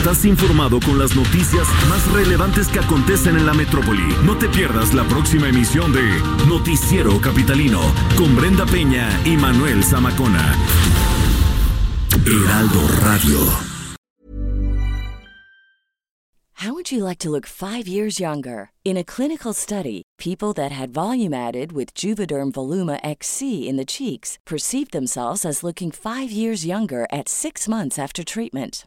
Estás 0.00 0.24
informado 0.24 0.80
con 0.80 0.98
las 0.98 1.14
noticias 1.14 1.68
más 1.90 2.10
relevantes 2.10 2.68
que 2.68 2.78
acontecen 2.78 3.36
en 3.36 3.44
la 3.44 3.52
metrópoli. 3.52 4.14
No 4.24 4.34
te 4.38 4.48
pierdas 4.48 4.94
la 4.94 5.04
próxima 5.04 5.50
emisión 5.50 5.92
de 5.92 6.00
Noticiero 6.48 7.20
Capitalino 7.20 7.80
con 8.16 8.34
Brenda 8.34 8.64
Peña 8.64 9.10
y 9.26 9.36
Manuel 9.36 9.84
Zamacona. 9.84 10.56
Heraldo 12.24 12.80
Radio. 13.02 13.40
How 16.54 16.72
would 16.72 16.90
you 16.90 17.04
like 17.04 17.18
to 17.18 17.30
look 17.30 17.46
five 17.46 17.86
years 17.86 18.18
younger? 18.18 18.70
In 18.86 18.96
a 18.96 19.04
clinical 19.04 19.52
study, 19.52 20.02
people 20.18 20.54
that 20.54 20.72
had 20.72 20.94
volume 20.94 21.34
added 21.34 21.72
with 21.72 21.92
Juvederm 21.92 22.52
Voluma 22.52 22.98
XC 23.02 23.68
in 23.68 23.76
the 23.76 23.84
cheeks 23.84 24.38
perceived 24.46 24.92
themselves 24.92 25.44
as 25.44 25.62
looking 25.62 25.90
five 25.90 26.30
years 26.30 26.64
younger 26.64 27.06
at 27.12 27.28
six 27.28 27.68
months 27.68 27.98
after 27.98 28.24
treatment. 28.24 28.86